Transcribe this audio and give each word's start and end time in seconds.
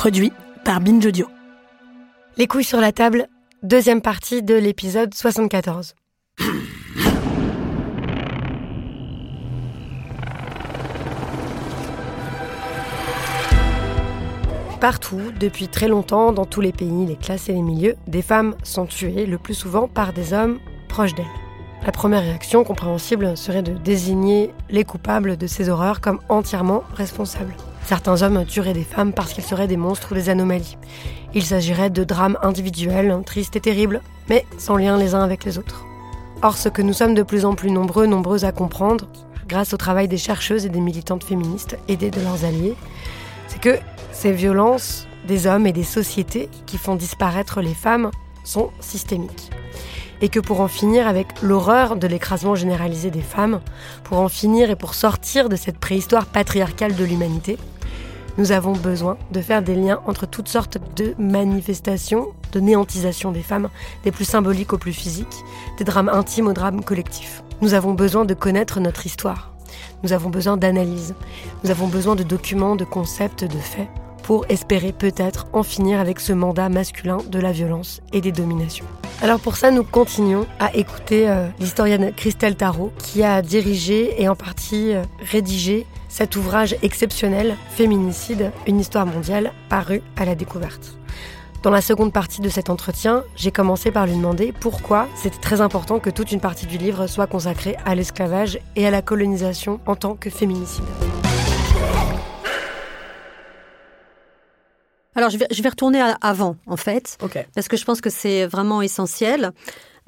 Produit 0.00 0.32
par 0.64 0.80
Binge 0.80 1.04
Audio. 1.04 1.26
Les 2.38 2.46
couilles 2.46 2.64
sur 2.64 2.80
la 2.80 2.90
table, 2.90 3.28
deuxième 3.62 4.00
partie 4.00 4.42
de 4.42 4.54
l'épisode 4.54 5.12
74. 5.12 5.94
Partout, 14.80 15.20
depuis 15.38 15.68
très 15.68 15.88
longtemps, 15.88 16.32
dans 16.32 16.46
tous 16.46 16.62
les 16.62 16.72
pays, 16.72 17.04
les 17.04 17.16
classes 17.16 17.50
et 17.50 17.52
les 17.52 17.60
milieux, 17.60 17.96
des 18.06 18.22
femmes 18.22 18.54
sont 18.62 18.86
tuées, 18.86 19.26
le 19.26 19.36
plus 19.36 19.52
souvent 19.52 19.86
par 19.86 20.14
des 20.14 20.32
hommes 20.32 20.60
proches 20.88 21.14
d'elles. 21.14 21.26
La 21.84 21.92
première 21.92 22.22
réaction 22.22 22.64
compréhensible 22.64 23.36
serait 23.36 23.62
de 23.62 23.74
désigner 23.74 24.54
les 24.70 24.84
coupables 24.84 25.36
de 25.36 25.46
ces 25.46 25.68
horreurs 25.68 26.00
comme 26.00 26.20
entièrement 26.30 26.84
responsables. 26.94 27.54
Certains 27.84 28.22
hommes 28.22 28.44
tueraient 28.44 28.72
des 28.72 28.84
femmes 28.84 29.12
parce 29.12 29.32
qu'ils 29.32 29.44
seraient 29.44 29.66
des 29.66 29.76
monstres 29.76 30.12
ou 30.12 30.14
des 30.14 30.28
anomalies. 30.28 30.76
Il 31.34 31.44
s'agirait 31.44 31.90
de 31.90 32.04
drames 32.04 32.38
individuels, 32.42 33.16
tristes 33.24 33.56
et 33.56 33.60
terribles, 33.60 34.00
mais 34.28 34.46
sans 34.58 34.76
lien 34.76 34.96
les 34.96 35.14
uns 35.14 35.22
avec 35.22 35.44
les 35.44 35.58
autres. 35.58 35.84
Or, 36.42 36.56
ce 36.56 36.68
que 36.68 36.82
nous 36.82 36.92
sommes 36.92 37.14
de 37.14 37.22
plus 37.22 37.44
en 37.44 37.54
plus 37.54 37.70
nombreux, 37.70 38.06
nombreuses 38.06 38.44
à 38.44 38.52
comprendre, 38.52 39.06
grâce 39.46 39.74
au 39.74 39.76
travail 39.76 40.08
des 40.08 40.16
chercheuses 40.16 40.64
et 40.64 40.70
des 40.70 40.80
militantes 40.80 41.24
féministes 41.24 41.76
aidées 41.88 42.10
de 42.10 42.20
leurs 42.20 42.44
alliés, 42.44 42.76
c'est 43.48 43.60
que 43.60 43.78
ces 44.12 44.32
violences 44.32 45.06
des 45.26 45.46
hommes 45.46 45.66
et 45.66 45.72
des 45.72 45.84
sociétés 45.84 46.48
qui 46.66 46.78
font 46.78 46.94
disparaître 46.94 47.60
les 47.60 47.74
femmes 47.74 48.10
sont 48.44 48.70
systémiques. 48.80 49.50
Et 50.20 50.28
que 50.28 50.40
pour 50.40 50.60
en 50.60 50.68
finir 50.68 51.06
avec 51.06 51.40
l'horreur 51.42 51.96
de 51.96 52.06
l'écrasement 52.06 52.54
généralisé 52.54 53.10
des 53.10 53.22
femmes, 53.22 53.60
pour 54.04 54.18
en 54.18 54.28
finir 54.28 54.70
et 54.70 54.76
pour 54.76 54.94
sortir 54.94 55.48
de 55.48 55.56
cette 55.56 55.78
préhistoire 55.78 56.26
patriarcale 56.26 56.94
de 56.94 57.04
l'humanité, 57.04 57.58
nous 58.38 58.52
avons 58.52 58.72
besoin 58.72 59.18
de 59.32 59.40
faire 59.40 59.62
des 59.62 59.74
liens 59.74 60.00
entre 60.06 60.26
toutes 60.26 60.48
sortes 60.48 60.78
de 60.96 61.14
manifestations 61.18 62.28
de 62.52 62.60
néantisation 62.60 63.32
des 63.32 63.42
femmes, 63.42 63.68
des 64.04 64.12
plus 64.12 64.24
symboliques 64.24 64.72
aux 64.72 64.78
plus 64.78 64.92
physiques, 64.92 65.44
des 65.78 65.84
drames 65.84 66.08
intimes 66.08 66.48
aux 66.48 66.52
drames 66.52 66.82
collectifs. 66.82 67.42
Nous 67.60 67.74
avons 67.74 67.92
besoin 67.92 68.24
de 68.24 68.34
connaître 68.34 68.80
notre 68.80 69.06
histoire. 69.06 69.52
Nous 70.02 70.12
avons 70.12 70.30
besoin 70.30 70.56
d'analyse. 70.56 71.14
Nous 71.62 71.70
avons 71.70 71.86
besoin 71.86 72.16
de 72.16 72.22
documents, 72.22 72.76
de 72.76 72.84
concepts, 72.84 73.44
de 73.44 73.58
faits 73.58 73.88
pour 74.30 74.46
espérer 74.48 74.92
peut-être 74.92 75.48
en 75.52 75.64
finir 75.64 75.98
avec 75.98 76.20
ce 76.20 76.32
mandat 76.32 76.68
masculin 76.68 77.18
de 77.28 77.40
la 77.40 77.50
violence 77.50 78.00
et 78.12 78.20
des 78.20 78.30
dominations. 78.30 78.84
Alors 79.22 79.40
pour 79.40 79.56
ça, 79.56 79.72
nous 79.72 79.82
continuons 79.82 80.46
à 80.60 80.72
écouter 80.76 81.28
euh, 81.28 81.48
l'historienne 81.58 82.12
Christelle 82.14 82.54
Tarot 82.54 82.92
qui 82.96 83.24
a 83.24 83.42
dirigé 83.42 84.22
et 84.22 84.28
en 84.28 84.36
partie 84.36 84.94
euh, 84.94 85.02
rédigé 85.32 85.84
cet 86.08 86.36
ouvrage 86.36 86.76
exceptionnel, 86.82 87.56
Féminicide, 87.70 88.52
une 88.68 88.78
histoire 88.78 89.04
mondiale, 89.04 89.50
paru 89.68 90.00
à 90.16 90.24
la 90.24 90.36
découverte. 90.36 90.96
Dans 91.64 91.72
la 91.72 91.80
seconde 91.80 92.12
partie 92.12 92.40
de 92.40 92.48
cet 92.48 92.70
entretien, 92.70 93.24
j'ai 93.34 93.50
commencé 93.50 93.90
par 93.90 94.06
lui 94.06 94.14
demander 94.14 94.52
pourquoi 94.52 95.08
c'était 95.16 95.40
très 95.40 95.60
important 95.60 95.98
que 95.98 96.08
toute 96.08 96.30
une 96.30 96.40
partie 96.40 96.66
du 96.66 96.78
livre 96.78 97.08
soit 97.08 97.26
consacrée 97.26 97.74
à 97.84 97.96
l'esclavage 97.96 98.60
et 98.76 98.86
à 98.86 98.92
la 98.92 99.02
colonisation 99.02 99.80
en 99.86 99.96
tant 99.96 100.14
que 100.14 100.30
féminicide. 100.30 100.84
Alors, 105.16 105.30
je 105.30 105.38
vais, 105.38 105.46
je 105.50 105.62
vais 105.62 105.68
retourner 105.68 106.00
à 106.00 106.16
avant, 106.20 106.56
en 106.66 106.76
fait, 106.76 107.16
parce 107.54 107.68
que 107.68 107.76
je 107.76 107.84
pense 107.84 108.00
que 108.00 108.10
c'est 108.10 108.46
vraiment 108.46 108.80
essentiel. 108.82 109.50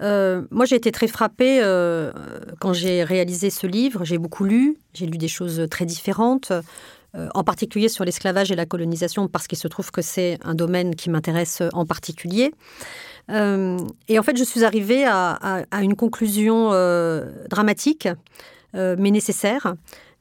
Euh, 0.00 0.42
moi, 0.50 0.64
j'ai 0.64 0.76
été 0.76 0.90
très 0.92 1.08
frappée 1.08 1.60
euh, 1.62 2.12
quand 2.60 2.72
j'ai 2.72 3.02
réalisé 3.04 3.50
ce 3.50 3.66
livre. 3.66 4.04
J'ai 4.04 4.18
beaucoup 4.18 4.44
lu, 4.44 4.78
j'ai 4.94 5.06
lu 5.06 5.18
des 5.18 5.28
choses 5.28 5.66
très 5.70 5.84
différentes, 5.86 6.52
euh, 7.14 7.28
en 7.34 7.44
particulier 7.44 7.88
sur 7.88 8.04
l'esclavage 8.04 8.50
et 8.50 8.56
la 8.56 8.64
colonisation, 8.66 9.28
parce 9.28 9.46
qu'il 9.46 9.58
se 9.58 9.68
trouve 9.68 9.90
que 9.90 10.02
c'est 10.02 10.38
un 10.44 10.54
domaine 10.54 10.94
qui 10.94 11.10
m'intéresse 11.10 11.62
en 11.72 11.84
particulier. 11.84 12.52
Et 13.28 14.18
en 14.18 14.22
fait, 14.22 14.36
je 14.36 14.44
suis 14.44 14.64
arrivée 14.64 15.04
à, 15.04 15.32
à- 15.40 15.62
à 15.70 15.82
une 15.82 15.94
conclusion 15.94 16.70
dramatique, 17.48 18.08
mais 18.74 19.10
nécessaire. 19.10 19.74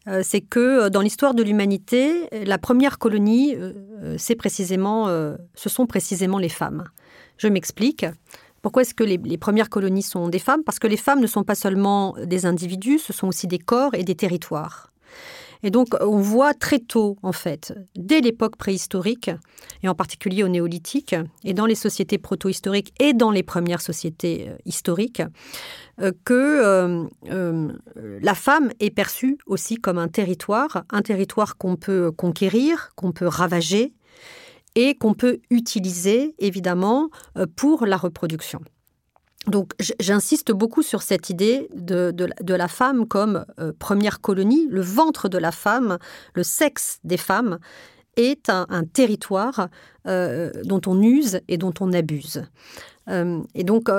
Euh, 0.07 0.22
c'est 0.23 0.41
que 0.41 0.59
euh, 0.59 0.89
dans 0.89 1.01
l'histoire 1.01 1.34
de 1.34 1.44
l'humanité, 1.44 2.28
la 2.31 2.57
première 2.57 2.97
colonie, 2.97 3.56
euh, 3.56 4.16
c'est 4.17 4.35
précisément, 4.35 5.07
ce 5.07 5.69
sont 5.69 5.85
précisément 5.85 6.38
les 6.38 6.50
femmes. 6.50 6.85
Je 7.38 7.47
m'explique. 7.47 8.06
Pourquoi 8.62 8.84
est-ce 8.84 8.94
que 8.94 9.03
les, 9.03 9.17
les 9.17 9.38
premières 9.38 9.69
colonies 9.69 10.03
sont 10.03 10.28
des 10.28 10.39
femmes? 10.39 10.63
Parce 10.63 10.79
que 10.79 10.88
les 10.88 10.97
femmes 10.97 11.19
ne 11.19 11.28
sont 11.28 11.44
pas 11.44 11.56
seulement 11.56 12.16
des 12.23 12.45
individus, 12.45 13.00
ce 13.00 13.13
sont 13.13 13.28
aussi 13.28 13.47
des 13.47 13.59
corps 13.59 13.95
et 13.95 14.03
des 14.03 14.16
territoires. 14.16 14.91
Et 15.63 15.69
donc, 15.69 15.89
on 16.01 16.17
voit 16.17 16.53
très 16.53 16.79
tôt, 16.79 17.17
en 17.22 17.31
fait, 17.31 17.73
dès 17.95 18.22
l'époque 18.22 18.55
préhistorique, 18.55 19.29
et 19.83 19.88
en 19.88 19.95
particulier 19.95 20.44
au 20.44 20.47
néolithique, 20.47 21.16
et 21.44 21.53
dans 21.53 21.66
les 21.66 21.75
sociétés 21.75 22.17
proto-historiques 22.17 22.94
et 22.99 23.13
dans 23.13 23.31
les 23.31 23.44
premières 23.44 23.81
sociétés 23.81 24.50
euh, 24.50 24.55
historiques, 24.66 25.21
euh, 26.01 26.11
que 26.25 27.07
euh, 27.25 27.71
la 28.21 28.33
femme 28.33 28.71
est 28.79 28.89
perçue 28.89 29.38
aussi 29.45 29.75
comme 29.75 29.97
un 29.97 30.07
territoire, 30.07 30.83
un 30.89 31.01
territoire 31.01 31.57
qu'on 31.57 31.75
peut 31.75 32.11
conquérir, 32.11 32.91
qu'on 32.95 33.11
peut 33.11 33.27
ravager 33.27 33.94
et 34.75 34.95
qu'on 34.95 35.13
peut 35.13 35.39
utiliser 35.50 36.33
évidemment 36.39 37.09
pour 37.55 37.85
la 37.85 37.97
reproduction. 37.97 38.61
Donc 39.47 39.74
j'insiste 40.00 40.52
beaucoup 40.52 40.84
sur 40.84 41.02
cette 41.02 41.29
idée 41.29 41.68
de, 41.74 42.12
de 42.12 42.53
la- 42.53 42.68
femme 42.68 43.07
comme 43.07 43.46
euh, 43.59 43.74
première 43.78 44.22
colonie, 44.22 44.68
le 44.69 44.81
ventre 44.81 45.29
de 45.29 45.38
la 45.38 45.52
femme, 45.52 45.97
le 46.35 46.44
sexe 46.44 47.00
des 47.03 47.18
femmes 47.18 47.57
est 48.18 48.50
un, 48.50 48.68
territoire 48.94 49.69
euh, 50.06 50.51
dont 50.66 50.81
on 50.85 51.01
use 51.01 51.40
et 51.47 51.57
dont 51.57 51.74
on 51.80 51.91
abuse. 51.94 52.44
Euh, 53.09 53.41
et 53.56 53.63
donc, 53.63 53.90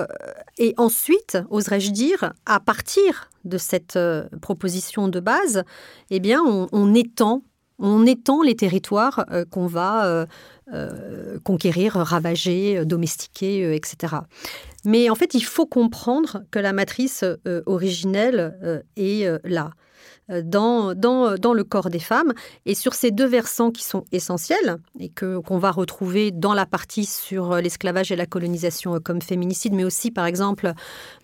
et 0.58 0.74
ensuite, 0.76 1.38
oserais-je 1.50 1.90
dire, 1.90 2.32
à 2.46 2.60
partir 2.60 3.30
de 3.44 3.58
cette 3.58 3.98
proposition 4.42 5.08
de 5.08 5.18
base, 5.18 5.64
eh 6.10 6.20
bien, 6.20 6.40
on, 6.44 6.94
étend, 6.94 7.42
on 7.78 8.06
étend 8.06 8.42
les 8.42 8.54
territoires 8.54 9.26
qu'on 9.50 9.66
va 9.66 10.26
conquérir, 11.42 11.94
ravager, 11.94 12.84
domestiquer, 12.84 13.74
etc. 13.74 14.16
Mais 14.84 15.10
en 15.10 15.14
fait, 15.14 15.34
il 15.34 15.44
faut 15.44 15.66
comprendre 15.66 16.42
que 16.50 16.58
la 16.58 16.72
matrice 16.72 17.24
euh, 17.46 17.62
originelle 17.66 18.58
euh, 18.62 18.80
est 18.96 19.26
euh, 19.26 19.38
là, 19.44 19.70
dans, 20.28 20.94
dans, 20.94 21.34
dans 21.34 21.52
le 21.52 21.62
corps 21.62 21.90
des 21.90 21.98
femmes. 21.98 22.32
Et 22.64 22.74
sur 22.74 22.94
ces 22.94 23.10
deux 23.10 23.26
versants 23.26 23.70
qui 23.70 23.84
sont 23.84 24.04
essentiels 24.12 24.78
et 24.98 25.08
que 25.08 25.38
qu'on 25.38 25.58
va 25.58 25.70
retrouver 25.70 26.30
dans 26.30 26.54
la 26.54 26.64
partie 26.64 27.04
sur 27.04 27.56
l'esclavage 27.56 28.10
et 28.12 28.16
la 28.16 28.26
colonisation 28.26 28.98
comme 28.98 29.20
féminicide, 29.20 29.74
mais 29.74 29.84
aussi, 29.84 30.10
par 30.10 30.26
exemple, 30.26 30.72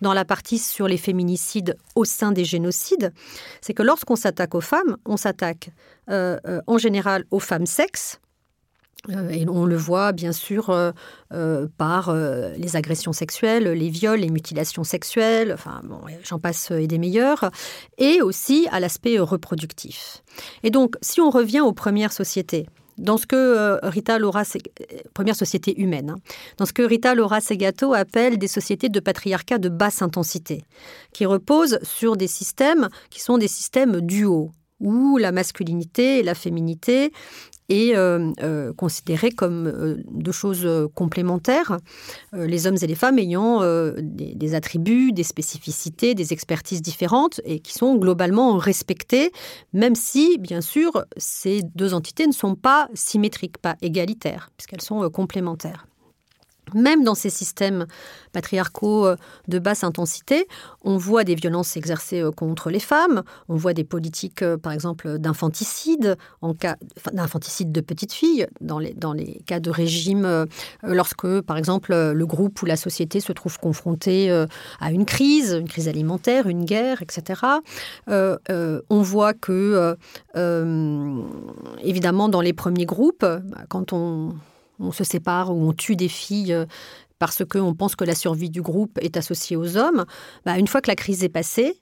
dans 0.01 0.13
la 0.13 0.25
partie 0.25 0.59
sur 0.59 0.87
les 0.87 0.97
féminicides 0.97 1.75
au 1.95 2.05
sein 2.05 2.31
des 2.31 2.45
génocides, 2.45 3.13
c'est 3.61 3.73
que 3.73 3.83
lorsqu'on 3.83 4.15
s'attaque 4.15 4.53
aux 4.53 4.61
femmes, 4.61 4.97
on 5.05 5.17
s'attaque 5.17 5.71
en 6.07 6.77
général 6.77 7.25
aux 7.31 7.39
femmes 7.39 7.67
sexes. 7.67 8.19
Euh, 9.07 9.29
et 9.29 9.47
on 9.47 9.65
le 9.65 9.77
voit 9.77 10.11
bien 10.11 10.31
sûr 10.31 10.69
euh, 10.69 10.91
euh, 11.33 11.67
par 11.77 12.13
les 12.13 12.75
agressions 12.75 13.13
sexuelles, 13.13 13.63
les 13.63 13.89
viols, 13.89 14.19
les 14.19 14.29
mutilations 14.29 14.83
sexuelles, 14.83 15.51
enfin 15.53 15.81
bon, 15.83 15.99
j'en 16.23 16.39
passe 16.39 16.71
et 16.71 16.87
des 16.87 16.97
meilleurs, 16.97 17.51
et 17.97 18.21
aussi 18.21 18.67
à 18.71 18.79
l'aspect 18.79 19.19
reproductif. 19.19 20.23
Et 20.63 20.71
donc, 20.71 20.95
si 21.01 21.21
on 21.21 21.29
revient 21.29 21.61
aux 21.61 21.73
premières 21.73 22.13
sociétés, 22.13 22.67
dans 22.97 23.15
ce 23.15 23.25
que 23.25 23.79
Rita 23.83 24.19
Laura, 24.19 24.43
première 25.13 25.35
société 25.35 25.73
hein, 25.79 26.15
dans 26.57 26.65
ce 26.65 26.73
que 26.73 27.15
Laura 27.15 27.39
Segato 27.39 27.93
appelle 27.93 28.37
des 28.37 28.49
sociétés 28.49 28.89
de 28.89 28.99
patriarcat 28.99 29.57
de 29.57 29.69
basse 29.69 30.01
intensité, 30.01 30.63
qui 31.13 31.25
reposent 31.25 31.79
sur 31.81 32.17
des 32.17 32.27
systèmes 32.27 32.89
qui 33.09 33.21
sont 33.21 33.37
des 33.37 33.47
systèmes 33.47 34.01
duaux, 34.01 34.51
où 34.79 35.17
la 35.17 35.31
masculinité 35.31 36.19
et 36.19 36.23
la 36.23 36.35
féminité 36.35 37.11
est 37.69 37.95
euh, 37.95 38.31
euh, 38.41 38.73
considérée 38.73 39.31
comme 39.31 39.67
euh, 39.67 39.97
deux 40.11 40.31
choses 40.31 40.67
complémentaires, 40.95 41.77
les 42.33 42.67
hommes 42.67 42.77
et 42.81 42.87
les 42.87 42.95
femmes 42.95 43.19
ayant 43.19 43.61
des, 43.99 44.35
des 44.35 44.55
attributs, 44.55 45.11
des 45.11 45.23
spécificités, 45.23 46.15
des 46.15 46.33
expertises 46.33 46.81
différentes 46.81 47.41
et 47.45 47.59
qui 47.59 47.73
sont 47.73 47.95
globalement 47.95 48.57
respectées, 48.57 49.31
même 49.73 49.95
si, 49.95 50.37
bien 50.39 50.61
sûr, 50.61 51.05
ces 51.17 51.61
deux 51.75 51.93
entités 51.93 52.27
ne 52.27 52.33
sont 52.33 52.55
pas 52.55 52.89
symétriques, 52.93 53.57
pas 53.57 53.75
égalitaires, 53.81 54.49
puisqu'elles 54.57 54.81
sont 54.81 55.09
complémentaires. 55.09 55.88
Même 56.73 57.03
dans 57.03 57.15
ces 57.15 57.29
systèmes 57.29 57.85
patriarcaux 58.31 59.05
euh, 59.05 59.15
de 59.47 59.59
basse 59.59 59.83
intensité, 59.83 60.47
on 60.83 60.97
voit 60.97 61.23
des 61.23 61.35
violences 61.35 61.75
exercées 61.77 62.21
euh, 62.21 62.31
contre 62.31 62.69
les 62.69 62.79
femmes, 62.79 63.23
on 63.47 63.55
voit 63.55 63.73
des 63.73 63.83
politiques, 63.83 64.41
euh, 64.41 64.57
par 64.57 64.71
exemple, 64.71 65.17
d'infanticide, 65.17 66.17
en 66.41 66.53
cas 66.53 66.77
d'infanticide 67.13 67.71
de 67.71 67.81
petites 67.81 68.13
filles, 68.13 68.47
dans 68.61 68.79
les, 68.79 68.93
dans 68.93 69.13
les 69.13 69.41
cas 69.45 69.59
de 69.59 69.69
régime, 69.69 70.45
lorsque, 70.83 71.41
par 71.41 71.57
exemple, 71.57 71.93
le 71.93 72.25
groupe 72.25 72.61
ou 72.61 72.65
la 72.65 72.75
société 72.75 73.19
se 73.19 73.31
trouve 73.31 73.57
confronté 73.59 74.31
à 74.79 74.91
une 74.91 75.05
crise, 75.05 75.53
une 75.53 75.67
crise 75.67 75.87
alimentaire, 75.87 76.47
une 76.47 76.65
guerre, 76.65 77.01
etc. 77.01 77.41
on 78.07 79.01
voit 79.01 79.33
que, 79.33 79.95
évidemment, 81.81 82.29
dans 82.29 82.41
les 82.41 82.53
premiers 82.53 82.85
groupes, 82.85 83.25
bah, 83.25 83.65
quand 83.69 83.93
on 83.93 84.33
on 84.79 84.91
se 84.91 85.03
sépare 85.03 85.55
ou 85.55 85.67
on 85.67 85.73
tue 85.73 85.95
des 85.95 86.07
filles 86.07 86.53
euh, 86.53 86.65
parce 87.19 87.43
qu'on 87.45 87.73
pense 87.75 87.95
que 87.95 88.05
la 88.05 88.15
survie 88.15 88.49
du 88.49 88.61
groupe 88.61 88.97
est 89.01 89.17
associée 89.17 89.57
aux 89.57 89.77
hommes, 89.77 90.05
bah, 90.45 90.57
une 90.57 90.67
fois 90.67 90.81
que 90.81 90.89
la 90.89 90.95
crise 90.95 91.23
est 91.23 91.29
passée, 91.29 91.79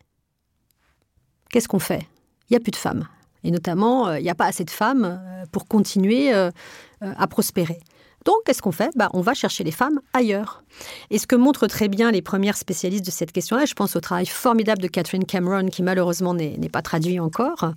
qu'est-ce 1.52 1.68
qu'on 1.68 1.80
fait? 1.80 2.08
Il 2.50 2.54
n'y 2.54 2.58
a 2.58 2.60
plus 2.60 2.72
de 2.72 2.78
femmes. 2.78 3.08
Et 3.44 3.52
notamment, 3.52 4.08
euh, 4.08 4.20
il 4.20 4.24
n'y 4.24 4.32
a 4.32 4.36
pas 4.36 4.48
assez 4.48 4.64
de 4.64 4.72
femmes 4.72 5.06
euh, 5.06 5.46
pour 5.52 5.68
continuer 5.68 6.34
à 6.34 7.28
prospérer. 7.28 7.78
Donc, 8.26 8.38
qu'est-ce 8.46 8.62
qu'on 8.62 8.72
fait? 8.72 8.90
Bah, 8.96 9.10
On 9.14 9.22
va 9.22 9.36
chercher 9.36 9.64
les 9.64 9.72
femmes 9.72 10.02
ailleurs. 10.14 10.64
Et 11.12 11.20
ce 11.20 11.28
que 11.28 11.36
montrent 11.36 11.68
très 11.68 11.88
bien 11.88 12.12
les 12.12 12.24
premières 12.24 12.58
spécialistes 12.58 13.06
de 13.06 13.12
cette 13.12 13.32
question-là, 13.32 13.66
je 13.66 13.74
pense 13.74 13.96
au 13.96 14.02
travail 14.02 14.26
formidable 14.26 14.82
de 14.82 14.88
Catherine 14.88 15.24
Cameron, 15.24 15.68
qui 15.68 15.84
malheureusement 15.84 16.34
n'est 16.34 16.58
pas 16.70 16.82
traduit 16.82 17.20
encore, 17.20 17.72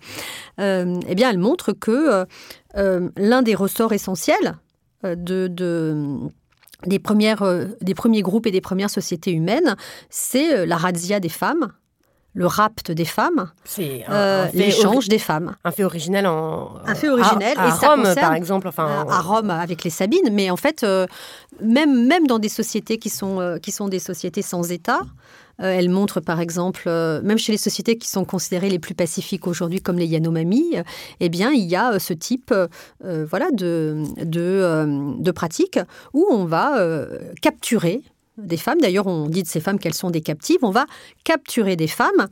eh 0.58 1.14
bien, 1.14 1.30
elle 1.30 1.38
montre 1.38 1.72
que 1.72 2.26
l'un 2.74 3.42
des 3.42 3.54
ressorts 3.54 3.92
essentiels 3.92 4.56
euh, 5.04 5.14
de, 5.16 5.48
des, 6.86 6.98
premières, 6.98 7.42
euh, 7.42 7.66
des 7.80 7.94
premiers 7.94 8.22
groupes 8.22 8.46
et 8.46 8.50
des 8.50 8.60
premières 8.60 8.90
sociétés 8.90 9.32
humaines, 9.32 9.76
c'est 10.10 10.54
euh, 10.54 10.66
la 10.66 10.76
razzia 10.76 11.20
des 11.20 11.28
femmes, 11.28 11.72
le 12.34 12.46
rapt 12.46 12.90
des 12.90 13.04
femmes, 13.04 13.50
l'échange 14.54 15.08
des 15.08 15.18
femmes. 15.18 15.56
Un 15.64 15.70
fait 15.70 15.84
originel 15.84 16.26
en 16.26 16.76
un 16.86 16.94
fait 16.94 17.08
originel 17.08 17.58
à, 17.58 17.70
Rome 17.70 18.14
par 18.14 18.34
exemple, 18.34 18.68
enfin 18.68 19.06
à, 19.08 19.20
Rome 19.20 19.50
avec 19.50 19.84
les 19.84 19.90
Sabines, 19.90 20.30
mais 20.32 20.50
en 20.50 20.56
fait 20.56 20.86
même 21.60 22.06
même 22.06 22.26
dans 22.26 22.38
des 22.38 22.48
sociétés 22.48 22.98
qui 22.98 23.10
sont 23.10 23.58
qui 23.62 23.72
sont 23.72 23.88
des 23.88 23.98
sociétés 23.98 24.42
sans 24.42 24.70
État, 24.70 25.00
euh, 25.60 25.72
elle 25.76 25.90
montre 25.90 26.20
par 26.20 26.40
exemple, 26.40 26.84
euh, 26.86 27.20
même 27.22 27.38
chez 27.38 27.52
les 27.52 27.58
sociétés 27.58 27.98
qui 27.98 28.08
sont 28.08 28.24
considérées 28.24 28.70
les 28.70 28.78
plus 28.78 28.94
pacifiques 28.94 29.46
aujourd'hui, 29.46 29.80
comme 29.80 29.98
les 29.98 30.06
Yanomami, 30.06 30.76
eh 31.20 31.28
bien, 31.28 31.50
il 31.50 31.64
y 31.64 31.76
a 31.76 31.92
euh, 31.92 31.98
ce 31.98 32.12
type 32.12 32.54
voilà, 33.02 33.50
de, 33.52 34.04
de, 34.24 35.30
pratiques 35.30 35.78
où 36.12 36.26
on 36.30 36.44
va 36.44 36.76
capturer 37.40 38.02
des 38.38 38.56
femmes. 38.56 38.80
D'ailleurs, 38.80 39.06
on 39.06 39.28
dit 39.28 39.42
de 39.42 39.48
ces 39.48 39.60
femmes 39.60 39.78
qu'elles 39.78 39.94
sont 39.94 40.10
des 40.10 40.20
captives. 40.20 40.58
On 40.62 40.70
va 40.70 40.86
capturer 41.24 41.76
des 41.76 41.88
femmes 41.88 42.28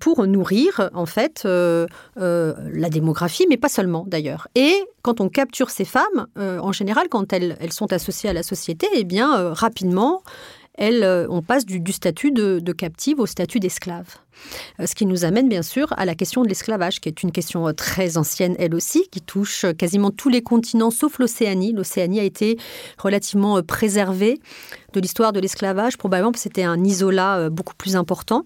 pour 0.00 0.26
nourrir, 0.26 0.90
en 0.94 1.06
fait, 1.06 1.42
la 1.44 2.88
démographie, 2.90 3.46
mais 3.48 3.56
pas 3.56 3.68
seulement, 3.68 4.04
d'ailleurs. 4.06 4.48
Et 4.54 4.74
quand 5.02 5.20
on 5.20 5.28
capture 5.28 5.70
ces 5.70 5.84
femmes, 5.84 6.26
en 6.36 6.72
général, 6.72 7.08
quand 7.08 7.32
elles, 7.32 7.56
elles, 7.60 7.72
sont 7.72 7.92
associées 7.92 8.30
à 8.30 8.32
la 8.32 8.42
société, 8.42 8.86
eh 8.94 9.04
bien, 9.04 9.52
rapidement, 9.52 10.22
euh, 10.80 11.26
on 11.28 11.42
passe 11.42 11.66
du, 11.66 11.92
statut 11.92 12.30
de, 12.30 12.72
captive 12.72 13.20
au 13.20 13.26
statut 13.26 13.60
d'esclave. 13.60 14.16
Euh, 14.80 14.86
ce 14.86 14.94
qui 14.94 15.06
nous 15.06 15.24
amène 15.24 15.48
bien 15.48 15.62
sûr 15.62 15.92
à 15.96 16.04
la 16.04 16.14
question 16.14 16.42
de 16.42 16.48
l'esclavage, 16.48 17.00
qui 17.00 17.08
est 17.08 17.22
une 17.22 17.32
question 17.32 17.68
euh, 17.68 17.72
très 17.72 18.16
ancienne 18.16 18.56
elle 18.58 18.74
aussi, 18.74 19.08
qui 19.10 19.20
touche 19.20 19.66
quasiment 19.78 20.10
tous 20.10 20.28
les 20.28 20.42
continents 20.42 20.90
sauf 20.90 21.18
l'Océanie. 21.18 21.72
L'Océanie 21.72 22.20
a 22.20 22.24
été 22.24 22.58
relativement 22.98 23.62
préservée 23.62 24.40
de 24.94 25.00
l'histoire 25.00 25.32
de 25.32 25.40
l'esclavage, 25.40 25.98
probablement 25.98 26.32
parce 26.32 26.42
que 26.42 26.48
c'était 26.48 26.64
un 26.64 26.82
isolat 26.82 27.50
beaucoup 27.50 27.74
plus 27.74 27.96
important. 27.96 28.44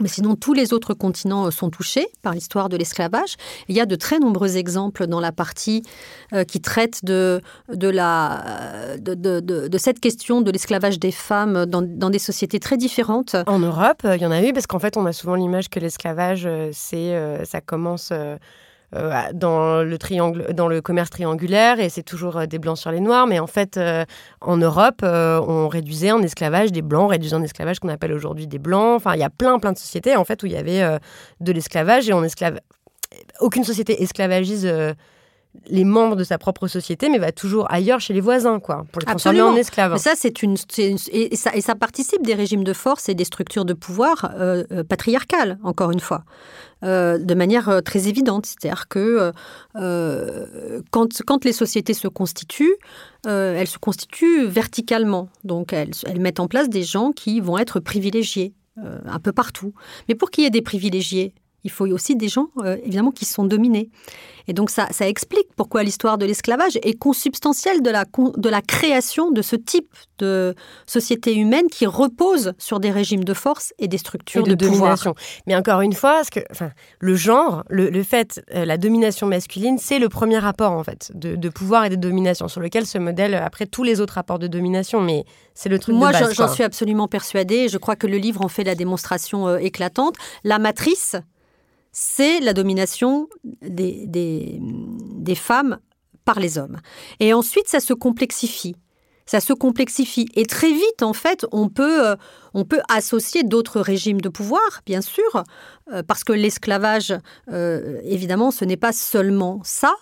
Mais 0.00 0.08
sinon, 0.08 0.34
tous 0.34 0.54
les 0.54 0.72
autres 0.72 0.92
continents 0.92 1.46
euh, 1.46 1.50
sont 1.50 1.70
touchés 1.70 2.08
par 2.22 2.34
l'histoire 2.34 2.68
de 2.68 2.76
l'esclavage. 2.76 3.36
Il 3.68 3.76
y 3.76 3.80
a 3.80 3.86
de 3.86 3.94
très 3.94 4.18
nombreux 4.18 4.56
exemples 4.56 5.06
dans 5.06 5.20
la 5.20 5.30
partie 5.30 5.84
euh, 6.32 6.42
qui 6.42 6.60
traite 6.60 7.04
de, 7.04 7.40
de, 7.72 7.88
la, 7.88 8.96
de, 8.98 9.14
de, 9.14 9.40
de 9.40 9.78
cette 9.78 10.00
question 10.00 10.40
de 10.40 10.50
l'esclavage 10.50 10.98
des 10.98 11.12
femmes 11.12 11.66
dans, 11.66 11.82
dans, 11.82 12.10
des 12.10 12.18
sociétés 12.18 12.58
très 12.58 12.76
différentes. 12.76 13.36
En 13.46 13.60
Europe, 13.60 14.02
il 14.04 14.20
y 14.20 14.26
en 14.26 14.32
a 14.32 14.42
eu, 14.42 14.52
parce 14.52 14.66
qu'en 14.66 14.80
fait, 14.80 14.96
on 14.96 15.06
a 15.06 15.12
souvent 15.12 15.36
l'image 15.36 15.68
que 15.68 15.78
l'esclavage, 15.78 16.44
euh, 16.44 16.70
c'est, 16.72 17.44
ça 17.44 17.60
commence 17.60 18.08
euh, 18.10 18.36
dans 19.32 19.82
le 19.82 19.98
triangle, 19.98 20.52
dans 20.54 20.68
le 20.68 20.80
commerce 20.80 21.10
triangulaire 21.10 21.80
et 21.80 21.88
c'est 21.88 22.02
toujours 22.02 22.36
euh, 22.36 22.46
des 22.46 22.58
blancs 22.58 22.78
sur 22.78 22.90
les 22.90 23.00
noirs. 23.00 23.26
Mais 23.26 23.38
en 23.38 23.46
fait, 23.46 23.76
euh, 23.76 24.04
en 24.40 24.56
Europe, 24.56 25.02
on 25.02 25.68
réduisait 25.68 26.12
en 26.12 26.22
esclavage 26.22 26.72
des 26.72 26.82
blancs, 26.82 27.04
on 27.04 27.08
réduisait 27.08 27.36
en 27.36 27.42
esclavage 27.42 27.78
qu'on 27.80 27.88
appelle 27.88 28.12
aujourd'hui 28.12 28.46
des 28.46 28.58
blancs. 28.58 28.96
Enfin, 28.96 29.14
il 29.14 29.20
y 29.20 29.24
a 29.24 29.30
plein, 29.30 29.58
plein 29.58 29.72
de 29.72 29.78
sociétés 29.78 30.16
en 30.16 30.24
fait 30.24 30.42
où 30.42 30.46
il 30.46 30.52
y 30.52 30.56
avait 30.56 30.98
de 31.40 31.52
l'esclavage 31.52 32.08
et 32.08 32.12
on 32.12 32.22
esclave. 32.22 32.60
Aucune 33.40 33.64
société 33.64 34.02
esclavagise 34.02 34.66
les 35.66 35.84
membres 35.84 36.16
de 36.16 36.24
sa 36.24 36.38
propre 36.38 36.68
société, 36.68 37.08
mais 37.08 37.18
va 37.18 37.32
toujours 37.32 37.70
ailleurs 37.70 38.00
chez 38.00 38.12
les 38.12 38.20
voisins, 38.20 38.60
quoi, 38.60 38.84
pour 38.92 39.00
les 39.00 39.06
transformer 39.06 39.42
en 39.42 39.56
esclaves. 39.56 39.96
ça, 39.96 40.12
c'est 40.16 40.42
une, 40.42 40.56
et, 40.78 41.36
ça, 41.36 41.54
et, 41.54 41.60
ça, 41.60 41.74
participe 41.74 42.22
des 42.22 42.34
régimes 42.34 42.64
de 42.64 42.72
force 42.72 43.08
et 43.08 43.14
des 43.14 43.24
structures 43.24 43.64
de 43.64 43.72
pouvoir 43.72 44.32
euh, 44.34 44.64
euh, 44.72 44.84
patriarcales, 44.84 45.58
encore 45.62 45.90
une 45.90 46.00
fois, 46.00 46.24
euh, 46.84 47.18
de 47.18 47.34
manière 47.34 47.82
très 47.84 48.08
évidente. 48.08 48.46
C'est-à-dire 48.46 48.88
que 48.88 49.32
quand, 50.90 51.22
quand, 51.26 51.44
les 51.44 51.52
sociétés 51.52 51.94
se 51.94 52.08
constituent, 52.08 52.76
elles 53.24 53.68
se 53.68 53.78
constituent 53.78 54.44
verticalement. 54.46 55.28
Donc, 55.44 55.72
elles, 55.72 55.92
elles, 56.06 56.20
mettent 56.20 56.40
en 56.40 56.48
place 56.48 56.68
des 56.68 56.82
gens 56.82 57.12
qui 57.12 57.40
vont 57.40 57.58
être 57.58 57.80
privilégiés 57.80 58.54
un 58.76 59.20
peu 59.20 59.32
partout. 59.32 59.72
Mais 60.08 60.14
pour 60.14 60.30
qu'il 60.30 60.44
y 60.44 60.46
ait 60.46 60.50
des 60.50 60.62
privilégiés, 60.62 61.32
il 61.64 61.70
faut 61.70 61.86
aussi 61.86 62.16
des 62.16 62.28
gens, 62.28 62.48
évidemment, 62.84 63.10
qui 63.10 63.24
sont 63.24 63.44
dominés. 63.44 63.90
Et 64.46 64.52
donc 64.52 64.70
ça, 64.70 64.88
ça 64.90 65.08
explique 65.08 65.48
pourquoi 65.56 65.82
l'histoire 65.82 66.18
de 66.18 66.26
l'esclavage 66.26 66.78
est 66.82 66.98
consubstantielle 66.98 67.82
de 67.82 67.90
la, 67.90 68.04
de 68.36 68.48
la 68.48 68.60
création 68.60 69.30
de 69.30 69.42
ce 69.42 69.56
type 69.56 69.88
de 70.18 70.54
société 70.86 71.34
humaine 71.34 71.66
qui 71.70 71.86
repose 71.86 72.52
sur 72.58 72.78
des 72.78 72.90
régimes 72.90 73.24
de 73.24 73.34
force 73.34 73.72
et 73.78 73.88
des 73.88 73.98
structures 73.98 74.42
de, 74.42 74.54
domination. 74.54 75.14
Mais 75.46 75.56
encore 75.56 75.80
une 75.80 75.92
fois, 75.92 76.22
ce 76.24 76.30
que, 76.30 76.40
enfin, 76.50 76.70
le 77.00 77.14
genre, 77.14 77.64
le, 77.68 78.02
fait, 78.02 78.42
euh, 78.54 78.64
la 78.64 78.76
domination 78.76 79.26
masculine, 79.26 79.78
c'est 79.78 79.98
le 79.98 80.08
premier 80.08 80.38
rapport 80.38 80.72
en 80.72 80.84
fait 80.84 81.10
de, 81.14 81.48
pouvoir 81.48 81.84
et 81.86 81.90
de 81.90 81.96
domination 81.96 82.48
sur 82.48 82.60
lequel 82.60 82.86
se 82.86 82.98
modèlent 82.98 83.34
après 83.34 83.66
tous 83.66 83.82
les 83.82 84.00
autres 84.00 84.14
rapports 84.14 84.38
de 84.38 84.46
domination. 84.46 85.00
Mais 85.00 85.24
c'est 85.54 85.68
le 85.68 85.78
truc. 85.78 85.94
Moi, 85.94 86.12
j'en 86.32 86.48
suis 86.48 86.64
absolument 86.64 87.08
persuadée. 87.08 87.68
Je 87.68 87.78
crois 87.78 87.96
que 87.96 88.06
le 88.06 88.18
livre 88.18 88.44
en 88.44 88.48
fait 88.48 88.64
la 88.64 88.74
démonstration 88.74 89.48
euh, 89.48 89.56
éclatante. 89.58 90.16
La 90.42 90.58
matrice, 90.58 91.16
c'est 91.94 92.40
la 92.40 92.52
domination 92.52 93.28
des, 93.62 94.60
femmes 95.36 95.78
par 96.24 96.40
les 96.40 96.58
hommes. 96.58 96.78
Et 97.20 97.32
ensuite, 97.32 97.68
ça 97.68 97.78
se 97.80 97.94
complexifie. 97.94 98.74
Ça 99.26 99.40
se 99.40 99.52
complexifie. 99.52 100.26
Et 100.34 100.44
très 100.44 100.72
vite, 100.72 101.02
en 101.02 101.12
fait, 101.12 101.46
on 101.52 101.68
peut, 101.68 102.06
euh, 102.06 102.16
on 102.52 102.64
peut 102.64 102.80
associer 102.90 103.42
d'autres 103.44 103.80
régimes 103.80 104.20
de 104.20 104.28
pouvoir, 104.28 104.82
bien 104.84 105.00
sûr, 105.00 105.44
euh, 105.92 106.02
parce 106.02 106.24
que 106.24 106.32
l'esclavage, 106.32 107.14
euh, 107.50 108.00
évidemment, 108.02 108.50
ce 108.50 108.64
n'est 108.64 108.76
pas 108.76 108.92
seulement 108.92 109.60
ça, 109.62 109.94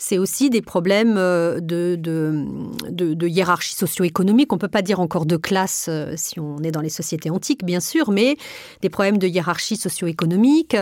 c'est 0.00 0.16
aussi 0.16 0.48
des 0.48 0.62
problèmes 0.62 1.16
euh, 1.18 1.60
de, 1.60 3.26
hiérarchie 3.28 3.74
socio-économique. 3.74 4.50
On 4.50 4.56
ne 4.56 4.60
peut 4.60 4.66
pas 4.66 4.80
dire 4.80 4.98
encore 4.98 5.26
de 5.26 5.36
classe 5.36 5.86
euh, 5.90 6.14
si 6.16 6.40
on 6.40 6.58
est 6.60 6.70
dans 6.70 6.80
les 6.80 6.88
sociétés 6.88 7.28
antiques, 7.28 7.64
bien 7.64 7.80
sûr, 7.80 8.10
mais 8.10 8.36
des 8.80 8.88
problèmes 8.88 9.18
de 9.18 9.28
hiérarchie 9.28 9.76
socio-économique. 9.76 10.74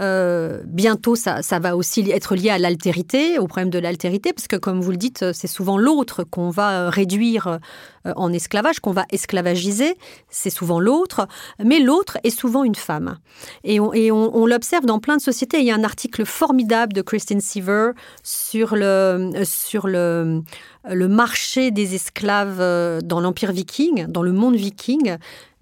Euh, 0.00 0.62
bientôt, 0.64 1.16
ça, 1.16 1.42
va 1.60 1.76
aussi 1.76 2.10
être 2.10 2.34
lié 2.34 2.48
à 2.48 2.58
l'altérité, 2.58 3.38
au 3.38 3.46
problème 3.46 3.68
de 3.68 3.78
l'altérité, 3.78 4.32
parce 4.32 4.48
que, 4.48 4.56
comme 4.56 4.80
vous 4.80 4.90
le 4.90 4.96
dites, 4.96 5.32
c'est 5.34 5.46
souvent 5.46 5.76
l'autre 5.76 6.24
qu'on 6.24 6.48
va 6.48 6.88
réduire 6.88 7.58
en 8.04 8.32
esclavage, 8.32 8.80
qu'on 8.80 8.92
va 8.92 9.04
esclavagiser. 9.10 9.96
C'est 10.30 10.50
souvent 10.50 10.80
l'autre, 10.80 11.28
mais 11.62 11.78
l'autre 11.78 12.18
est 12.24 12.30
souvent 12.30 12.64
une 12.64 12.74
femme. 12.74 13.18
Et 13.64 13.78
on, 13.80 13.92
et 13.92 14.10
on 14.10 14.46
l'observe 14.46 14.86
dans 14.86 14.98
plein 14.98 15.18
de 15.18 15.22
sociétés. 15.22 15.60
Il 15.60 15.66
y 15.66 15.70
a 15.70 15.74
un 15.74 15.84
article 15.84 16.24
formidable 16.24 16.94
de 16.94 17.02
Christine 17.02 17.40
Seaver 17.40 17.90
sur 18.22 18.61
sur 18.62 18.76
le, 18.76 19.32
sur 19.44 19.88
le, 19.88 20.42
le 20.88 21.08
marché 21.08 21.72
des 21.72 21.96
esclaves 21.96 22.60
euh, 22.60 23.00
dans 23.00 23.18
l'Empire 23.18 23.50
viking, 23.50 24.06
dans 24.06 24.22
le 24.22 24.30
monde 24.30 24.54
viking. 24.54 25.16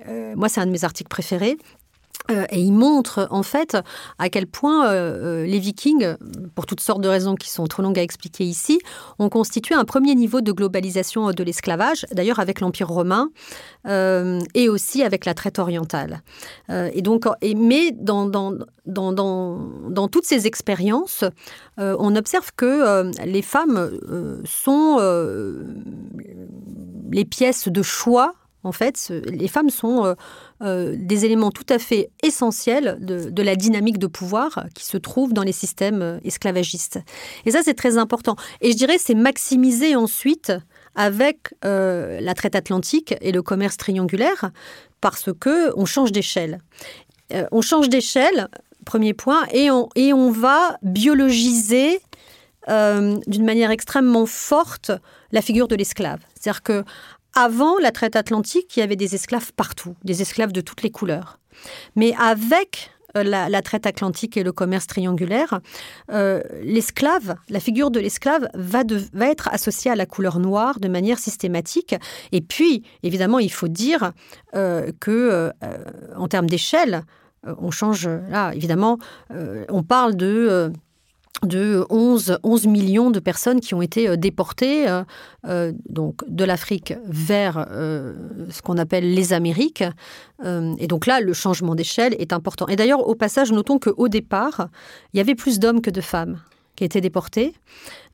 Euh, 0.06 0.34
moi, 0.36 0.50
c'est 0.50 0.60
un 0.60 0.66
de 0.66 0.70
mes 0.70 0.84
articles 0.84 1.08
préférés. 1.08 1.56
Euh, 2.30 2.44
et 2.50 2.60
il 2.60 2.72
montre 2.72 3.26
en 3.30 3.42
fait 3.42 3.76
à 4.18 4.28
quel 4.28 4.46
point 4.46 4.88
euh, 4.88 5.42
euh, 5.42 5.46
les 5.46 5.58
Vikings, 5.58 6.14
pour 6.54 6.66
toutes 6.66 6.80
sortes 6.80 7.00
de 7.00 7.08
raisons 7.08 7.34
qui 7.34 7.50
sont 7.50 7.66
trop 7.66 7.82
longues 7.82 7.98
à 7.98 8.02
expliquer 8.02 8.44
ici, 8.44 8.80
ont 9.18 9.28
constitué 9.28 9.74
un 9.74 9.84
premier 9.84 10.14
niveau 10.14 10.40
de 10.40 10.52
globalisation 10.52 11.30
de 11.30 11.44
l'esclavage, 11.44 12.06
d'ailleurs 12.12 12.38
avec 12.38 12.60
l'Empire 12.60 12.88
romain 12.88 13.30
et 14.54 14.68
aussi 14.68 15.02
avec 15.02 15.24
la 15.24 15.34
traite 15.34 15.58
orientale. 15.58 16.22
et 16.68 17.02
donc, 17.02 17.24
et, 17.40 17.54
mais 17.54 17.92
dans, 17.92 18.26
dans, 18.26 18.52
dans, 18.86 19.12
dans, 19.12 20.08
toutes 20.08 20.26
ces 20.26 20.46
expériences, 20.46 21.24
on 21.78 22.14
observe 22.16 22.50
que 22.56 23.10
les 23.24 23.42
femmes 23.42 23.90
sont 24.44 24.98
les 27.10 27.24
pièces 27.24 27.68
de 27.68 27.82
choix 27.82 28.34
en 28.62 28.72
fait, 28.72 29.12
les 29.26 29.48
femmes 29.48 29.70
sont 29.70 30.04
euh, 30.04 30.14
euh, 30.62 30.94
des 30.98 31.24
éléments 31.24 31.50
tout 31.50 31.66
à 31.68 31.78
fait 31.78 32.10
essentiels 32.22 32.98
de, 33.00 33.42
la 33.42 33.56
dynamique 33.56 33.98
de 33.98 34.06
pouvoir 34.06 34.66
qui 34.74 34.84
se 34.84 34.98
trouve 34.98 35.32
dans 35.32 35.42
les 35.42 35.52
systèmes 35.52 36.02
euh, 36.02 36.18
esclavagistes. 36.24 37.00
Et 37.46 37.52
ça, 37.52 37.60
c'est 37.64 37.74
très 37.74 37.96
important. 37.96 38.36
Et 38.60 38.72
je 38.72 38.76
dirais, 38.76 38.98
c'est 38.98 39.14
maximisé 39.14 39.96
ensuite 39.96 40.52
avec 40.94 41.54
la 41.62 42.34
traite 42.34 42.56
atlantique 42.56 43.14
et 43.20 43.30
le 43.30 43.42
commerce 43.42 43.76
triangulaire, 43.76 44.50
parce 45.00 45.30
que 45.38 45.72
on 45.76 45.86
change 45.86 46.10
d'échelle. 46.10 46.60
on 47.52 47.62
change 47.62 47.88
d'échelle, 47.88 48.48
premier 48.84 49.14
point, 49.14 49.46
et 49.52 49.70
on, 49.70 49.88
et 49.94 50.12
on 50.12 50.32
va 50.32 50.76
biologiser 50.82 52.00
d'une 52.66 53.44
manière 53.44 53.70
extrêmement 53.70 54.26
forte 54.26 54.90
la 55.30 55.42
figure 55.42 55.68
de 55.68 55.76
l'esclave. 55.76 56.18
C'est-à-dire 56.34 56.62
que 56.62 56.84
avant 57.34 57.78
la 57.78 57.92
traite 57.92 58.16
atlantique, 58.16 58.76
il 58.76 58.80
y 58.80 58.82
avait 58.82 58.96
des 58.96 59.14
esclaves 59.14 59.52
partout, 59.54 59.94
des 60.04 60.22
esclaves 60.22 60.52
de 60.52 60.60
toutes 60.60 60.82
les 60.82 60.90
couleurs. 60.90 61.38
Mais 61.96 62.14
avec 62.18 62.90
euh, 63.16 63.24
la, 63.24 63.62
traite 63.62 63.86
atlantique 63.86 64.36
et 64.36 64.42
le 64.42 64.52
commerce 64.52 64.86
triangulaire, 64.86 65.60
euh, 66.12 66.42
l'esclave, 66.62 67.34
la 67.48 67.60
figure 67.60 67.90
de 67.90 67.98
l'esclave 67.98 68.48
va, 68.54 68.82
être 69.20 69.48
associée 69.48 69.90
à 69.90 69.96
la 69.96 70.06
couleur 70.06 70.38
noire 70.38 70.78
de 70.78 70.88
manière 70.88 71.18
systématique. 71.18 71.94
Et 72.32 72.40
puis, 72.40 72.84
évidemment, 73.02 73.38
il 73.38 73.50
faut 73.50 73.68
dire 73.68 74.12
euh, 74.54 74.92
que, 75.00 75.50
en 76.16 76.28
termes 76.28 76.48
d'échelle, 76.48 77.02
on 77.44 77.70
change. 77.70 78.06
Là, 78.06 78.52
évidemment, 78.54 78.98
on 79.68 79.82
parle 79.82 80.14
de 80.14 80.72
de 81.44 81.86
11, 81.88 82.38
11 82.42 82.66
millions 82.66 83.10
de 83.10 83.18
personnes 83.18 83.60
qui 83.60 83.74
ont 83.74 83.82
été 83.82 84.08
euh, 84.08 84.16
déportées 84.16 84.88
euh, 84.88 85.02
euh, 85.46 85.72
donc 85.88 86.22
de 86.28 86.44
l'Afrique 86.44 86.94
vers 87.06 87.66
ce 87.70 88.62
qu'on 88.62 88.76
appelle 88.76 89.14
les 89.14 89.32
Amériques. 89.32 89.84
et 90.44 90.86
donc 90.86 91.06
là, 91.06 91.20
le 91.20 91.32
changement 91.32 91.74
d'échelle 91.74 92.14
est 92.18 92.32
important. 92.32 92.66
Et 92.68 92.76
d'ailleurs, 92.76 93.06
au 93.06 93.14
passage, 93.14 93.52
notons 93.52 93.78
qu'au 93.78 94.08
départ, 94.08 94.68
il 95.12 95.18
y 95.18 95.20
avait 95.20 95.34
plus 95.34 95.58
d'hommes 95.58 95.80
que 95.80 95.90
de 95.90 96.00
femmes 96.00 96.40
qui 96.76 96.84
étaient 96.84 97.00
déportés, 97.00 97.54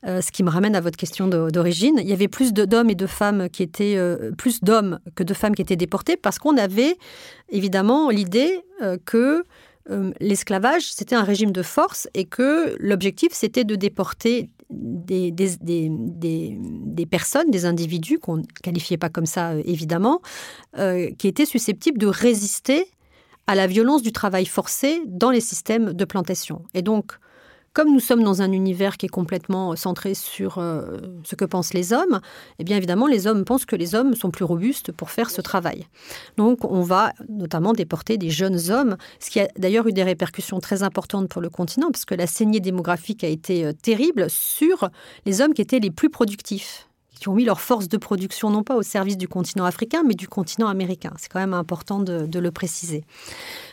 ce 0.05 0.31
qui 0.31 0.43
me 0.43 0.49
ramène 0.49 0.75
à 0.75 0.81
votre 0.81 0.97
question 0.97 1.27
d'origine. 1.27 1.95
Il 1.99 2.07
y 2.07 2.13
avait 2.13 2.27
plus 2.27 2.53
d'hommes 2.53 2.89
et 2.89 2.95
de 2.95 3.07
femmes 3.07 3.49
qui 3.49 3.63
étaient 3.63 3.97
plus 4.37 4.61
d'hommes 4.61 4.99
que 5.15 5.23
de 5.23 5.33
femmes 5.33 5.55
qui 5.55 5.61
étaient 5.61 5.75
déportés 5.75 6.17
parce 6.17 6.39
qu'on 6.39 6.57
avait 6.57 6.97
évidemment 7.49 8.09
l'idée 8.09 8.61
que 9.05 9.43
euh, 9.89 10.11
l'esclavage, 10.19 10.91
c'était 10.91 11.15
un 11.15 11.23
régime 11.23 11.51
de 11.51 11.61
force 11.61 12.07
et 12.13 12.25
que 12.25 12.75
l'objectif, 12.79 13.29
c'était 13.31 13.63
de 13.63 13.75
déporter 13.75 14.49
des, 14.69 15.31
personnes, 17.09 17.49
des 17.51 17.65
individus, 17.65 18.19
qu'on 18.19 18.37
ne 18.37 18.43
qualifiait 18.63 18.97
pas 18.97 19.09
comme 19.09 19.25
ça 19.25 19.51
euh, 19.51 19.61
évidemment, 19.65 20.21
euh, 20.77 21.09
qui 21.17 21.27
étaient 21.27 21.45
susceptibles 21.45 21.97
de 21.97 22.07
résister 22.07 22.85
à 23.47 23.55
la 23.55 23.67
violence 23.67 24.01
du 24.01 24.11
travail 24.11 24.45
forcé 24.45 25.01
dans 25.05 25.31
les 25.31 25.39
systèmes 25.39 25.93
de 25.93 26.05
plantation. 26.05 26.63
Et 26.73 26.81
donc, 26.81 27.13
comme 27.77 27.93
nous 27.93 27.99
sommes 27.99 28.23
dans 28.23 28.41
un 28.41 28.53
univers 28.53 28.97
qui 28.97 29.05
est 29.05 29.09
complètement 29.09 29.75
centré 29.75 30.15
sur 30.15 30.57
euh, 30.57 30.97
ce 31.23 31.35
que 31.35 31.45
pensent 31.45 31.75
les 31.75 31.93
hommes, 31.93 32.21
eh 32.57 32.63
bien 32.63 32.75
évidemment, 32.75 33.05
les 33.05 33.27
hommes 33.27 33.45
pensent 33.45 33.67
que 33.67 33.75
les 33.75 33.93
hommes 33.93 34.15
sont 34.15 34.31
plus 34.31 34.45
robustes 34.45 34.91
pour 34.91 35.11
faire 35.11 35.29
ce 35.29 35.41
travail. 35.41 35.85
Donc 36.37 36.65
on 36.65 36.81
va 36.81 37.13
notamment 37.29 37.73
déporter 37.73 38.17
des 38.17 38.31
jeunes 38.31 38.71
hommes, 38.71 38.97
ce 39.19 39.29
qui 39.29 39.39
a 39.39 39.47
d'ailleurs 39.59 39.85
eu 39.85 39.93
des 39.93 40.01
répercussions 40.01 40.59
très 40.59 40.81
importantes 40.81 41.29
pour 41.29 41.39
le 41.39 41.51
continent, 41.51 41.91
parce 41.91 42.05
que 42.05 42.15
la 42.15 42.25
saignée 42.25 42.61
démographique 42.61 43.23
a 43.23 43.27
été 43.27 43.63
euh, 43.63 43.73
terrible 43.73 44.25
sur 44.27 44.89
les 45.27 45.41
hommes 45.41 45.53
qui 45.53 45.61
étaient 45.61 45.77
les 45.77 45.91
plus 45.91 46.09
productifs 46.09 46.86
qui 47.17 47.29
ont 47.29 47.33
mis 47.33 47.45
leur 47.45 47.61
force 47.61 47.87
de 47.87 47.97
production 47.97 48.49
non 48.49 48.63
pas 48.63 48.75
au 48.75 48.81
service 48.81 49.17
du 49.17 49.27
continent 49.27 49.65
africain, 49.65 50.03
mais 50.05 50.13
du 50.13 50.27
continent 50.27 50.67
américain. 50.67 51.13
C'est 51.17 51.29
quand 51.29 51.39
même 51.39 51.53
important 51.53 51.99
de, 51.99 52.39
le 52.39 52.51
préciser. 52.51 53.03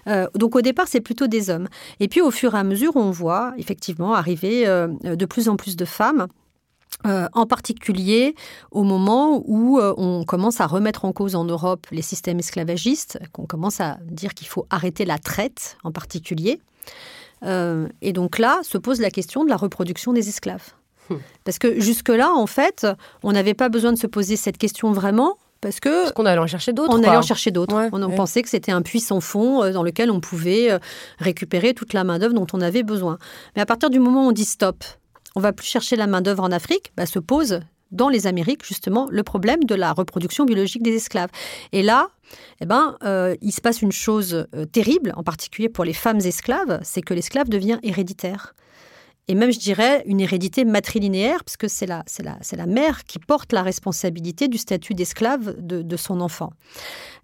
Euh, 0.06 0.26
donc 0.34 0.56
au 0.56 0.62
départ, 0.62 0.88
c'est 0.88 1.00
plutôt 1.00 1.26
des 1.26 1.50
hommes. 1.50 1.68
Et 2.00 2.08
puis 2.08 2.20
au 2.20 2.30
fur 2.30 2.54
et 2.54 2.58
à 2.58 2.64
mesure, 2.64 2.96
on 2.96 3.10
voit 3.10 3.52
effectivement 3.58 4.14
arriver 4.14 4.66
euh, 4.66 4.88
de 4.88 5.26
plus 5.26 5.48
en 5.48 5.56
plus 5.56 5.76
de 5.76 5.84
femmes. 5.84 6.26
Euh, 7.06 7.26
en 7.32 7.44
particulier 7.44 8.36
au 8.70 8.84
moment 8.84 9.42
où 9.46 9.80
on 9.80 10.24
commence 10.24 10.60
à 10.60 10.66
remettre 10.66 11.04
en 11.04 11.12
cause 11.12 11.34
en 11.34 11.44
Europe 11.44 11.88
les 11.90 12.02
systèmes 12.02 12.38
esclavagistes, 12.38 13.18
qu'on 13.32 13.46
commence 13.46 13.80
à 13.80 13.98
dire 14.04 14.32
qu'il 14.32 14.46
faut 14.46 14.64
arrêter 14.70 15.04
la 15.04 15.18
traite 15.18 15.76
en 15.82 15.90
particulier. 15.90 16.60
et 17.42 18.12
donc 18.12 18.38
là 18.38 18.60
se 18.62 18.78
pose 18.78 19.00
la 19.00 19.10
question 19.10 19.42
de 19.44 19.50
la 19.50 19.56
reproduction 19.56 20.12
des 20.12 20.28
esclaves. 20.28 20.72
Parce 21.44 21.58
que 21.58 21.80
jusque-là, 21.80 22.32
en 22.32 22.46
fait, 22.46 22.86
on 23.22 23.32
n'avait 23.32 23.54
pas 23.54 23.68
besoin 23.68 23.92
de 23.92 23.98
se 23.98 24.06
poser 24.06 24.36
cette 24.36 24.58
question 24.58 24.92
vraiment. 24.92 25.36
Parce 25.64 25.80
que 25.80 26.02
parce 26.02 26.12
qu'on 26.12 26.26
allait 26.26 26.40
en 26.40 26.46
chercher 26.46 26.74
d'autres. 26.74 26.92
On 26.92 27.02
allait 27.02 27.16
en 27.16 27.22
chercher 27.22 27.50
d'autres. 27.50 27.88
on 27.90 28.10
pensait 28.10 28.42
que 28.42 28.50
c'était 28.50 28.70
un 28.70 28.82
puits 28.82 29.00
sans 29.00 29.20
fond 29.20 29.62
euh, 29.62 29.72
dans 29.72 29.82
lequel 29.82 30.10
on 30.10 30.20
pouvait 30.20 30.70
euh, 30.70 30.78
récupérer 31.18 31.72
toute 31.72 31.94
la 31.94 32.04
main 32.04 32.18
d'œuvre 32.18 32.34
dont 32.34 32.46
on 32.52 32.60
avait 32.60 32.82
besoin. 32.82 33.16
Mais 33.56 33.62
à 33.62 33.66
partir 33.66 33.88
du 33.88 33.98
moment 33.98 34.26
où 34.26 34.28
on 34.28 34.32
dit 34.32 34.44
stop, 34.44 34.84
on 35.34 35.40
va 35.40 35.54
plus 35.54 35.66
chercher 35.66 35.96
la 35.96 36.06
main 36.06 36.20
d'œuvre 36.20 36.42
en 36.42 36.52
Afrique, 36.52 36.92
bah, 36.98 37.06
se 37.06 37.18
pose 37.18 37.60
dans 37.92 38.10
les 38.10 38.26
Amériques 38.26 38.62
justement 38.62 39.08
le 39.10 39.22
problème 39.22 39.64
de 39.64 39.74
la 39.74 39.94
reproduction 39.94 40.44
biologique 40.44 40.82
des 40.82 40.96
esclaves. 40.96 41.30
Et 41.72 41.82
là, 41.82 42.08
eh 42.60 42.66
ben, 42.66 42.96
euh, 43.02 43.34
il 43.40 43.52
se 43.52 43.62
passe 43.62 43.80
une 43.80 43.92
chose 43.92 44.46
terrible, 44.72 45.14
en 45.16 45.22
particulier 45.22 45.70
pour 45.70 45.84
les 45.84 45.94
femmes 45.94 46.18
esclaves, 46.18 46.78
c'est 46.82 47.00
que 47.00 47.14
l'esclave 47.14 47.48
devient 47.48 47.78
héréditaire 47.82 48.54
et 49.26 49.34
même, 49.34 49.52
je 49.52 49.58
dirais, 49.58 50.02
une 50.06 50.20
hérédité 50.20 50.64
matrilinéaire, 50.64 51.44
puisque 51.44 51.70
c'est 51.70 51.86
la, 51.86 52.66
mère 52.66 53.04
qui 53.04 53.18
porte 53.18 53.52
la 53.52 53.62
responsabilité 53.62 54.48
du 54.48 54.58
statut 54.58 54.92
d'esclave 54.92 55.54
de, 55.58 55.80
de, 55.80 55.96
son 55.96 56.20
enfant. 56.20 56.52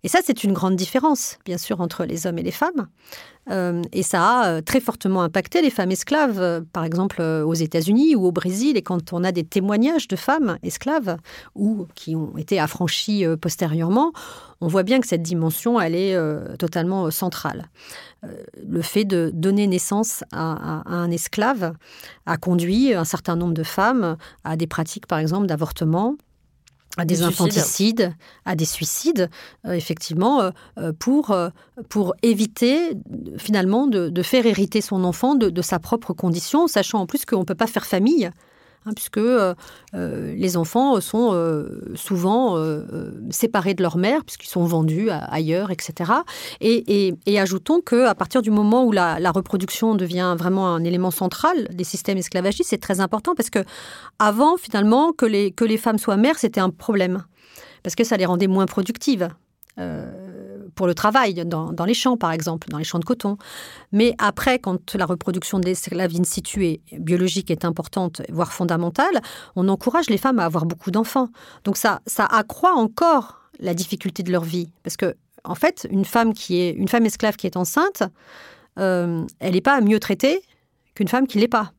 Et 0.02 0.08
ça, 0.08 0.20
c'est 0.24 0.44
une 0.44 0.54
grande 0.54 0.76
différence, 0.76 1.38
bien 1.44 1.58
sûr, 1.58 1.80
entre 1.82 2.04
les 2.04 2.26
hommes 2.26 2.38
et 2.38 2.42
les 2.42 2.52
femmes. 2.52 2.88
Euh, 3.50 3.82
et 3.92 4.02
ça 4.02 4.22
a 4.22 4.48
euh, 4.48 4.60
très 4.60 4.80
fortement 4.80 5.22
impacté 5.22 5.60
les 5.62 5.70
femmes 5.70 5.90
esclaves, 5.90 6.40
euh, 6.40 6.60
par 6.72 6.84
exemple 6.84 7.20
aux 7.20 7.54
États-Unis 7.54 8.14
ou 8.14 8.26
au 8.26 8.32
Brésil. 8.32 8.76
Et 8.76 8.82
quand 8.82 9.12
on 9.12 9.24
a 9.24 9.32
des 9.32 9.44
témoignages 9.44 10.08
de 10.08 10.16
femmes 10.16 10.58
esclaves 10.62 11.16
ou 11.54 11.86
qui 11.94 12.14
ont 12.14 12.36
été 12.36 12.60
affranchies 12.60 13.24
postérieurement, 13.40 14.12
on 14.60 14.68
voit 14.68 14.82
bien 14.82 15.00
que 15.00 15.06
cette 15.06 15.22
dimension, 15.22 15.80
elle 15.80 15.94
est 15.94 16.16
totalement 16.58 17.10
centrale. 17.10 17.66
le 18.22 18.82
fait 18.82 19.04
de 19.04 19.30
donner 19.32 19.66
naissance 19.66 20.22
à, 20.32 20.82
un 20.86 21.10
esclave 21.10 21.72
a 22.26 22.36
conduit 22.36 22.94
un 22.94 23.04
certain 23.04 23.36
nombre 23.36 23.54
de 23.54 23.62
femmes 23.62 24.16
à 24.44 24.56
des 24.56 24.66
pratiques, 24.66 25.06
par 25.06 25.18
exemple, 25.18 25.46
d'avortement, 25.46 26.16
à 26.96 27.04
des, 27.04 27.22
infanticides, 27.22 28.14
à 28.44 28.56
des 28.56 28.64
suicides, 28.64 29.30
euh, 29.66 29.72
effectivement, 29.72 30.40
euh, 30.40 30.50
euh, 30.78 30.92
pour, 31.88 32.14
éviter 32.22 32.92
finalement 33.38 33.86
de, 33.86 34.22
faire 34.22 34.46
hériter 34.46 34.80
son 34.80 35.04
enfant 35.04 35.34
de, 35.34 35.50
de, 35.50 35.62
sa 35.62 35.78
propre 35.78 36.12
condition, 36.12 36.66
sachant 36.66 37.00
en 37.00 37.06
plus 37.06 37.24
qu'on 37.24 37.40
ne 37.40 37.44
peut 37.44 37.54
pas 37.54 37.66
faire 37.66 37.86
famille 37.86 38.30
Hein, 38.86 38.92
puisque 38.94 39.18
euh, 39.18 39.54
euh, 39.94 40.34
les 40.34 40.56
enfants 40.56 40.98
sont 41.02 41.32
euh, 41.34 41.92
souvent 41.96 42.56
séparés 43.30 43.74
de 43.74 43.82
leur 43.82 43.98
mère, 43.98 44.24
puisqu'ils 44.24 44.48
sont 44.48 44.64
vendus 44.64 45.10
ailleurs, 45.10 45.70
etc. 45.70 46.12
Et, 46.60 47.14
ajoutons 47.38 47.80
qu'à 47.80 48.14
partir 48.14 48.42
du 48.42 48.50
moment 48.50 48.84
où 48.84 48.92
la, 48.92 49.30
reproduction 49.30 49.94
devient 49.94 50.34
vraiment 50.38 50.74
un 50.74 50.82
élément 50.82 51.10
central 51.10 51.68
des 51.70 51.84
systèmes 51.84 52.18
esclavagistes, 52.18 52.70
c'est 52.70 52.80
très 52.80 53.00
important, 53.00 53.34
parce 53.34 53.50
que 53.50 53.60
avant, 54.18 54.56
finalement, 54.56 55.12
que 55.12 55.26
les, 55.26 55.52
que 55.52 55.64
les 55.64 55.76
femmes 55.76 55.98
soient 55.98 56.16
mères, 56.16 56.38
c'était 56.38 56.60
un 56.60 56.70
problème, 56.70 57.24
parce 57.82 57.94
que 57.94 58.04
ça 58.04 58.16
les 58.16 58.26
rendait 58.26 58.48
moins 58.48 58.66
productives 58.66 59.28
pour 60.80 60.86
le 60.86 60.94
travail, 60.94 61.34
dans, 61.44 61.84
les 61.84 61.92
champs 61.92 62.16
par 62.16 62.32
exemple, 62.32 62.70
dans 62.70 62.78
les 62.78 62.84
champs 62.84 62.98
de 62.98 63.04
coton. 63.04 63.36
Mais 63.92 64.14
après, 64.16 64.58
quand 64.58 64.94
la 64.94 65.04
reproduction 65.04 65.58
de 65.58 65.66
l'esclave 65.66 66.10
in 66.18 66.24
situ 66.24 66.80
biologique 66.98 67.50
est 67.50 67.66
importante, 67.66 68.22
voire 68.30 68.50
fondamentale, 68.50 69.20
on 69.56 69.68
encourage 69.68 70.08
les 70.08 70.16
femmes 70.16 70.38
à 70.38 70.46
avoir 70.46 70.64
beaucoup 70.64 70.90
d'enfants. 70.90 71.28
Donc 71.64 71.76
ça, 71.76 72.00
ça 72.06 72.24
accroît 72.24 72.72
encore 72.72 73.42
la 73.58 73.74
difficulté 73.74 74.22
de 74.22 74.32
leur 74.32 74.42
vie. 74.42 74.72
Parce 74.82 74.96
que, 74.96 75.16
en 75.44 75.54
fait, 75.54 75.86
une 75.90 76.06
femme, 76.06 76.32
qui 76.32 76.62
est, 76.62 76.70
une 76.70 76.88
femme 76.88 77.04
esclave 77.04 77.36
qui 77.36 77.46
est 77.46 77.58
enceinte, 77.58 78.02
euh, 78.78 79.26
elle 79.38 79.52
n'est 79.52 79.60
pas 79.60 79.82
mieux 79.82 80.00
traitée 80.00 80.40
qu'une 80.94 81.08
femme 81.08 81.26
qui 81.26 81.36
ne 81.36 81.42
l'est 81.42 81.48
pas. 81.48 81.72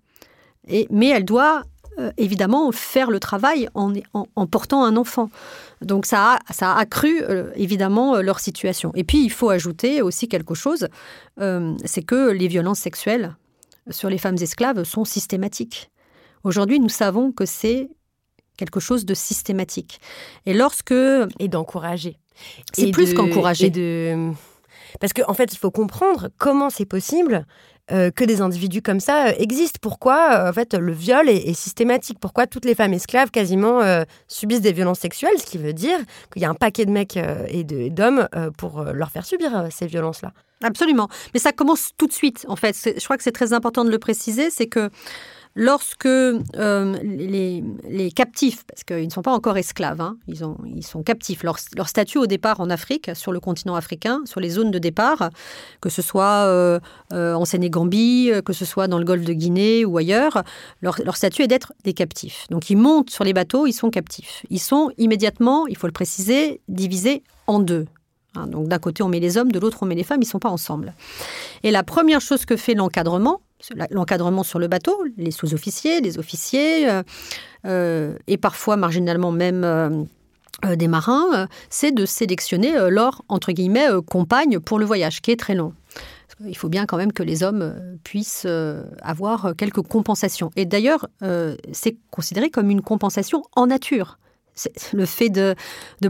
Et, 0.67 0.85
mais 0.91 1.07
elle 1.07 1.25
doit 1.25 1.63
euh, 1.99 2.11
évidemment 2.17 2.71
faire 2.71 3.11
le 3.11 3.19
travail 3.19 3.67
en, 3.73 3.93
portant 4.47 4.83
un 4.85 4.95
enfant. 4.95 5.29
Donc 5.81 6.05
ça 6.05 6.35
a, 6.35 6.53
ça 6.53 6.71
a 6.71 6.79
accru 6.79 7.21
euh, 7.21 7.51
évidemment 7.55 8.15
euh, 8.15 8.21
leur 8.21 8.39
situation. 8.39 8.91
Et 8.95 9.03
puis 9.03 9.23
il 9.23 9.29
faut 9.29 9.49
ajouter 9.49 10.01
aussi 10.01 10.29
quelque 10.29 10.53
chose, 10.53 10.87
c'est 11.37 12.03
que 12.03 12.31
les 12.31 12.47
violences 12.47 12.79
sexuelles 12.79 13.35
sur 13.89 14.09
les 14.09 14.17
femmes 14.17 14.37
esclaves 14.39 14.83
sont 14.83 15.05
systématiques. 15.05 15.89
Aujourd'hui, 16.43 16.79
nous 16.79 16.89
savons 16.89 17.31
que 17.31 17.45
c'est 17.45 17.89
quelque 18.57 18.79
chose 18.79 19.05
de 19.05 19.13
systématique. 19.13 19.99
Et 20.45 20.53
lorsque... 20.53 20.93
Et 21.39 21.47
d'encourager. 21.47 22.17
C'est 22.73 22.91
plus 22.91 23.13
qu'encourager. 23.13 23.69
De... 23.69 24.31
Parce 24.99 25.13
qu'en 25.13 25.29
en 25.29 25.33
fait, 25.33 25.53
il 25.53 25.57
faut 25.57 25.71
comprendre 25.71 26.29
comment 26.37 26.69
c'est 26.69 26.85
possible 26.85 27.45
que 27.91 28.23
des 28.23 28.41
individus 28.41 28.81
comme 28.81 28.99
ça 28.99 29.35
existent. 29.35 29.79
Pourquoi 29.81 30.49
en 30.49 30.53
fait 30.53 30.73
le 30.73 30.91
viol 30.93 31.29
est, 31.29 31.53
systématique? 31.53 32.17
Pourquoi 32.19 32.47
toutes 32.47 32.65
les 32.65 32.75
femmes 32.75 32.93
esclaves 32.93 33.31
quasiment 33.31 33.81
subissent 34.27 34.61
des 34.61 34.71
violences 34.71 34.99
sexuelles? 34.99 35.37
Ce 35.37 35.45
qui 35.45 35.57
veut 35.57 35.73
dire 35.73 35.99
qu'il 36.31 36.41
y 36.41 36.45
a 36.45 36.49
un 36.49 36.55
paquet 36.55 36.85
de 36.85 36.91
mecs 36.91 37.17
et 37.17 37.63
d'hommes 37.63 38.27
pour 38.57 38.83
leur 38.83 39.11
faire 39.11 39.25
subir 39.25 39.67
ces 39.71 39.87
violences-là. 39.87 40.31
Absolument. 40.63 41.09
Mais 41.33 41.39
ça 41.39 41.51
commence 41.51 41.91
tout 41.97 42.07
de 42.07 42.13
suite, 42.13 42.45
en 42.47 42.55
fait. 42.55 42.75
Je 42.75 43.03
crois 43.03 43.17
que 43.17 43.23
c'est 43.23 43.31
très 43.31 43.51
important 43.53 43.83
de 43.83 43.89
le 43.89 43.99
préciser, 43.99 44.49
c'est 44.49 44.67
que 44.67 44.89
lorsque 45.55 46.05
euh, 46.05 46.97
les, 47.03 48.11
captifs, 48.11 48.63
parce 48.65 48.83
qu'ils 48.83 49.05
ne 49.05 49.11
sont 49.11 49.21
pas 49.21 49.33
encore 49.33 49.57
esclaves, 49.57 50.01
hein, 50.01 50.17
ils, 50.27 50.43
ont, 50.43 50.57
ils, 50.65 50.85
sont 50.85 51.03
captifs, 51.03 51.43
leur, 51.43 51.57
statut 51.87 52.17
au 52.17 52.27
départ 52.27 52.59
en 52.59 52.69
Afrique, 52.69 53.11
sur 53.13 53.31
le 53.31 53.39
continent 53.39 53.75
africain, 53.75 54.21
sur 54.25 54.39
les 54.39 54.49
zones 54.49 54.71
de 54.71 54.79
départ, 54.79 55.29
que 55.81 55.89
ce 55.89 56.01
soit 56.01 56.45
euh, 56.45 56.79
euh, 57.13 57.33
en 57.33 57.45
Sénégambie, 57.45 58.31
que 58.45 58.53
ce 58.53 58.65
soit 58.65 58.87
dans 58.87 58.99
le 58.99 59.05
golfe 59.05 59.25
de 59.25 59.33
Guinée 59.33 59.85
ou 59.85 59.97
ailleurs, 59.97 60.43
leur, 60.81 60.97
leur 61.03 61.17
statut 61.17 61.43
est 61.43 61.47
d'être 61.47 61.73
des 61.83 61.93
captifs. 61.93 62.45
Donc 62.49 62.69
ils 62.69 62.77
montent 62.77 63.09
sur 63.09 63.23
les 63.23 63.33
bateaux, 63.33 63.67
ils 63.67 63.73
sont 63.73 63.89
captifs. 63.89 64.45
Ils 64.49 64.59
sont 64.59 64.91
immédiatement, 64.97 65.67
il 65.67 65.77
faut 65.77 65.87
le 65.87 65.93
préciser, 65.93 66.61
divisés 66.67 67.23
en 67.47 67.59
deux. 67.59 67.85
Hein, 68.35 68.47
donc 68.47 68.67
d'un 68.67 68.79
côté 68.79 69.03
on 69.03 69.09
met 69.09 69.19
les 69.19 69.37
hommes, 69.37 69.51
de 69.51 69.59
l'autre 69.59 69.79
on 69.81 69.85
met 69.85 69.95
les 69.95 70.03
femmes, 70.03 70.21
ils 70.21 70.25
ne 70.25 70.31
sont 70.31 70.39
pas 70.39 70.49
ensemble. 70.49 70.93
Et 71.63 71.71
la 71.71 71.83
première 71.83 72.21
chose 72.21 72.45
que 72.45 72.55
fait 72.55 72.73
l'encadrement, 72.73 73.41
l'encadrement 73.89 74.43
sur 74.43 74.59
le 74.59 74.67
bateau, 74.67 75.03
les 75.17 75.31
sous-officiers, 75.31 76.01
les 76.01 76.17
officiers, 76.17 76.89
euh, 76.89 77.03
euh, 77.65 78.15
et 78.27 78.37
parfois 78.37 78.77
marginalement 78.77 79.31
même 79.31 79.63
euh, 79.63 80.75
des 80.75 80.87
marins, 80.87 81.47
c'est 81.69 81.91
de 81.91 82.05
sélectionner 82.05 82.73
leur, 82.89 83.23
entre 83.29 83.51
guillemets, 83.51 83.87
compagne 84.05 84.59
pour 84.59 84.77
le 84.77 84.85
voyage, 84.85 85.21
qui 85.21 85.31
est 85.31 85.39
très 85.39 85.55
long. 85.55 85.73
Il 86.45 86.55
faut 86.57 86.69
bien 86.69 86.85
quand 86.85 86.97
même 86.97 87.13
que 87.13 87.23
les 87.23 87.41
hommes 87.41 87.99
puissent 88.03 88.47
avoir 89.01 89.53
quelques 89.57 89.81
compensations. 89.81 90.51
Et 90.55 90.65
d'ailleurs, 90.65 91.07
c'est 91.71 91.97
considéré 92.11 92.51
comme 92.51 92.69
une 92.69 92.81
compensation 92.81 93.43
en 93.55 93.67
nature 93.67 94.17
le 94.93 95.05
fait 95.05 95.29
de, 95.29 95.55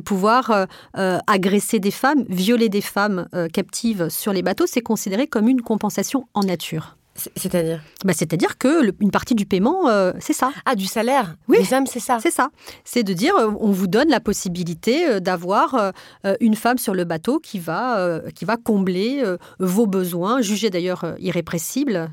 pouvoir 0.04 0.68
agresser 0.94 1.80
des 1.80 1.92
femmes, 1.92 2.26
violer 2.28 2.68
des 2.68 2.82
femmes 2.82 3.28
captives 3.54 4.10
sur 4.10 4.34
les 4.34 4.42
bateaux, 4.42 4.66
c'est 4.68 4.82
considéré 4.82 5.28
comme 5.28 5.48
une 5.48 5.62
compensation 5.62 6.28
en 6.34 6.42
nature. 6.42 6.98
C'est-à-dire 7.36 7.82
bah, 8.06 8.14
C'est-à-dire 8.14 8.58
que 8.58 8.94
une 9.00 9.12
partie 9.12 9.36
du 9.36 9.46
paiement, 9.46 9.88
euh, 9.88 10.14
c'est 10.20 10.34
ça. 10.34 10.52
Ah, 10.66 10.76
du 10.76 10.86
salaire 10.86 11.36
Oui. 11.48 11.58
Les 11.60 11.74
hommes, 11.74 11.88
c'est 11.88 12.00
ça 12.00 12.20
C'est 12.22 12.32
ça. 12.32 12.50
C'est 12.84 13.04
de 13.04 13.14
dire, 13.14 13.36
euh, 13.36 13.52
on 13.60 13.72
vous 13.72 13.88
donne 13.88 14.10
la 14.10 14.20
possibilité 14.20 15.08
euh, 15.08 15.20
d'avoir 15.20 15.94
une 16.40 16.56
femme 16.56 16.78
sur 16.78 16.94
le 16.94 17.04
bateau 17.04 17.40
qui 17.40 17.60
va, 17.60 18.22
qui 18.36 18.46
va 18.46 18.58
combler 18.58 19.24
vos 19.60 19.88
besoins, 19.88 20.42
jugés 20.42 20.70
d'ailleurs 20.70 21.16
irrépressibles. 21.20 22.10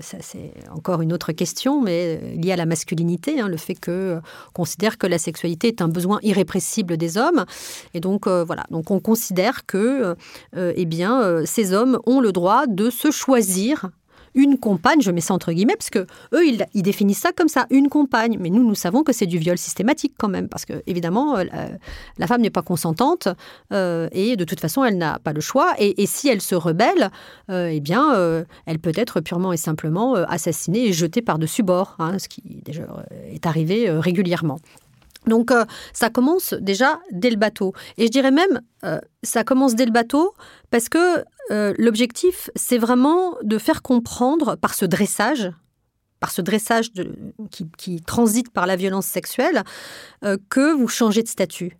Ça, 0.00 0.18
c'est 0.20 0.52
encore 0.70 1.02
une 1.02 1.12
autre 1.12 1.32
question, 1.32 1.80
mais 1.80 2.20
liée 2.36 2.52
à 2.52 2.56
la 2.56 2.66
masculinité, 2.66 3.40
hein, 3.40 3.48
le 3.48 3.56
fait 3.56 3.74
que 3.74 4.20
considère 4.52 4.98
que 4.98 5.06
la 5.06 5.18
sexualité 5.18 5.68
est 5.68 5.82
un 5.82 5.88
besoin 5.88 6.18
irrépressible 6.22 6.96
des 6.96 7.16
hommes. 7.16 7.44
Et 7.94 8.00
donc, 8.00 8.26
voilà. 8.26 8.64
Donc, 8.70 8.90
on 8.90 9.00
considère 9.00 9.66
que, 9.66 10.16
eh 10.56 10.84
bien, 10.84 11.44
ces 11.44 11.72
hommes 11.72 11.98
ont 12.06 12.20
le 12.20 12.32
droit 12.32 12.66
de 12.66 12.90
se 12.90 13.10
choisir 13.10 13.90
une 14.34 14.58
compagne, 14.58 15.00
je 15.00 15.10
mets 15.10 15.20
ça 15.20 15.34
entre 15.34 15.52
guillemets, 15.52 15.76
parce 15.76 15.90
que 15.90 16.06
eux, 16.32 16.46
ils, 16.46 16.82
définissent 16.82 17.20
ça 17.20 17.32
comme 17.32 17.48
ça, 17.48 17.66
une 17.70 17.88
compagne. 17.88 18.36
Mais 18.40 18.50
nous, 18.50 18.66
nous 18.66 18.74
savons 18.74 19.02
que 19.02 19.12
c'est 19.12 19.26
du 19.26 19.38
viol 19.38 19.58
systématique 19.58 20.14
quand 20.18 20.28
même, 20.28 20.48
parce 20.48 20.64
que 20.64 20.82
évidemment, 20.86 21.36
euh, 21.36 21.44
la 22.18 22.26
femme 22.26 22.40
n'est 22.40 22.50
pas 22.50 22.62
consentante 22.62 23.28
euh, 23.72 24.08
et 24.12 24.36
de 24.36 24.44
toute 24.44 24.60
façon, 24.60 24.84
elle 24.84 24.98
n'a 24.98 25.18
pas 25.18 25.32
le 25.32 25.40
choix. 25.40 25.74
Et, 25.78 26.06
si 26.06 26.28
elle 26.28 26.40
se 26.40 26.54
rebelle, 26.54 27.10
euh, 27.50 27.68
eh 27.70 27.80
bien, 27.80 28.14
elle 28.66 28.78
peut 28.78 28.92
être 28.94 29.20
purement 29.20 29.52
et 29.52 29.56
simplement 29.56 30.14
assassinée 30.14 30.86
et 30.86 30.92
jetée 30.92 31.22
par-dessus 31.22 31.62
bord, 31.62 31.96
hein, 31.98 32.18
ce 32.18 32.28
qui 32.28 32.42
déjà 32.64 32.82
est 33.30 33.46
arrivé 33.46 33.90
régulièrement. 33.90 34.58
Donc 35.28 35.52
ça 35.92 36.10
commence 36.10 36.54
déjà 36.54 37.00
dès 37.12 37.30
le 37.30 37.36
bateau. 37.36 37.72
Et 37.96 38.06
je 38.06 38.10
dirais 38.10 38.30
même, 38.30 38.60
ça 39.22 39.44
commence 39.44 39.74
dès 39.74 39.84
le 39.84 39.92
bateau 39.92 40.34
parce 40.70 40.88
que 40.88 41.24
euh, 41.50 41.74
l'objectif, 41.78 42.50
c'est 42.56 42.78
vraiment 42.78 43.36
de 43.42 43.58
faire 43.58 43.82
comprendre 43.82 44.56
par 44.56 44.74
ce 44.74 44.84
dressage, 44.84 45.50
par 46.20 46.30
ce 46.30 46.42
dressage 46.42 46.90
qui, 47.50 48.02
transite 48.02 48.50
par 48.50 48.66
la 48.66 48.76
violence 48.76 49.06
sexuelle, 49.06 49.64
euh, 50.24 50.36
que 50.50 50.74
vous 50.74 50.88
changez 50.88 51.22
de 51.22 51.28
statut, 51.28 51.78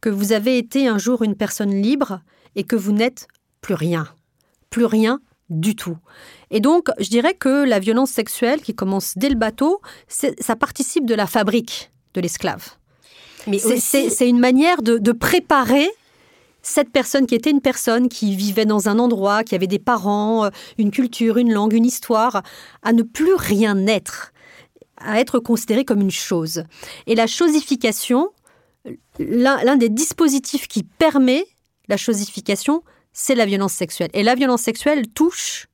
que 0.00 0.08
vous 0.08 0.32
avez 0.32 0.58
été 0.58 0.88
un 0.88 0.98
jour 0.98 1.22
une 1.22 1.36
personne 1.36 1.82
libre 1.82 2.20
et 2.56 2.64
que 2.64 2.76
vous 2.76 2.92
n'êtes 2.92 3.28
plus 3.60 3.74
rien, 3.74 4.08
plus 4.70 4.86
rien 4.86 5.20
du 5.50 5.76
tout. 5.76 5.98
Et 6.50 6.60
donc, 6.60 6.88
je 6.98 7.10
dirais 7.10 7.34
que 7.34 7.64
la 7.64 7.78
violence 7.78 8.10
sexuelle 8.10 8.62
qui 8.62 8.74
commence 8.74 9.18
dès 9.18 9.28
le 9.28 9.34
bateau, 9.34 9.82
ça 10.08 10.56
participe 10.56 11.04
de 11.04 11.14
la 11.14 11.26
fabrique 11.26 11.90
de 12.14 12.20
l'esclave. 12.20 12.70
Mais 13.46 13.58
c'est 13.58 14.28
une 14.28 14.38
manière 14.38 14.82
de 14.82 15.12
préparer 15.12 15.88
cette 16.64 16.90
personne 16.90 17.26
qui 17.26 17.34
était 17.34 17.50
une 17.50 17.60
personne 17.60 18.08
qui 18.08 18.34
vivait 18.34 18.64
dans 18.64 18.88
un 18.88 18.98
endroit, 18.98 19.44
qui 19.44 19.54
avait 19.54 19.66
des 19.66 19.78
parents, 19.78 20.46
euh, 20.46 20.50
une 20.78 20.90
culture, 20.90 21.36
une 21.36 21.52
langue, 21.52 21.74
une 21.74 21.84
histoire, 21.84 22.42
à 22.82 22.92
ne 22.92 23.02
plus 23.02 23.34
rien 23.34 23.86
être, 23.86 24.32
à 24.96 25.20
être 25.20 25.38
considérée 25.38 25.84
comme 25.84 26.00
une 26.00 26.10
chose. 26.10 26.64
Et 27.06 27.14
la 27.14 27.26
chosification, 27.26 28.30
l'un 29.18 29.76
des 29.76 29.90
dispositifs 29.90 30.66
qui 30.66 30.82
permet 30.82 31.44
la 31.88 31.96
chosification, 31.96 32.82
c'est 33.12 33.34
la 33.34 33.46
violence 33.46 33.74
sexuelle. 33.74 34.10
Et 34.14 34.22
la 34.22 34.34
violence 34.34 34.62
sexuelle 34.62 35.06
touche 35.08 35.68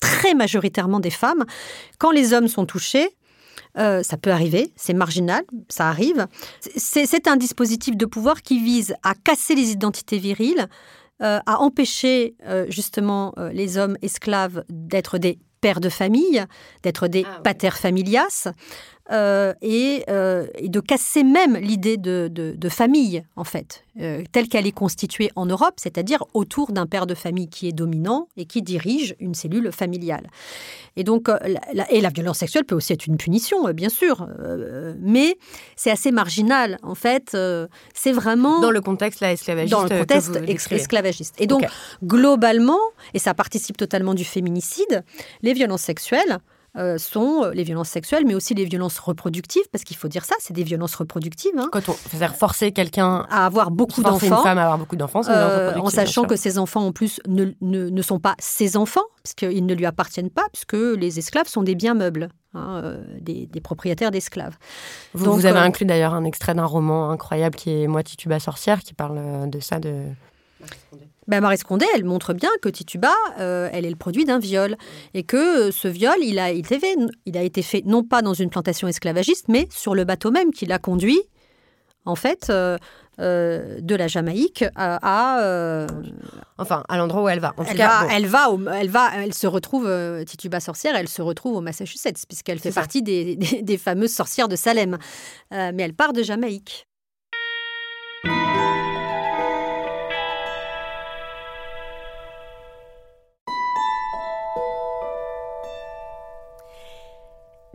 très 0.00 0.34
majoritairement 0.34 1.00
des 1.00 1.10
femmes. 1.10 1.44
Quand 1.98 2.10
les 2.10 2.32
hommes 2.32 2.48
sont 2.48 2.66
touchés, 2.66 3.08
euh, 3.78 4.02
ça 4.02 4.16
peut 4.16 4.30
arriver, 4.30 4.72
c'est 4.76 4.94
marginal, 4.94 5.44
ça 5.68 5.88
arrive. 5.88 6.26
C'est 6.76 7.28
un 7.28 7.36
dispositif 7.36 7.96
de 7.96 8.06
pouvoir 8.06 8.42
qui 8.42 8.62
vise 8.62 8.94
à 9.02 9.14
casser 9.14 9.54
les 9.54 9.70
identités 9.70 10.18
viriles, 10.18 10.68
euh, 11.22 11.38
à 11.46 11.60
empêcher 11.60 12.34
euh, 12.46 12.66
justement 12.68 13.34
les 13.52 13.78
hommes 13.78 13.96
esclaves 14.02 14.64
d'être 14.68 15.18
des 15.18 15.38
pères 15.60 15.80
de 15.80 15.88
famille, 15.88 16.44
d'être 16.82 17.06
des 17.06 17.24
ah 17.26 17.40
pater 17.44 17.70
familias, 17.70 18.48
euh, 19.12 19.52
euh, 19.62 20.46
et, 20.54 20.68
de 20.68 20.80
casser 20.80 21.24
même 21.24 21.56
l'idée 21.56 21.96
de, 21.96 22.68
famille, 22.68 23.24
en 23.36 23.44
fait, 23.44 23.84
euh, 24.00 24.22
telle 24.30 24.48
qu'elle 24.48 24.66
est 24.66 24.72
constituée 24.72 25.30
en 25.34 25.46
Europe, 25.46 25.74
c'est-à-dire 25.76 26.24
autour 26.34 26.72
d'un 26.72 26.86
père 26.86 27.06
de 27.06 27.14
famille 27.14 27.48
qui 27.48 27.68
est 27.68 27.72
dominant 27.72 28.28
et 28.36 28.44
qui 28.44 28.62
dirige 28.62 29.16
une 29.18 29.34
cellule 29.34 29.72
familiale. 29.72 30.28
Et 30.96 31.02
donc, 31.02 31.28
la, 31.28 31.90
et 31.90 32.00
la 32.00 32.10
violence 32.10 32.38
sexuelle 32.38 32.64
peut 32.64 32.74
aussi 32.74 32.92
être 32.92 33.06
une 33.06 33.16
punition, 33.16 33.68
bien 33.72 33.88
sûr, 33.88 34.28
mais 35.00 35.36
c'est 35.76 35.90
assez 35.90 36.12
marginal, 36.12 36.78
en 36.82 36.94
fait. 36.94 37.36
c'est 37.94 38.12
vraiment... 38.12 38.60
Dans 38.60 38.70
le 38.70 38.80
contexte 38.80 39.20
là, 39.20 39.32
esclavagiste. 39.32 39.72
Dans 39.72 39.82
le 39.82 39.88
contexte 39.88 40.38
esclavagiste. 40.70 41.34
Et 41.40 41.46
donc, 41.46 41.64
globalement, 42.04 42.80
et 43.14 43.18
ça 43.18 43.34
participe 43.34 43.76
totalement 43.76 44.14
du 44.14 44.24
féminicide, 44.24 45.04
les 45.42 45.52
violences 45.52 45.82
sexuelles, 45.82 46.38
euh, 46.76 46.98
sont 46.98 47.44
euh, 47.44 47.50
les 47.52 47.64
violences 47.64 47.88
sexuelles, 47.88 48.24
mais 48.26 48.34
aussi 48.34 48.54
les 48.54 48.64
violences 48.64 48.98
reproductives, 48.98 49.64
parce 49.72 49.82
qu'il 49.82 49.96
faut 49.96 50.06
dire 50.06 50.24
ça, 50.24 50.34
c'est 50.38 50.54
des 50.54 50.62
violences 50.62 50.94
reproductives. 50.94 51.58
Hein. 51.58 51.68
Quand 51.72 51.88
on, 51.88 51.94
c'est-à-dire 51.94 52.34
forcer 52.36 52.70
quelqu'un 52.70 53.26
à 53.28 53.44
avoir 53.44 53.72
beaucoup 53.72 54.02
d'enfants, 54.02 54.26
une 54.26 54.42
femme 54.42 54.58
à 54.58 54.62
avoir 54.62 54.78
beaucoup 54.78 54.96
d'enfants, 54.96 55.22
euh, 55.28 55.74
en 55.74 55.90
sachant 55.90 56.24
que 56.24 56.36
ces 56.36 56.58
enfants 56.58 56.86
en 56.86 56.92
plus 56.92 57.20
ne, 57.26 57.54
ne, 57.60 58.02
sont 58.02 58.20
pas 58.20 58.36
ses 58.38 58.76
enfants, 58.76 59.04
puisqu'ils 59.24 59.66
ne 59.66 59.74
lui 59.74 59.84
appartiennent 59.84 60.30
pas, 60.30 60.44
puisque 60.52 60.74
les 60.74 61.18
esclaves 61.18 61.48
sont 61.48 61.62
des 61.62 61.74
biens 61.74 61.94
meubles. 61.94 62.28
Hein, 62.52 62.96
des, 63.20 63.46
propriétaires 63.62 64.10
d'esclaves. 64.10 64.56
Vous, 65.14 65.32
vous 65.32 65.46
avez 65.46 65.60
inclus 65.60 65.86
d'ailleurs 65.86 66.14
un 66.14 66.24
extrait 66.24 66.52
d'un 66.52 66.64
roman 66.64 67.10
incroyable 67.10 67.54
qui 67.54 67.70
est 67.70 67.86
Moi 67.86 68.02
Tituba 68.02 68.40
sorcière, 68.40 68.80
qui 68.80 68.92
parle 68.92 69.48
de 69.48 69.60
ça, 69.60 69.78
de 69.78 70.06
ben 71.30 71.40
Marie 71.40 71.58
Scondé, 71.58 71.86
elle 71.94 72.04
montre 72.04 72.34
bien 72.34 72.50
que 72.60 72.68
Tituba, 72.68 73.14
euh, 73.38 73.68
elle 73.72 73.86
est 73.86 73.90
le 73.90 73.96
produit 73.96 74.24
d'un 74.24 74.40
viol. 74.40 74.76
Et 75.14 75.22
que 75.22 75.68
euh, 75.68 75.70
ce 75.70 75.86
viol, 75.86 76.16
il 76.22 76.40
a, 76.40 76.50
été 76.50 76.80
fait, 76.80 76.96
il 77.24 77.38
a 77.38 77.42
été 77.42 77.62
fait 77.62 77.82
non 77.86 78.02
pas 78.02 78.20
dans 78.20 78.34
une 78.34 78.50
plantation 78.50 78.88
esclavagiste, 78.88 79.46
mais 79.48 79.68
sur 79.70 79.94
le 79.94 80.04
bateau 80.04 80.32
même 80.32 80.50
qui 80.50 80.66
l'a 80.66 80.80
conduit, 80.80 81.20
en 82.04 82.16
fait, 82.16 82.50
euh, 82.50 82.78
de 83.18 83.94
la 83.94 84.08
Jamaïque 84.08 84.64
à. 84.74 85.86
enfin, 86.58 86.82
à 86.88 86.96
l'endroit 86.96 87.22
où 87.22 87.28
elle 87.28 87.38
va. 87.38 87.54
elle, 87.68 87.76
va 87.76 88.06
elle, 88.10 88.26
va 88.26 88.48
elle 88.74 88.90
va, 88.90 89.10
elle 89.14 89.34
se 89.34 89.46
retrouve, 89.46 89.88
Tituba 90.26 90.58
sorcière, 90.58 90.96
elle 90.96 91.08
se 91.08 91.22
retrouve 91.22 91.56
au 91.56 91.60
Massachusetts, 91.60 92.24
puisqu'elle 92.26 92.58
fait 92.58 92.72
partie 92.72 93.02
des, 93.02 93.36
des, 93.36 93.78
fameuses 93.78 94.12
sorcières 94.12 94.48
de 94.48 94.56
Salem. 94.56 94.98
mais 95.52 95.82
elle 95.82 95.94
part 95.94 96.12
de 96.12 96.24
Jamaïque. 96.24 96.88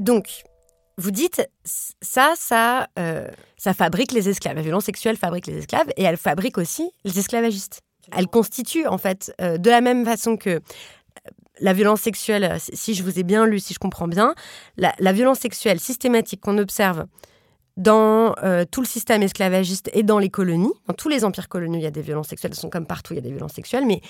Donc, 0.05 0.43
vous 0.99 1.09
dites, 1.09 1.49
ça, 1.63 2.35
ça, 2.37 2.87
euh, 2.99 3.27
ça 3.57 3.73
fabrique 3.73 4.11
les 4.11 4.29
esclaves. 4.29 4.55
La 4.55 4.61
violence 4.61 4.85
sexuelle 4.85 5.17
fabrique 5.17 5.47
les 5.47 5.57
esclaves 5.57 5.89
et 5.97 6.03
elle 6.03 6.17
fabrique 6.17 6.59
aussi 6.59 6.91
les 7.03 7.17
esclavagistes. 7.17 7.81
Elle 8.15 8.27
constitue, 8.27 8.85
en 8.85 8.99
fait, 8.99 9.33
euh, 9.41 9.57
de 9.57 9.69
la 9.71 9.81
même 9.81 10.05
façon 10.05 10.37
que 10.37 10.61
la 11.59 11.73
violence 11.73 12.01
sexuelle, 12.01 12.55
si 12.59 12.93
je 12.93 13.01
vous 13.01 13.17
ai 13.17 13.23
bien 13.23 13.47
lu, 13.47 13.59
si 13.59 13.73
je 13.73 13.79
comprends 13.79 14.07
bien, 14.07 14.35
la, 14.77 15.11
violence 15.11 15.39
sexuelle 15.39 15.79
systématique 15.79 16.41
qu'on 16.41 16.59
observe 16.59 17.05
dans 17.75 18.35
euh, 18.43 18.63
tout 18.69 18.81
le 18.81 18.87
système 18.87 19.23
esclavagiste 19.23 19.89
et 19.93 20.03
dans 20.03 20.19
les 20.19 20.29
colonies, 20.29 20.73
dans 20.87 20.93
tous 20.93 21.09
les 21.09 21.25
empires 21.25 21.49
coloniaux, 21.49 21.79
il 21.79 21.83
y 21.83 21.87
a 21.87 21.91
des 21.91 22.03
violences 22.03 22.27
sexuelles, 22.27 22.51
elles 22.51 22.59
sont 22.59 22.69
comme 22.69 22.85
partout, 22.85 23.13
il 23.13 23.15
y 23.15 23.19
a 23.19 23.23
des 23.23 23.31
violences 23.31 23.53
sexuelles, 23.53 23.85
mais 23.87 24.01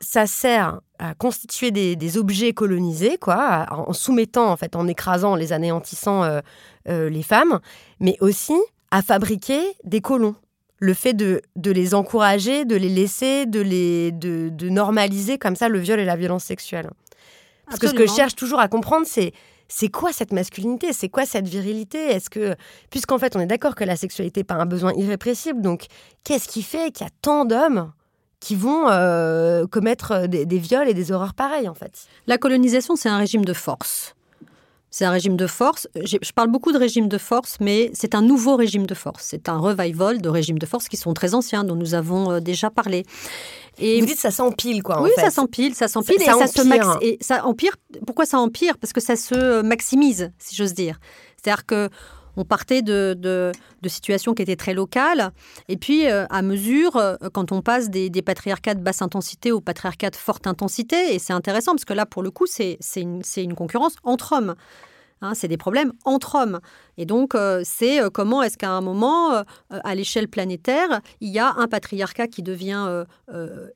ça 0.00 0.26
sert 0.26 0.80
à 0.98 1.14
constituer 1.14 1.70
des, 1.70 2.18
objets 2.18 2.52
colonisés, 2.52 3.18
quoi, 3.18 3.66
en 3.70 3.92
soumettant, 3.92 4.50
en 4.50 4.56
fait, 4.56 4.76
en 4.76 4.86
écrasant, 4.86 5.34
les 5.34 5.52
anéantissant 5.52 6.24
euh, 6.24 6.40
euh, 6.88 7.08
les 7.08 7.22
femmes, 7.22 7.60
mais 8.00 8.16
aussi 8.20 8.56
à 8.90 9.02
fabriquer 9.02 9.60
des 9.84 10.00
colons. 10.00 10.36
Le 10.80 10.94
fait 10.94 11.12
de, 11.12 11.42
les 11.56 11.94
encourager, 11.94 12.64
de 12.64 12.76
les 12.76 12.88
laisser, 12.88 13.46
de, 13.46 13.60
les, 13.60 14.12
de, 14.12 14.68
normaliser 14.68 15.36
comme 15.36 15.56
ça 15.56 15.68
le 15.68 15.80
viol 15.80 15.98
et 15.98 16.04
la 16.04 16.16
violence 16.16 16.44
sexuelle. 16.44 16.90
Parce 17.66 17.80
que 17.80 17.88
ce 17.88 17.94
que 17.94 18.06
je 18.06 18.12
cherche 18.12 18.36
toujours 18.36 18.60
à 18.60 18.68
comprendre, 18.68 19.06
c'est 19.06 19.32
c'est 19.70 19.88
quoi 19.88 20.14
cette 20.14 20.32
masculinité? 20.32 20.94
C'est 20.94 21.10
quoi 21.10 21.26
cette 21.26 21.46
virilité? 21.46 21.98
Est-ce 21.98 22.30
que, 22.30 22.56
puisqu'en 22.88 23.18
fait, 23.18 23.36
on 23.36 23.40
est 23.40 23.46
d'accord 23.46 23.74
que 23.74 23.84
la 23.84 23.96
sexualité 23.96 24.40
n'est 24.40 24.44
pas 24.44 24.54
un 24.54 24.64
besoin 24.64 24.94
irrépressible, 24.94 25.60
donc 25.60 25.88
qu'est-ce 26.24 26.48
qui 26.48 26.62
fait 26.62 26.90
qu'il 26.90 27.04
y 27.04 27.08
a 27.08 27.12
tant 27.20 27.44
d'hommes 27.44 27.92
qui 28.40 28.54
vont 28.54 28.88
euh, 28.88 29.66
commettre 29.66 30.26
des, 30.26 30.58
viols 30.58 30.88
et 30.88 30.94
des 30.94 31.12
horreurs 31.12 31.34
pareilles, 31.34 31.68
en 31.68 31.74
fait 31.74 32.06
La 32.26 32.38
colonisation, 32.38 32.96
c'est 32.96 33.08
un 33.08 33.18
régime 33.18 33.44
de 33.44 33.52
force. 33.52 34.14
C'est 34.90 35.04
un 35.04 35.10
régime 35.10 35.36
de 35.36 35.46
force. 35.46 35.86
Je 35.94 36.32
parle 36.32 36.48
beaucoup 36.48 36.72
de 36.72 36.78
régime 36.78 37.08
de 37.08 37.18
force, 37.18 37.58
mais 37.60 37.90
c'est 37.92 38.14
un 38.14 38.22
nouveau 38.22 38.56
régime 38.56 38.86
de 38.86 38.94
force. 38.94 39.26
C'est 39.28 39.48
un 39.50 39.58
revival 39.58 40.22
de 40.22 40.28
régimes 40.30 40.58
de 40.58 40.64
force 40.64 40.88
qui 40.88 40.96
sont 40.96 41.12
très 41.12 41.34
anciens, 41.34 41.62
dont 41.62 41.76
nous 41.76 41.94
avons 41.94 42.30
euh, 42.30 42.40
déjà 42.40 42.70
parlé. 42.70 43.04
Et 43.78 44.00
vous 44.00 44.06
dites 44.06 44.18
ça 44.18 44.30
s'empile, 44.30 44.82
quoi. 44.82 45.02
Oui, 45.02 45.10
ça 45.16 45.30
s'empile, 45.30 45.74
ça 45.74 45.88
s'empile. 45.88 46.16
et, 46.20 46.24
ça 46.24 46.46
se 46.46 47.04
et 47.04 47.18
ça 47.20 47.44
empire. 47.44 47.76
Pourquoi 48.06 48.24
ça 48.24 48.38
empire? 48.38 48.78
Parce 48.78 48.92
que 48.92 49.00
ça 49.00 49.14
se 49.14 49.60
maximise, 49.62 50.32
si 50.38 50.56
j'ose 50.56 50.74
dire. 50.74 50.98
C'est-à-dire 51.36 51.66
que 51.66 51.88
on 52.38 52.44
partait 52.44 52.82
de, 52.82 53.52
situations 53.86 54.32
qui 54.32 54.42
étaient 54.42 54.56
très 54.56 54.74
locales. 54.74 55.32
Et 55.68 55.76
puis, 55.76 56.08
euh, 56.08 56.24
à 56.30 56.40
mesure, 56.42 56.96
euh, 56.96 57.16
quand 57.32 57.52
on 57.52 57.62
passe 57.62 57.90
des, 57.90 58.10
patriarcats 58.22 58.74
de 58.74 58.80
basse 58.80 59.02
intensité 59.02 59.50
aux 59.52 59.60
patriarcats 59.60 60.10
de 60.10 60.16
forte 60.16 60.46
intensité, 60.46 61.14
et 61.14 61.18
c'est 61.18 61.32
intéressant 61.32 61.72
parce 61.72 61.84
que 61.84 61.94
là, 61.94 62.06
pour 62.06 62.22
le 62.22 62.30
coup, 62.30 62.46
c'est 62.46 62.78
une, 62.96 63.22
une 63.36 63.54
concurrence 63.54 63.96
entre 64.04 64.32
hommes. 64.32 64.54
Hein, 65.20 65.34
c'est 65.34 65.48
des 65.48 65.56
problèmes 65.56 65.92
entre 66.04 66.36
hommes. 66.36 66.60
Et 66.96 67.04
donc, 67.04 67.34
euh, 67.34 67.62
c'est 67.64 67.98
comment 68.12 68.40
est-ce 68.42 68.56
qu'à 68.56 68.70
un 68.70 68.80
moment, 68.80 69.42
à 69.70 69.94
l'échelle 69.96 70.28
planétaire, 70.28 71.00
il 71.20 71.30
y 71.30 71.40
a 71.40 71.54
un 71.56 71.66
patriarcat 71.66 72.28
qui 72.28 72.42
devient 72.42 73.04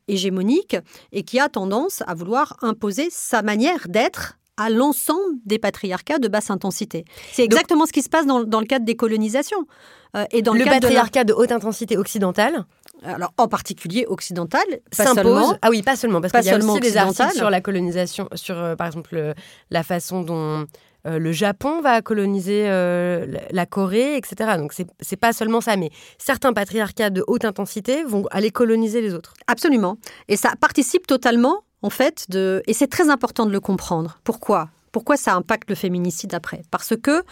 hégémonique 0.06 0.76
et 1.10 1.24
qui 1.24 1.40
a 1.40 1.48
tendance 1.48 2.04
à 2.06 2.14
vouloir 2.14 2.56
imposer 2.62 3.08
sa 3.10 3.42
manière 3.42 3.88
d'être 3.88 4.38
à 4.56 4.70
l'ensemble 4.70 5.38
des 5.44 5.58
patriarcats 5.58 6.18
de 6.18 6.28
basse 6.28 6.50
intensité. 6.50 7.04
C'est 7.32 7.44
exactement 7.44 7.86
ce 7.86 7.92
qui 7.92 8.02
se 8.02 8.08
passe 8.08 8.26
dans, 8.26 8.38
le 8.38 8.66
cadre 8.66 8.84
des 8.84 8.96
colonisations. 8.96 9.66
Euh, 10.14 10.24
et 10.30 10.42
dans 10.42 10.52
le, 10.52 10.64
patriarcat 10.64 11.24
de, 11.24 11.32
haute 11.32 11.52
intensité 11.52 11.96
occidentale 11.96 12.66
alors 13.04 13.32
en 13.36 13.48
particulier 13.48 14.06
occidentale, 14.06 14.62
s'impose. 14.92 15.56
Ah 15.60 15.70
oui, 15.70 15.82
pas 15.82 15.96
seulement, 15.96 16.20
parce 16.20 16.32
qu'il 16.32 16.44
y 16.44 16.50
a 16.50 16.58
aussi 16.58 16.78
des 16.78 16.96
articles 16.96 17.34
sur 17.34 17.50
la 17.50 17.60
colonisation, 17.60 18.28
sur 18.34 18.56
euh, 18.56 18.76
par 18.76 18.86
exemple 18.86 19.34
la 19.70 19.82
façon 19.82 20.20
dont 20.22 20.66
euh, 21.08 21.18
le 21.18 21.32
Japon 21.32 21.80
va 21.80 22.00
coloniser 22.00 22.68
la 22.68 23.66
Corée, 23.66 24.16
etc. 24.16 24.52
Donc 24.56 24.72
c'est 24.72 25.16
pas 25.16 25.32
seulement 25.32 25.60
ça, 25.60 25.76
mais 25.76 25.90
certains 26.16 26.52
patriarcats 26.52 27.10
de 27.10 27.24
haute 27.26 27.44
intensité 27.44 28.04
vont 28.04 28.24
aller 28.30 28.52
coloniser 28.52 29.00
les 29.00 29.14
autres. 29.14 29.34
Absolument. 29.48 29.96
Et 30.28 30.36
ça 30.36 30.52
participe 30.60 31.08
totalement 31.08 31.64
en 31.82 31.90
fait, 31.90 32.26
et 32.66 32.72
c'est 32.72 32.86
très 32.86 33.10
important 33.10 33.46
de 33.46 33.52
le 33.52 33.60
comprendre. 33.60 34.18
Pourquoi? 34.24 34.70
Pourquoi 34.92 35.16
ça 35.16 35.34
impacte 35.34 35.70
le 35.70 35.74
féminicide 35.74 36.34
après? 36.34 36.62
Parce 36.70 36.94
que 36.96 37.22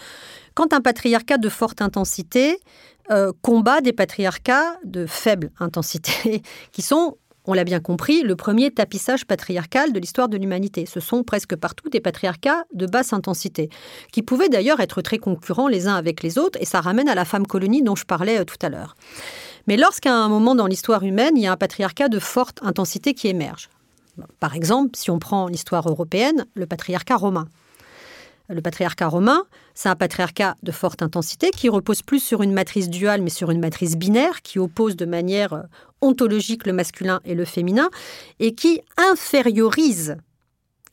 quand 0.55 0.73
un 0.73 0.81
patriarcat 0.81 1.39
de 1.39 1.49
forte 1.49 1.83
intensité 1.83 2.59
euh, 3.11 3.33
combat 3.43 3.81
des 3.81 3.93
patriarcats 3.93 4.79
de 4.85 5.07
faible 5.07 5.51
intensité, 5.61 6.43
qui 6.73 6.83
sont 6.83 7.17
on 7.47 7.55
l'a 7.55 7.65
bien 7.65 7.81
compris, 7.81 8.23
le 8.23 8.37
premier 8.37 8.71
tapissage 8.71 9.27
patriarcal 9.27 9.93
de 9.93 9.99
l'histoire 9.99 10.29
de 10.29 10.37
l'humanité. 10.37 10.85
Ce 10.87 11.01
sont 11.01 11.25
presque 11.25 11.57
partout 11.57 11.89
des 11.89 11.99
patriarcats 11.99 12.65
de 12.75 12.87
basse 12.87 13.15
intensité, 13.15 13.71
qui 14.13 14.23
pouvaient 14.23 14.51
d'ailleurs 14.51 14.79
être 14.79 15.01
très 15.01 15.19
concurrents 15.19 15.67
les 15.67 15.89
uns 15.89 15.95
avec 15.95 16.23
les 16.23 16.39
autres, 16.39 16.59
et 16.61 16.67
ça 16.67 16.81
ramène 16.81 17.09
à 17.09 17.15
la 17.15 17.25
femme 17.25 17.47
colonie 17.47 17.83
dont 17.83 17.97
je 17.97 18.05
parlais 18.05 18.39
euh, 18.39 18.45
tout 18.45 18.59
à 18.63 18.69
l'heure. 18.69 18.95
Mais 19.67 19.77
lorsqu'à 19.77 20.15
un 20.15 20.29
moment 20.29 20.55
dans 20.55 20.67
l'histoire 20.67 21.03
humaine, 21.03 21.33
il 21.37 21.43
y 21.43 21.47
a 21.47 21.53
un 21.53 21.57
patriarcat 21.57 22.09
de 22.09 22.19
forte 22.19 22.61
intensité 22.63 23.15
qui 23.15 23.29
émerge, 23.29 23.71
par 24.39 24.55
exemple, 24.55 24.97
si 24.97 25.11
on 25.11 25.19
prend 25.19 25.47
l'histoire 25.47 25.89
européenne, 25.89 26.47
le 26.55 26.67
patriarcat 26.67 27.17
romain. 27.17 27.49
Le 28.51 28.61
patriarcat 28.63 29.07
romain, 29.07 29.45
c'est 29.75 29.89
un 29.89 29.95
patriarcat 29.95 30.57
de 30.65 30.73
forte 30.73 31.03
intensité 31.03 31.51
qui 31.51 31.69
repose 31.69 32.03
plus 32.03 32.19
sur 32.19 32.43
une 32.43 32.53
matrice 32.53 32.91
duale, 32.91 33.23
mais 33.23 33.31
sur 33.31 33.53
une 33.53 33.61
matrice 33.61 33.97
binaire 33.97 34.43
qui 34.43 34.59
oppose 34.59 34.97
de 34.97 35.07
manière 35.07 35.53
euh, 35.53 35.63
ontologique 36.01 36.67
le 36.67 36.73
masculin 36.73 37.21
et 37.25 37.37
le 37.37 37.45
féminin 37.45 37.91
et 38.41 38.57
qui 38.57 38.81
infériorise. 38.97 40.17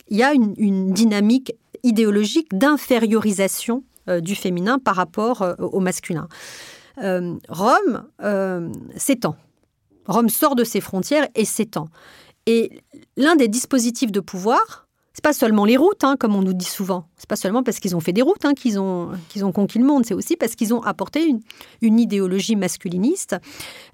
Il 0.07 0.17
y 0.17 0.23
a 0.23 0.33
une, 0.33 0.93
dynamique 0.93 1.53
idéologique 1.81 2.55
d'infériorisation 2.55 3.83
euh, 4.07 4.21
du 4.21 4.35
féminin 4.35 4.77
par 4.77 4.95
rapport 4.95 5.41
euh, 5.41 5.55
au 5.57 5.79
masculin. 5.79 6.27
Rome 6.99 8.05
s'étend. 8.95 9.35
Rome 10.07 10.29
sort 10.29 10.55
de 10.55 10.63
ses 10.63 10.81
frontières 10.81 11.27
et 11.35 11.45
s'étend. 11.45 11.89
Et 12.47 12.81
l'un 13.17 13.36
des 13.36 13.49
dispositifs 13.49 14.12
de 14.12 14.21
pouvoir, 14.21 14.88
c'est 15.13 15.23
pas 15.23 15.33
seulement 15.33 15.65
les 15.65 15.75
routes, 15.77 16.03
hein, 16.03 16.15
comme 16.17 16.33
on 16.33 16.41
nous 16.41 16.53
dit 16.53 16.65
souvent. 16.65 17.10
C'est 17.17 17.27
pas 17.27 17.36
seulement 17.36 17.62
parce 17.62 17.79
qu'ils 17.79 17.95
ont 17.95 17.99
fait 17.99 18.13
des 18.13 18.21
routes 18.21 18.45
hein, 18.45 18.53
qu'ils 18.53 18.79
ont, 18.79 19.12
conquis 19.53 19.79
le 19.79 19.86
monde. 19.86 20.05
C'est 20.05 20.13
aussi 20.13 20.38
parce 20.38 20.55
qu'ils 20.55 20.73
ont 20.73 20.81
apporté 20.81 21.36
une, 21.81 21.99
idéologie 21.99 22.55
masculiniste 22.55 23.36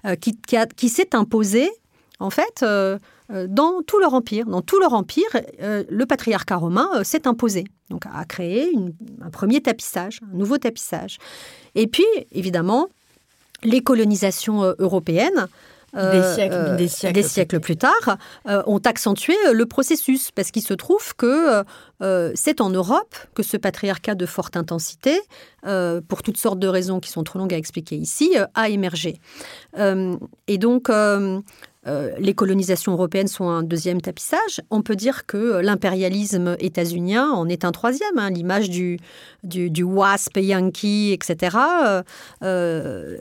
euh, 0.06 0.14
qui, 0.14 0.38
qui, 0.76 0.88
s'est 0.88 1.16
imposée, 1.16 1.68
en 2.20 2.30
fait, 2.30 2.62
euh, 2.62 2.96
euh, 3.32 3.48
dans 3.48 3.82
tout 3.82 3.98
leur 3.98 4.14
empire. 4.14 4.46
Dans 4.46 4.62
tout 4.62 4.78
leur 4.78 4.92
empire, 4.92 5.30
le 5.60 6.04
patriarcat 6.04 6.56
romain 6.56 7.02
s'est 7.02 7.26
imposé. 7.26 7.64
Donc, 7.90 8.04
a 8.06 8.24
créé 8.24 8.72
un 9.20 9.30
premier 9.30 9.62
tapissage, 9.62 10.20
un 10.30 10.36
nouveau 10.36 10.58
tapissage. 10.58 11.18
Et 11.74 11.88
puis, 11.88 12.06
évidemment, 12.30 12.88
les 13.64 13.80
colonisations 13.80 14.74
européennes 14.78 15.48
euh, 15.96 16.36
euh, 16.38 16.76
des, 16.76 16.88
siècles, 17.22 17.60
plus 17.60 17.76
tard, 17.76 18.18
euh, 18.48 18.62
ont 18.66 18.78
accentué 18.78 19.34
le 19.52 19.66
processus, 19.66 20.30
parce 20.30 20.50
qu'il 20.50 20.62
se 20.62 20.74
trouve 20.74 21.14
que 21.16 21.62
c'est 22.34 22.60
en 22.60 22.70
Europe 22.70 23.14
que 23.34 23.42
ce 23.42 23.56
patriarcat 23.56 24.14
de 24.14 24.26
forte 24.26 24.56
intensité, 24.56 25.20
pour 26.08 26.22
toutes 26.22 26.36
sortes 26.36 26.58
de 26.58 26.68
raisons 26.68 27.00
qui 27.00 27.10
sont 27.10 27.24
trop 27.24 27.38
longues 27.38 27.54
à 27.54 27.56
expliquer 27.56 27.96
ici, 27.96 28.36
a 28.54 28.68
émergé. 28.68 29.20
et 29.76 30.58
donc, 30.58 30.90
euh, 31.86 32.12
les 32.18 32.34
colonisations 32.34 32.92
européennes 32.92 33.28
sont 33.28 33.48
un 33.48 33.62
deuxième 33.62 34.00
tapissage. 34.00 34.60
On 34.70 34.82
peut 34.82 34.96
dire 34.96 35.26
que 35.26 35.60
l'impérialisme 35.60 36.56
états-unien 36.58 37.30
en 37.30 37.48
est 37.48 37.64
un 37.64 37.72
troisième. 37.72 38.18
Hein. 38.18 38.30
L'image 38.30 38.70
du, 38.70 38.98
du, 39.42 39.82
WASP 39.82 40.38
yankee, 40.38 41.12
etc., 41.12 41.56
euh, 41.86 42.02
euh, 42.42 43.16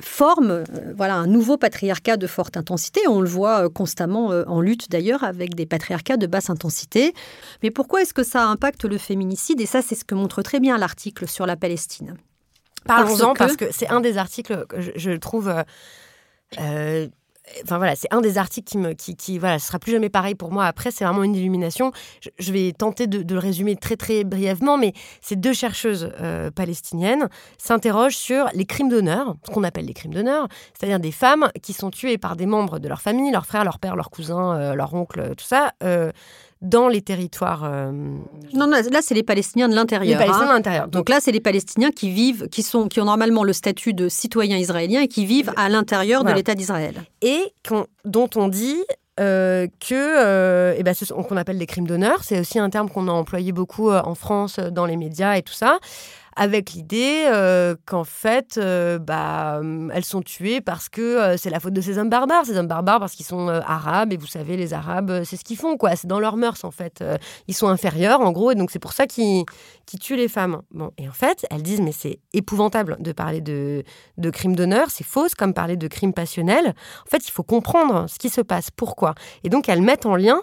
forme 0.00 0.64
voilà, 0.96 1.14
un 1.14 1.26
nouveau 1.26 1.56
patriarcat 1.56 2.16
de 2.16 2.26
forte 2.26 2.56
intensité. 2.56 3.00
On 3.08 3.20
le 3.20 3.28
voit 3.28 3.68
constamment 3.68 4.28
en 4.46 4.60
lutte 4.60 4.90
d'ailleurs 4.90 5.24
avec 5.24 5.54
des 5.54 5.66
patriarcats 5.66 6.16
de 6.16 6.26
basse 6.26 6.50
intensité. 6.50 7.14
Mais 7.62 7.70
pourquoi 7.70 8.02
est-ce 8.02 8.14
que 8.14 8.24
ça 8.24 8.46
impacte 8.46 8.84
le 8.84 8.98
féminicide? 8.98 9.60
Et 9.60 9.66
ça, 9.66 9.82
c'est 9.82 9.94
ce 9.94 10.04
que 10.04 10.14
montre 10.14 10.42
très 10.42 10.60
bien 10.60 10.76
l'article 10.78 11.28
sur 11.28 11.46
la 11.46 11.56
Palestine. 11.56 12.16
Parlons-en 12.84 13.34
parce 13.34 13.56
que, 13.56 13.66
c'est 13.70 13.88
un 13.88 14.00
des 14.00 14.18
articles 14.18 14.66
que 14.66 14.76
je, 14.80 15.10
trouve 15.12 15.52
Enfin 17.64 17.78
voilà, 17.78 17.96
c'est 17.96 18.12
un 18.12 18.20
des 18.20 18.38
articles 18.38 18.68
qui 18.68 18.78
me, 18.78 18.92
qui, 18.92 19.38
voilà, 19.38 19.58
ce 19.58 19.68
sera 19.68 19.78
plus 19.78 19.92
jamais 19.92 20.08
pareil 20.08 20.34
pour 20.34 20.52
moi. 20.52 20.66
Après, 20.66 20.90
c'est 20.90 21.04
vraiment 21.04 21.22
une 21.22 21.34
illumination. 21.34 21.92
Je, 22.38 22.52
vais 22.52 22.72
tenter 22.72 23.06
de, 23.06 23.32
le 23.32 23.38
résumer 23.38 23.76
très 23.76 23.96
très 23.96 24.24
brièvement, 24.24 24.78
mais 24.78 24.92
ces 25.20 25.36
deux 25.36 25.52
chercheuses 25.52 26.12
euh, 26.20 26.50
palestiniennes 26.50 27.28
s'interrogent 27.58 28.16
sur 28.16 28.46
les 28.54 28.64
crimes 28.64 28.88
d'honneur, 28.88 29.34
ce 29.46 29.52
qu'on 29.52 29.64
appelle 29.64 29.86
les 29.86 29.94
crimes 29.94 30.14
d'honneur, 30.14 30.48
c'est-à-dire 30.78 31.00
des 31.00 31.12
femmes 31.12 31.50
qui 31.62 31.72
sont 31.72 31.90
tuées 31.90 32.18
par 32.18 32.36
des 32.36 32.46
membres 32.46 32.78
de 32.78 32.88
leur 32.88 33.00
famille, 33.00 33.30
leurs 33.30 33.46
frères, 33.46 33.64
leurs 33.64 33.78
pères, 33.78 33.96
leurs 33.96 34.10
cousins, 34.10 34.56
euh, 34.56 34.74
leurs 34.74 34.94
oncles, 34.94 35.34
tout 35.36 35.44
ça, 35.44 35.72
euh, 35.82 36.10
dans 36.62 36.88
les 36.88 37.02
territoires. 37.02 37.64
Euh, 37.64 37.92
non, 37.92 38.66
non, 38.66 38.80
là, 38.90 39.00
c'est 39.00 39.14
les 39.14 39.22
Palestiniens 39.22 39.68
de 39.68 39.74
l'intérieur. 39.74 40.18
Les 40.18 40.26
Palestiniens 40.26 40.48
de 40.48 40.54
l'intérieur. 40.54 40.88
Donc, 40.88 41.08
là, 41.08 41.18
c'est 41.20 41.32
les 41.32 41.40
Palestiniens 41.40 41.90
qui 41.90 42.10
vivent, 42.10 42.48
qui, 42.48 42.62
sont, 42.62 42.88
qui 42.88 43.00
ont 43.00 43.04
normalement 43.04 43.44
le 43.44 43.52
statut 43.52 43.94
de 43.94 44.08
citoyens 44.08 44.56
israéliens 44.56 45.02
et 45.02 45.08
qui 45.08 45.26
vivent 45.26 45.52
à 45.56 45.68
l'intérieur 45.68 46.24
de 46.24 46.32
l'État 46.32 46.54
d'Israël. 46.54 46.94
Et 47.22 47.52
dont 48.04 48.30
on 48.36 48.48
dit 48.48 48.82
euh, 49.20 49.66
que 49.80 49.94
euh, 49.94 50.74
eh 50.76 50.82
ben, 50.84 50.94
ce 50.94 51.12
qu'on 51.12 51.36
appelle 51.36 51.58
des 51.58 51.66
crimes 51.66 51.86
d'honneur. 51.86 52.22
C'est 52.22 52.40
aussi 52.40 52.58
un 52.58 52.70
terme 52.70 52.88
qu'on 52.88 53.08
a 53.08 53.12
employé 53.12 53.52
beaucoup 53.52 53.90
en 53.90 54.14
France, 54.14 54.58
dans 54.58 54.86
les 54.86 54.96
médias 54.96 55.36
et 55.36 55.42
tout 55.42 55.52
ça. 55.52 55.78
Avec 56.38 56.72
l'idée 56.72 57.24
euh, 57.26 57.74
qu'en 57.84 58.04
fait, 58.04 58.58
euh, 58.58 59.00
bah, 59.00 59.60
elles 59.92 60.04
sont 60.04 60.22
tuées 60.22 60.60
parce 60.60 60.88
que 60.88 61.00
euh, 61.02 61.36
c'est 61.36 61.50
la 61.50 61.58
faute 61.58 61.72
de 61.72 61.80
ces 61.80 61.98
hommes 61.98 62.08
barbares. 62.08 62.46
Ces 62.46 62.56
hommes 62.56 62.68
barbares 62.68 63.00
parce 63.00 63.14
qu'ils 63.14 63.26
sont 63.26 63.48
arabes, 63.48 64.12
et 64.12 64.16
vous 64.16 64.28
savez, 64.28 64.56
les 64.56 64.72
arabes, 64.72 65.24
c'est 65.24 65.36
ce 65.36 65.44
qu'ils 65.44 65.56
font, 65.56 65.76
quoi. 65.76 65.96
C'est 65.96 66.06
dans 66.06 66.20
leurs 66.20 66.36
mœurs, 66.36 66.62
en 66.62 66.70
fait. 66.70 67.02
ils 67.48 67.54
sont 67.54 67.66
inférieurs, 67.66 68.20
en 68.20 68.30
gros, 68.30 68.52
et 68.52 68.54
donc 68.54 68.70
c'est 68.70 68.78
pour 68.78 68.92
ça 68.92 69.08
qu'ils 69.08 69.44
tuent 70.00 70.16
les 70.16 70.28
femmes. 70.28 70.62
Bon, 70.70 70.92
et 70.96 71.08
en 71.08 71.12
fait, 71.12 71.44
elles 71.50 71.62
disent, 71.62 71.80
mais 71.80 71.92
c'est 71.92 72.20
épouvantable 72.32 72.96
de 73.00 73.10
parler 73.10 73.40
de, 73.40 73.82
de 74.16 74.30
crimes 74.30 74.54
d'honneur, 74.54 74.90
c'est 74.90 75.04
fausse 75.04 75.34
comme 75.34 75.52
parler 75.52 75.76
de 75.76 75.88
crimes 75.88 76.12
passionnels. 76.14 76.68
En 77.04 77.10
fait, 77.10 77.26
il 77.26 77.32
faut 77.32 77.42
comprendre 77.42 78.06
ce 78.08 78.18
qui 78.18 78.28
se 78.28 78.40
passe, 78.40 78.70
pourquoi? 78.70 79.14
Et 79.42 79.48
donc, 79.48 79.68
elles 79.68 79.82
mettent 79.82 80.06
en 80.06 80.14
lien 80.14 80.40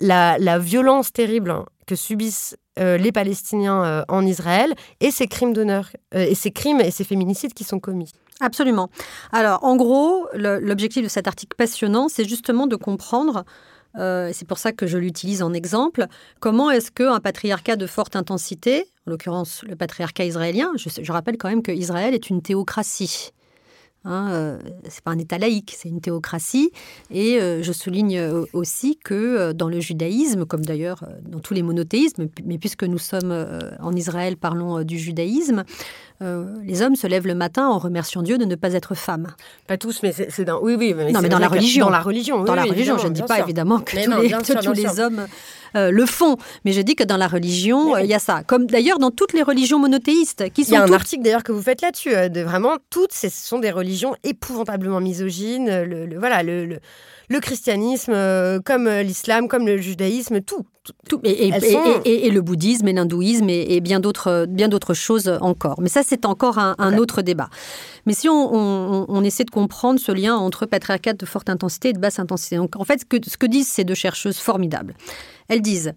la, 0.00 0.38
la 0.38 0.58
violence 0.58 1.12
terrible 1.12 1.54
subissent 1.94 2.56
euh, 2.78 2.96
les 2.96 3.12
Palestiniens 3.12 3.84
euh, 3.84 4.02
en 4.08 4.24
Israël 4.24 4.74
et 5.00 5.10
ces 5.10 5.26
crimes 5.26 5.52
d'honneur, 5.52 5.90
euh, 6.14 6.26
et 6.26 6.34
ces 6.34 6.50
crimes 6.50 6.80
et 6.80 6.90
ces 6.90 7.04
féminicides 7.04 7.52
qui 7.52 7.64
sont 7.64 7.80
commis. 7.80 8.10
Absolument. 8.40 8.88
Alors, 9.30 9.62
en 9.62 9.76
gros, 9.76 10.26
l'objectif 10.34 11.04
de 11.04 11.08
cet 11.08 11.28
article 11.28 11.54
passionnant, 11.56 12.08
c'est 12.08 12.26
justement 12.28 12.66
de 12.66 12.74
comprendre, 12.74 13.44
c'est 13.94 14.48
pour 14.48 14.58
ça 14.58 14.72
que 14.72 14.88
je 14.88 14.98
l'utilise 14.98 15.42
en 15.42 15.52
exemple, 15.52 16.06
comment 16.40 16.68
est-ce 16.70 16.90
qu'un 16.90 17.20
patriarcat 17.20 17.76
de 17.76 17.86
forte 17.86 18.16
intensité, 18.16 18.86
en 19.06 19.12
l'occurrence 19.12 19.62
le 19.62 19.76
patriarcat 19.76 20.24
israélien, 20.24 20.72
je, 20.74 20.88
je 21.00 21.12
rappelle 21.12 21.38
quand 21.38 21.50
même 21.50 21.62
que 21.62 21.70
Israël 21.70 22.14
est 22.14 22.30
une 22.30 22.42
théocratie. 22.42 23.30
Hein, 24.04 24.30
euh, 24.32 24.58
c'est 24.88 25.02
pas 25.04 25.12
un 25.12 25.18
État 25.18 25.38
laïque, 25.38 25.74
c'est 25.78 25.88
une 25.88 26.00
théocratie. 26.00 26.72
Et 27.10 27.40
euh, 27.40 27.62
je 27.62 27.72
souligne 27.72 28.18
euh, 28.18 28.44
aussi 28.52 28.98
que 29.02 29.52
dans 29.52 29.68
le 29.68 29.78
judaïsme, 29.78 30.44
comme 30.44 30.64
d'ailleurs 30.64 31.04
dans 31.24 31.38
tous 31.38 31.54
les 31.54 31.62
monothéismes, 31.62 32.26
mais 32.44 32.58
puisque 32.58 32.82
nous 32.82 32.98
sommes 32.98 33.32
en 33.80 33.92
Israël, 33.92 34.36
parlons 34.36 34.82
du 34.82 34.98
judaïsme, 34.98 35.64
les 36.20 36.82
hommes 36.82 36.94
se 36.94 37.08
lèvent 37.08 37.26
le 37.26 37.34
matin 37.34 37.66
en 37.68 37.78
remerciant 37.78 38.22
Dieu 38.22 38.38
de 38.38 38.44
ne 38.44 38.54
pas 38.54 38.74
être 38.74 38.94
femmes. 38.94 39.34
Pas 39.66 39.76
tous, 39.76 40.02
mais 40.02 40.12
c'est 40.12 40.44
dans. 40.44 40.60
Oui, 40.62 40.76
oui, 40.78 40.94
mais 40.96 41.10
non, 41.10 41.20
mais 41.20 41.28
dans 41.28 41.40
la 41.40 41.48
religion. 41.48 41.86
Dans 41.86 41.90
la 41.90 42.00
religion. 42.00 42.44
Dans 42.44 42.54
la 42.54 42.62
religion, 42.62 42.98
je 42.98 43.08
ne 43.08 43.12
dis 43.12 43.22
pas 43.22 43.40
évidemment 43.40 43.80
que 43.80 43.96
tous 44.62 44.72
les, 44.72 45.00
hommes 45.00 45.26
le 45.74 46.06
font, 46.06 46.36
mais 46.64 46.72
je 46.72 46.80
dis 46.80 46.94
que 46.94 47.04
dans 47.04 47.16
la 47.16 47.28
religion, 47.28 47.96
il 47.98 48.06
y 48.06 48.14
a 48.14 48.18
ça. 48.18 48.42
Comme 48.44 48.66
d'ailleurs 48.66 48.98
dans 48.98 49.10
toutes 49.10 49.32
les 49.32 49.42
religions 49.42 49.78
monothéistes. 49.78 50.44
Il 50.56 50.68
y 50.68 50.76
a 50.76 50.82
un 50.82 50.92
article 50.92 51.22
d'ailleurs 51.22 51.42
que 51.42 51.52
vous 51.52 51.62
faites 51.62 51.82
là-dessus. 51.82 52.10
de 52.10 52.40
vraiment, 52.40 52.76
toutes, 52.90 53.12
ce 53.12 53.28
sont 53.28 53.58
des 53.58 53.70
religions 53.70 54.14
épouvantablement 54.22 55.00
misogyne, 55.00 55.82
le, 55.82 56.18
voilà, 56.18 56.42
le, 56.42 56.78
le, 57.28 57.40
christianisme, 57.40 58.12
euh, 58.14 58.60
comme 58.64 58.86
euh, 58.86 59.02
l'islam, 59.02 59.48
comme 59.48 59.66
le 59.66 59.78
judaïsme, 59.78 60.40
tout. 60.40 60.64
tout. 61.08 61.20
Et, 61.24 61.48
et, 61.48 62.30
le 62.30 62.40
bouddhisme 62.40 62.88
et 62.88 62.92
l'hindouisme 62.92 63.48
et, 63.48 63.80
bien 63.80 64.00
d'autres 64.00 64.46
bien 64.48 64.68
d'autres 64.68 64.94
choses 64.94 65.38
encore. 65.40 65.80
Mais 65.80 65.88
ça, 65.88 66.02
c'est 66.04 66.24
encore 66.24 66.58
un, 66.58 66.98
autre 66.98 67.22
débat. 67.22 67.48
Mais 68.06 68.14
si 68.14 68.28
on, 68.28 69.22
essaie 69.24 69.44
de 69.44 69.50
comprendre 69.50 70.00
ce 70.00 70.12
lien 70.12 70.36
entre 70.36 70.66
patriarcat 70.66 71.14
de 71.14 71.26
forte 71.26 71.48
intensité 71.48 71.90
et 71.90 71.92
de 71.92 72.00
basse 72.00 72.18
intensité, 72.18 72.56
donc 72.56 72.76
en 72.76 72.84
fait, 72.84 73.00
ce 73.00 73.04
que, 73.04 73.16
ce 73.26 73.36
que 73.36 73.46
disent 73.46 73.68
ces 73.68 73.84
deux 73.84 73.94
chercheuses 73.94 74.38
formidables, 74.38 74.94
elles 75.52 75.62
disent 75.62 75.92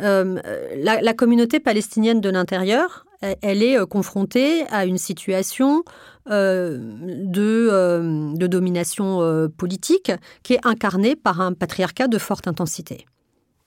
euh, 0.00 0.38
la, 0.76 1.14
communauté 1.14 1.60
palestinienne 1.60 2.20
de 2.20 2.30
l'intérieur, 2.30 3.04
elle 3.20 3.62
est 3.62 3.86
confrontée 3.86 4.64
à 4.68 4.84
une 4.86 4.98
situation 4.98 5.84
euh, 6.30 6.78
de, 6.78 7.68
euh, 7.72 8.32
domination 8.46 9.22
euh, 9.22 9.48
politique 9.48 10.12
qui 10.44 10.54
est 10.54 10.64
incarnée 10.64 11.16
par 11.16 11.40
un 11.40 11.52
patriarcat 11.52 12.06
de 12.06 12.16
forte 12.16 12.46
intensité, 12.46 13.06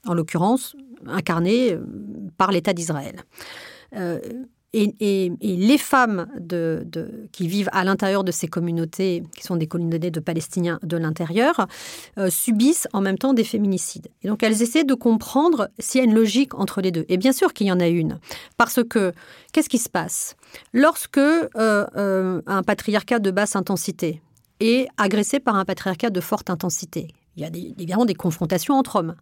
en 0.08 0.14
l'occurrence 0.14 0.74
incarné 1.06 1.78
par 2.38 2.52
l'État 2.52 2.74
d'Israël. 2.74 3.18
Et, 4.78 5.32
les 5.42 5.78
femmes 5.78 6.28
qui 7.32 7.48
vivent 7.48 7.70
à 7.72 7.84
l'intérieur 7.84 8.24
de 8.24 8.32
ces 8.32 8.48
communautés, 8.48 9.24
qui 9.36 9.44
sont 9.44 9.56
des 9.56 9.68
communautés 9.68 10.12
de 10.12 10.20
Palestiniens 10.20 10.80
de 10.84 10.98
l'intérieur, 10.98 11.68
subissent 12.30 12.88
en 12.94 13.02
même 13.02 13.18
temps 13.18 13.34
des 13.34 13.44
féminicides. 13.44 14.10
Et 14.22 14.28
donc 14.28 14.44
elles 14.44 14.62
essaient 14.62 14.84
de 14.84 14.94
comprendre 14.94 15.70
s'il 15.80 16.00
y 16.00 16.02
a 16.02 16.06
une 16.06 16.14
logique 16.14 16.54
entre 16.56 16.82
les 16.82 16.92
deux. 16.92 17.06
Et 17.08 17.18
bien 17.18 17.32
sûr 17.32 17.54
qu'il 17.54 17.68
y 17.68 17.72
en 17.72 17.80
a 17.80 17.88
une. 17.88 18.20
Parce 18.58 18.82
que, 18.84 19.14
qu'est-ce 19.52 19.70
qui 19.70 19.78
se 19.78 19.90
passe? 19.90 20.36
Lorsque 20.74 21.18
euh, 21.18 21.46
euh, 21.56 22.42
un 22.46 22.64
patriarcat 22.64 23.20
de 23.20 23.32
basse 23.32 23.56
intensité 23.56 24.22
est 24.60 24.88
agressé 24.98 25.40
par 25.40 25.56
un 25.56 25.66
patriarcat 25.66 26.10
de 26.10 26.22
forte 26.22 26.50
intensité, 26.50 27.08
il 27.36 27.44
y 27.44 27.46
a 27.46 27.50
évidemment 27.50 28.06
des 28.06 28.14
confrontations 28.14 28.76
entre 28.76 28.98
hommes. 28.98 29.16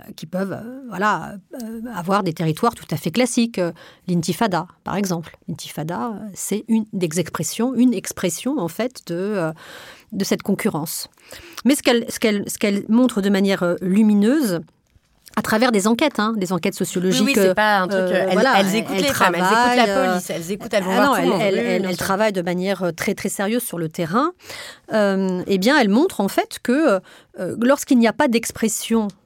Euh, 0.00 0.12
qui 0.14 0.26
peuvent 0.26 0.52
euh, 0.52 0.80
voilà, 0.90 1.36
euh, 1.54 1.80
avoir 1.94 2.22
des 2.22 2.34
territoires 2.34 2.74
tout 2.74 2.84
à 2.90 2.98
fait 2.98 3.10
classiques. 3.10 3.58
L'intifada, 4.06 4.66
par 4.84 4.94
exemple. 4.96 5.38
L'intifada, 5.48 6.12
c'est 6.34 6.66
une 6.68 6.84
des 6.92 7.18
expressions, 7.18 7.74
une 7.74 7.94
expression 7.94 8.58
en 8.58 8.68
fait 8.68 9.00
de, 9.06 9.52
de 10.12 10.24
cette 10.24 10.42
concurrence. 10.42 11.08
Mais 11.64 11.74
ce 11.74 11.82
qu'elle 11.82 12.04
ce 12.10 12.18
qu'elle 12.58 12.84
montre 12.90 13.22
de 13.22 13.30
manière 13.30 13.76
lumineuse, 13.80 14.60
à 15.34 15.40
travers 15.40 15.72
des 15.72 15.86
enquêtes, 15.86 16.18
hein, 16.18 16.34
des 16.36 16.52
enquêtes 16.52 16.74
sociologiques. 16.74 17.24
Oui, 17.24 17.32
c'est 17.34 17.54
pas 17.54 17.78
un 17.78 17.88
truc. 17.88 18.02
elles, 18.10 18.32
voilà, 18.32 18.60
elles, 18.60 18.74
écoutent 18.74 19.00
les 19.00 19.08
femmes, 19.08 19.34
elles 19.34 19.44
écoutent 19.44 19.86
la 19.86 20.08
police, 20.08 20.28
elles 20.28 20.52
écoutent, 20.52 20.74
elles 20.74 20.84
vont 20.84 20.90
ah 20.90 21.06
voir 21.06 21.24
non, 21.24 21.38
elles, 21.40 21.96
travaillent 21.96 22.34
de 22.34 22.42
manière 22.42 22.92
très 22.94 23.14
très 23.14 23.30
sérieuse 23.30 23.62
sur 23.62 23.78
le 23.78 23.88
terrain. 23.88 24.32
eh 24.92 25.58
bien, 25.58 25.78
elles 25.80 25.88
montrent 25.88 26.20
en 26.20 26.28
fait 26.28 26.58
que 26.62 27.00
lorsqu'il 27.62 27.98
n'y 27.98 28.08
a 28.08 28.12
pas 28.12 28.28
d'expression 28.28 29.08
euh, 29.08 29.25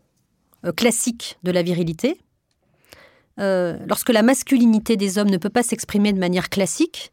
classique 0.77 1.39
de 1.43 1.51
la 1.51 1.63
virilité. 1.63 2.21
Euh, 3.39 3.79
lorsque 3.87 4.11
la 4.11 4.23
masculinité 4.23 4.97
des 4.97 5.19
hommes 5.19 5.31
ne 5.31 5.39
peut 5.39 5.51
pas 5.51 5.63
s'exprimer 5.63 6.13
de 6.13 6.19
manière 6.19 6.51
classique, 6.51 7.13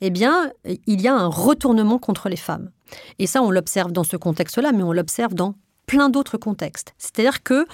eh 0.00 0.10
bien, 0.10 0.52
il 0.86 1.00
y 1.00 1.08
a 1.08 1.14
un 1.14 1.26
retournement 1.26 1.98
contre 1.98 2.28
les 2.28 2.36
femmes. 2.36 2.70
Et 3.18 3.26
ça, 3.26 3.42
on 3.42 3.50
l'observe 3.50 3.92
dans 3.92 4.04
ce 4.04 4.16
contexte-là, 4.16 4.72
mais 4.72 4.82
on 4.82 4.92
l'observe 4.92 5.34
dans 5.34 5.54
plein 5.86 6.10
d'autres 6.10 6.38
contextes. 6.38 6.94
C'est-à-dire 6.98 7.42
que 7.42 7.66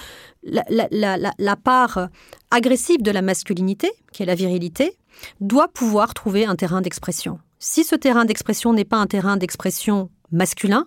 la, 0.42 1.56
part 1.56 2.08
agressive 2.50 3.02
de 3.02 3.10
la 3.10 3.22
masculinité, 3.22 3.90
qui 4.12 4.22
est 4.22 4.26
la 4.26 4.34
virilité, 4.34 4.96
doit 5.40 5.68
pouvoir 5.68 6.14
trouver 6.14 6.46
un 6.46 6.56
terrain 6.56 6.80
d'expression. 6.80 7.38
Si 7.58 7.84
ce 7.84 7.94
terrain 7.94 8.24
d'expression 8.24 8.72
n'est 8.72 8.84
pas 8.84 8.96
un 8.96 9.06
terrain 9.06 9.36
d'expression 9.36 10.10
masculin, 10.32 10.86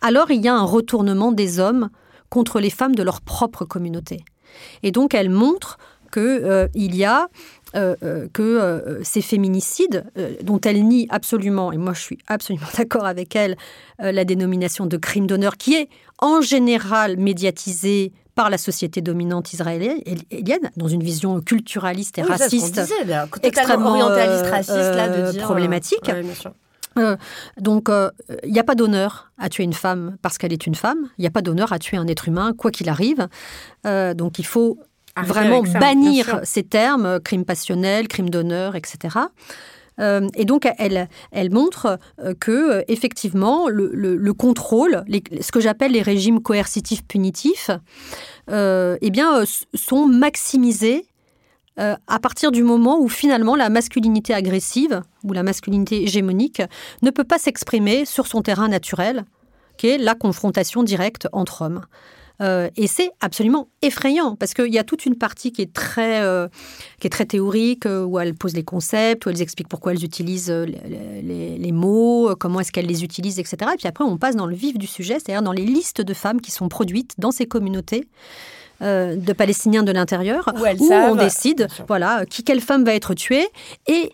alors 0.00 0.30
il 0.30 0.42
y 0.42 0.48
a 0.48 0.54
un 0.54 0.64
retournement 0.64 1.32
des 1.32 1.60
hommes 1.60 1.90
contre 2.30 2.60
les 2.60 2.70
femmes 2.70 2.94
de 2.94 3.02
leur 3.02 3.20
propre 3.20 3.64
communauté. 3.64 4.24
Et 4.82 4.92
donc 4.92 5.14
elle 5.14 5.30
montre 5.30 5.78
qu'il 6.12 6.22
euh, 6.22 6.68
y 6.74 7.04
a 7.04 7.28
euh, 7.76 7.94
euh, 8.02 8.28
que 8.32 9.00
ces 9.02 9.20
féminicides, 9.20 10.04
dont 10.42 10.60
elle 10.60 10.86
nie 10.86 11.06
absolument, 11.10 11.70
et 11.72 11.76
moi 11.76 11.92
je 11.92 12.00
suis 12.00 12.18
absolument 12.26 12.66
d'accord 12.78 13.04
avec 13.04 13.36
elle, 13.36 13.56
la 13.98 14.24
dénomination 14.24 14.86
de 14.86 14.96
crime 14.96 15.26
d'honneur, 15.26 15.56
qui 15.56 15.74
est 15.74 15.88
en 16.18 16.40
général 16.40 17.16
médiatisée 17.18 18.12
par 18.34 18.50
la 18.50 18.58
société 18.58 19.00
dominante 19.00 19.52
israélienne, 19.52 20.70
dans 20.76 20.86
une 20.86 21.02
vision 21.02 21.40
culturaliste 21.40 22.18
et 22.18 22.22
raciste, 22.22 22.80
extrêmement 23.42 23.90
orientaliste, 23.90 24.46
raciste, 24.46 24.76
là, 24.76 25.08
de 25.08 25.32
dire, 25.32 25.42
problématique. 25.42 26.08
Euh, 26.98 27.16
donc, 27.58 27.88
euh, 27.88 28.10
il 28.44 28.52
n'y 28.52 28.58
a 28.58 28.64
pas 28.64 28.74
d'honneur 28.74 29.30
à 29.38 29.48
tuer 29.48 29.64
une 29.64 29.72
femme 29.72 30.16
parce 30.22 30.38
qu'elle 30.38 30.52
est 30.52 30.66
une 30.66 30.74
femme. 30.74 31.08
Il 31.18 31.22
n'y 31.22 31.26
a 31.26 31.30
pas 31.30 31.42
d'honneur 31.42 31.72
à 31.72 31.78
tuer 31.78 31.96
un 31.96 32.06
être 32.06 32.28
humain, 32.28 32.52
quoi 32.56 32.70
qu'il 32.70 32.88
arrive. 32.88 33.28
Euh, 33.86 34.14
donc, 34.14 34.38
il 34.38 34.46
faut 34.46 34.78
vraiment 35.16 35.62
bannir 35.62 36.40
ces 36.44 36.62
termes, 36.62 37.18
crime 37.20 37.44
passionnel, 37.44 38.06
crime 38.06 38.30
d'honneur, 38.30 38.76
etc. 38.76 39.16
et 40.00 40.44
donc, 40.44 40.68
elle, 40.78 41.08
elle 41.32 41.50
montre 41.50 41.98
que, 42.38 42.84
effectivement, 42.86 43.68
le, 43.68 44.32
contrôle, 44.32 45.02
ce 45.40 45.50
que 45.50 45.58
j'appelle 45.58 45.90
les 45.90 46.02
régimes 46.02 46.40
coercitifs 46.40 47.04
punitifs, 47.04 47.72
eh 48.48 49.10
bien, 49.10 49.42
sont 49.74 50.06
maximisés 50.06 51.07
euh, 51.78 51.94
à 52.08 52.18
partir 52.18 52.50
du 52.50 52.64
moment 52.64 52.98
où 52.98 53.08
finalement 53.08 53.54
la 53.54 53.68
masculinité 53.68 54.34
agressive 54.34 55.02
ou 55.22 55.32
la 55.32 55.42
masculinité 55.42 56.02
hégémonique 56.02 56.62
ne 57.02 57.10
peut 57.10 57.24
pas 57.24 57.38
s'exprimer 57.38 58.04
sur 58.04 58.26
son 58.26 58.42
terrain 58.42 58.68
naturel, 58.68 59.24
qui 59.76 59.88
est 59.88 59.98
la 59.98 60.14
confrontation 60.14 60.82
directe 60.82 61.28
entre 61.32 61.62
hommes. 61.62 61.82
Euh, 62.40 62.68
et 62.76 62.86
c'est 62.86 63.10
absolument 63.20 63.68
effrayant 63.82 64.36
parce 64.36 64.54
qu'il 64.54 64.72
y 64.72 64.78
a 64.78 64.84
toute 64.84 65.06
une 65.06 65.16
partie 65.16 65.50
qui 65.52 65.62
est 65.62 65.72
très, 65.72 66.22
euh, 66.22 66.46
qui 67.00 67.08
est 67.08 67.10
très 67.10 67.26
théorique, 67.26 67.84
où 67.84 68.18
elles 68.18 68.34
posent 68.34 68.54
les 68.54 68.64
concepts, 68.64 69.26
où 69.26 69.28
elles 69.28 69.42
expliquent 69.42 69.68
pourquoi 69.68 69.92
elles 69.92 70.04
utilisent 70.04 70.50
les, 70.50 71.58
les 71.58 71.72
mots, 71.72 72.34
comment 72.38 72.60
est-ce 72.60 72.72
qu'elles 72.72 72.86
les 72.86 73.04
utilisent, 73.04 73.38
etc. 73.40 73.56
Et 73.74 73.76
puis 73.76 73.88
après, 73.88 74.04
on 74.04 74.18
passe 74.18 74.36
dans 74.36 74.46
le 74.46 74.54
vif 74.54 74.78
du 74.78 74.86
sujet, 74.86 75.14
c'est-à-dire 75.14 75.42
dans 75.42 75.52
les 75.52 75.64
listes 75.64 76.00
de 76.00 76.14
femmes 76.14 76.40
qui 76.40 76.50
sont 76.50 76.68
produites 76.68 77.14
dans 77.18 77.32
ces 77.32 77.46
communautés 77.46 78.06
euh, 78.82 79.16
de 79.16 79.32
Palestiniens 79.32 79.82
de 79.82 79.92
l'intérieur, 79.92 80.52
où, 80.78 80.92
on 80.92 81.16
décide 81.16 81.68
voilà, 81.86 82.24
qui, 82.26 82.44
quelle 82.44 82.60
femme 82.60 82.84
va 82.84 82.94
être 82.94 83.14
tuée 83.14 83.46
et 83.86 84.12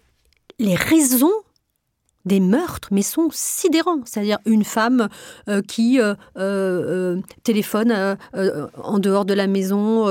les 0.58 0.74
raisons 0.74 1.32
des 2.24 2.40
meurtres, 2.40 2.88
mais 2.90 3.02
sont 3.02 3.28
sidérants. 3.30 4.00
C'est-à-dire 4.04 4.38
une 4.46 4.64
femme 4.64 5.08
euh, 5.48 5.60
qui 5.62 6.00
euh, 6.00 6.14
euh, 6.38 7.20
téléphone 7.42 8.16
en 8.82 8.98
dehors 8.98 9.24
de 9.24 9.34
la 9.34 9.46
maison, 9.46 10.06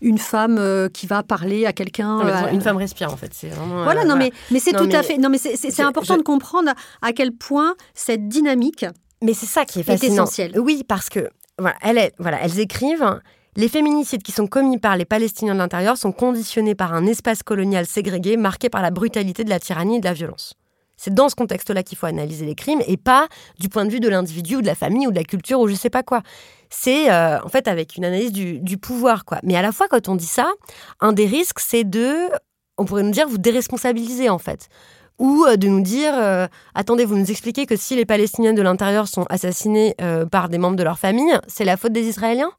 une 0.00 0.18
femme 0.18 0.88
qui 0.92 1.06
va 1.06 1.22
parler 1.22 1.66
à 1.66 1.72
quelqu'un. 1.72 2.48
Une 2.52 2.60
femme 2.60 2.76
respire 2.76 3.12
en 3.12 3.16
fait. 3.16 3.32
C'est 3.32 3.50
voilà, 3.50 4.04
non 4.04 4.16
mais 4.16 4.32
mais 4.50 4.58
c'est 4.58 4.72
tout 4.72 4.88
à 4.92 5.02
fait. 5.02 5.18
Non 5.18 5.28
mais 5.28 5.38
c'est 5.38 5.82
important 5.82 6.16
de 6.16 6.22
comprendre 6.22 6.72
à 7.02 7.12
quel 7.12 7.32
point 7.32 7.74
cette 7.94 8.28
dynamique. 8.28 8.86
Mais 9.22 9.34
c'est 9.34 9.46
ça 9.46 9.66
qui 9.66 9.80
est 9.80 9.82
fascinant. 9.82 10.12
Est 10.12 10.14
essentiel. 10.14 10.58
Oui, 10.58 10.82
parce 10.88 11.10
que 11.10 11.28
elles, 11.82 12.60
écrivent. 12.60 13.20
Les 13.56 13.68
féminicides 13.68 14.22
qui 14.22 14.32
sont 14.32 14.46
commis 14.46 14.78
par 14.78 14.96
les 14.96 15.04
Palestiniens 15.04 15.54
de 15.54 15.58
l'intérieur 15.58 15.96
sont 15.96 16.12
conditionnés 16.12 16.74
par 16.74 16.94
un 16.94 17.06
espace 17.06 17.42
colonial 17.42 17.86
ségrégué 17.86 18.36
marqué 18.36 18.68
par 18.68 18.82
la 18.82 18.90
brutalité 18.90 19.44
de 19.44 19.50
la 19.50 19.58
tyrannie 19.58 19.96
et 19.96 20.00
de 20.00 20.04
la 20.04 20.12
violence. 20.12 20.54
C'est 20.96 21.14
dans 21.14 21.30
ce 21.30 21.34
contexte-là 21.34 21.82
qu'il 21.82 21.96
faut 21.96 22.06
analyser 22.06 22.44
les 22.44 22.54
crimes 22.54 22.82
et 22.86 22.98
pas 22.98 23.26
du 23.58 23.70
point 23.70 23.86
de 23.86 23.90
vue 23.90 24.00
de 24.00 24.08
l'individu 24.08 24.56
ou 24.56 24.60
de 24.60 24.66
la 24.66 24.74
famille 24.74 25.06
ou 25.06 25.10
de 25.10 25.16
la 25.16 25.24
culture 25.24 25.58
ou 25.58 25.66
je 25.66 25.74
sais 25.74 25.88
pas 25.88 26.02
quoi. 26.02 26.22
C'est 26.68 27.10
euh, 27.10 27.40
en 27.42 27.48
fait 27.48 27.68
avec 27.68 27.96
une 27.96 28.04
analyse 28.04 28.32
du, 28.32 28.78
pouvoir 28.78 29.24
quoi. 29.24 29.38
Mais 29.42 29.56
à 29.56 29.62
la 29.62 29.72
fois 29.72 29.88
quand 29.88 30.08
on 30.08 30.14
dit 30.14 30.26
ça, 30.26 30.52
un 31.00 31.12
des 31.12 31.26
risques 31.26 31.58
c'est 31.58 31.84
de, 31.84 32.28
on 32.76 32.84
pourrait 32.84 33.02
nous 33.02 33.12
dire 33.12 33.26
vous 33.26 33.38
déresponsabiliser 33.38 34.28
en 34.28 34.38
fait 34.38 34.68
ou 35.20 35.44
euh, 35.46 35.56
de 35.56 35.68
nous 35.68 35.82
dire 35.82 36.14
euh, 36.16 36.48
attendez, 36.74 37.04
vous 37.04 37.16
nous 37.16 37.30
expliquez 37.30 37.66
que 37.66 37.76
si 37.76 37.94
les 37.94 38.04
Palestiniens 38.04 38.54
de 38.54 38.62
l'intérieur 38.62 39.06
sont 39.06 39.26
assassinés 39.30 39.94
par 40.32 40.48
des 40.48 40.58
membres 40.58 40.76
de 40.76 40.82
leur 40.82 40.98
famille, 40.98 41.38
c'est 41.46 41.64
la 41.64 41.76
faute 41.76 41.92
des 41.92 42.08
Israéliens? 42.08 42.50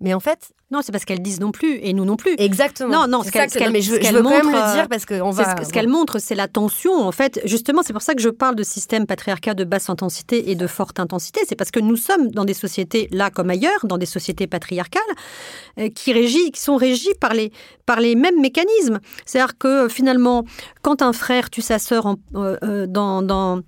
Mais 0.00 0.12
en 0.12 0.20
fait, 0.20 0.52
non, 0.70 0.80
c'est 0.82 0.92
parce 0.92 1.04
qu'elles 1.04 1.22
disent 1.22 1.40
non 1.40 1.52
plus, 1.52 1.78
et 1.80 1.92
nous 1.92 2.04
non 2.04 2.16
plus. 2.16 2.34
Exactement. 2.38 2.90
Non, 2.90 3.06
non, 3.08 3.22
ce 3.22 3.30
qu'elle 3.30 3.72
mais 3.72 3.80
je, 3.80 3.92
veux 3.92 3.98
quand 3.98 4.12
même 4.12 4.50
le 4.50 4.74
dire 4.74 4.88
parce 4.88 5.06
va. 5.06 5.64
Ce, 5.64 5.72
qu'elle 5.72 5.88
montre, 5.88 6.18
c'est 6.18 6.34
la 6.34 6.48
tension. 6.48 6.92
En 6.92 7.12
fait, 7.12 7.40
justement, 7.44 7.82
c'est 7.82 7.92
pour 7.92 8.02
ça 8.02 8.14
que 8.14 8.20
je 8.20 8.28
parle 8.28 8.56
de 8.56 8.62
système 8.62 9.06
patriarcat 9.06 9.54
de 9.54 9.64
basse 9.64 9.88
intensité 9.88 10.50
et 10.50 10.54
de 10.54 10.66
forte 10.66 11.00
intensité. 11.00 11.40
C'est 11.48 11.54
parce 11.54 11.70
que 11.70 11.80
nous 11.80 11.96
sommes 11.96 12.30
dans 12.30 12.44
des 12.44 12.54
sociétés 12.54 13.08
là 13.10 13.30
comme 13.30 13.48
ailleurs, 13.48 13.86
dans 13.86 13.96
des 13.96 14.06
sociétés 14.06 14.46
patriarcales, 14.46 15.02
euh, 15.78 15.88
qui 15.88 16.12
régit, 16.12 16.50
qui 16.50 16.60
sont 16.60 16.76
régies 16.76 17.14
par 17.20 17.32
les 17.32 17.52
par 17.86 18.00
les 18.00 18.16
mêmes 18.16 18.40
mécanismes. 18.40 18.98
C'est-à-dire 19.24 19.56
que 19.56 19.88
finalement, 19.88 20.44
quand 20.82 21.00
un 21.00 21.12
frère 21.12 21.48
tue 21.48 21.62
sa 21.62 21.78
sœur 21.78 22.06
en, 22.06 22.16
euh, 22.34 22.56
euh, 22.64 22.86
dans, 22.86 23.22
dans 23.22 23.62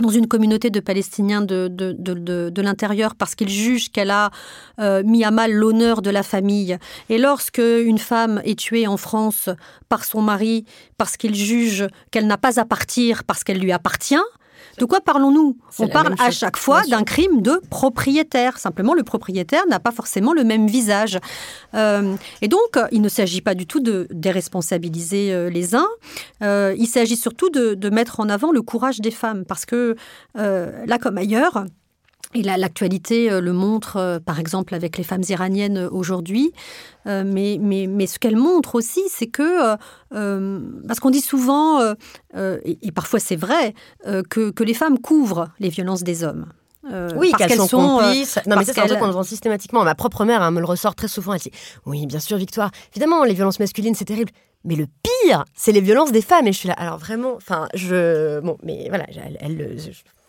dans 0.00 0.10
une 0.10 0.26
communauté 0.26 0.70
de 0.70 0.80
Palestiniens 0.80 1.42
de, 1.42 1.68
de, 1.68 1.92
de, 1.92 2.50
de 2.50 2.62
l'intérieur 2.62 3.14
parce 3.14 3.34
qu'ils 3.34 3.48
jugent 3.48 3.90
qu'elle 3.90 4.10
a 4.10 4.30
euh, 4.78 5.02
mis 5.04 5.24
à 5.24 5.30
mal 5.30 5.52
l'honneur 5.52 6.02
de 6.02 6.10
la 6.10 6.22
famille. 6.22 6.78
Et 7.08 7.18
lorsque 7.18 7.58
une 7.58 7.98
femme 7.98 8.40
est 8.44 8.58
tuée 8.58 8.86
en 8.86 8.96
France 8.96 9.48
par 9.88 10.04
son 10.04 10.22
mari 10.22 10.64
parce 10.96 11.16
qu'il 11.16 11.34
juge 11.34 11.86
qu'elle 12.10 12.26
n'a 12.26 12.38
pas 12.38 12.60
à 12.60 12.64
partir 12.64 13.24
parce 13.24 13.44
qu'elle 13.44 13.58
lui 13.58 13.72
appartient, 13.72 14.16
de 14.78 14.84
quoi 14.84 15.00
parlons-nous? 15.00 15.56
On 15.78 15.88
parle 15.88 16.14
à 16.18 16.30
chaque 16.30 16.56
fois 16.56 16.82
d'un 16.84 17.04
crime 17.04 17.42
de 17.42 17.60
propriétaire. 17.70 18.58
Simplement, 18.58 18.94
le 18.94 19.02
propriétaire 19.02 19.66
n'a 19.68 19.80
pas 19.80 19.90
forcément 19.90 20.32
le 20.32 20.44
même 20.44 20.66
visage. 20.66 21.18
Euh, 21.74 22.14
et 22.42 22.48
donc, 22.48 22.78
il 22.92 23.00
ne 23.00 23.08
s'agit 23.08 23.40
pas 23.40 23.54
du 23.54 23.66
tout 23.66 23.80
de 23.80 24.06
déresponsabiliser 24.10 25.32
euh, 25.32 25.50
les 25.50 25.74
uns. 25.74 25.88
Euh, 26.42 26.74
il 26.78 26.86
s'agit 26.86 27.16
surtout 27.16 27.50
de, 27.50 27.74
de, 27.74 27.90
mettre 27.90 28.20
en 28.20 28.28
avant 28.28 28.52
le 28.52 28.62
courage 28.62 29.00
des 29.00 29.10
femmes. 29.10 29.44
Parce 29.44 29.64
que 29.64 29.96
là 30.34 30.98
comme 30.98 31.18
ailleurs, 31.18 31.64
et 32.34 32.42
l'actualité 32.42 33.30
euh, 33.30 33.40
le 33.40 33.52
montre, 33.52 33.96
euh, 33.96 34.18
par 34.20 34.38
exemple, 34.38 34.74
avec 34.74 34.98
les 34.98 35.04
femmes 35.04 35.22
iraniennes 35.28 35.78
euh, 35.78 35.88
aujourd'hui. 35.90 36.52
mais, 37.06 37.56
mais, 37.58 37.86
mais, 37.86 38.06
ce 38.06 38.18
qu'elle 38.18 38.36
montre 38.36 38.74
aussi, 38.74 39.00
c'est 39.08 39.28
que, 39.28 39.76
parce 40.10 41.00
qu'on 41.00 41.08
dit 41.08 41.22
souvent, 41.22 41.80
et, 42.36 42.92
parfois 42.94 43.18
c'est 43.18 43.36
vrai, 43.36 43.72
que, 44.04 44.50
que, 44.50 44.62
les 44.62 44.74
femmes 44.74 44.98
couvrent 44.98 45.48
les 45.58 45.70
violences 45.70 46.02
des 46.02 46.22
hommes. 46.22 46.52
oui, 47.16 47.32
qu'elles 47.38 47.52
sont, 47.52 47.66
complices. 47.66 48.38
non, 48.46 48.56
mais 48.56 48.64
c'est 48.66 48.78
un 48.78 48.86
truc 48.86 48.98
qu'on 48.98 49.08
entend 49.08 49.22
systématiquement. 49.22 49.84
Ma 49.84 49.94
propre 49.94 50.26
mère 50.26 50.42
hein, 50.42 50.50
me 50.50 50.60
le 50.60 50.66
ressort 50.66 50.94
très 50.94 51.08
souvent. 51.08 51.32
Elle 51.32 51.40
dit 51.40 51.50
Oui, 51.86 52.04
bien 52.04 52.20
sûr, 52.20 52.36
Victoire. 52.36 52.70
Évidemment, 52.92 53.24
les 53.24 53.32
violences 53.32 53.58
masculines, 53.58 53.94
c'est 53.94 54.04
terrible. 54.04 54.32
Mais 54.64 54.76
le 54.76 54.86
pire, 54.86 55.46
c'est 55.54 55.72
les 55.72 55.80
violences 55.80 56.12
des 56.12 56.20
femmes. 56.20 56.46
Et 56.46 56.52
je 56.52 56.58
suis 56.58 56.68
là. 56.68 56.74
Alors 56.74 56.98
vraiment, 56.98 57.32
enfin, 57.36 57.68
je. 57.72 58.40
Bon, 58.40 58.58
mais 58.62 58.84
voilà, 58.90 59.06
elle. 59.08 59.38
elle 59.40 59.80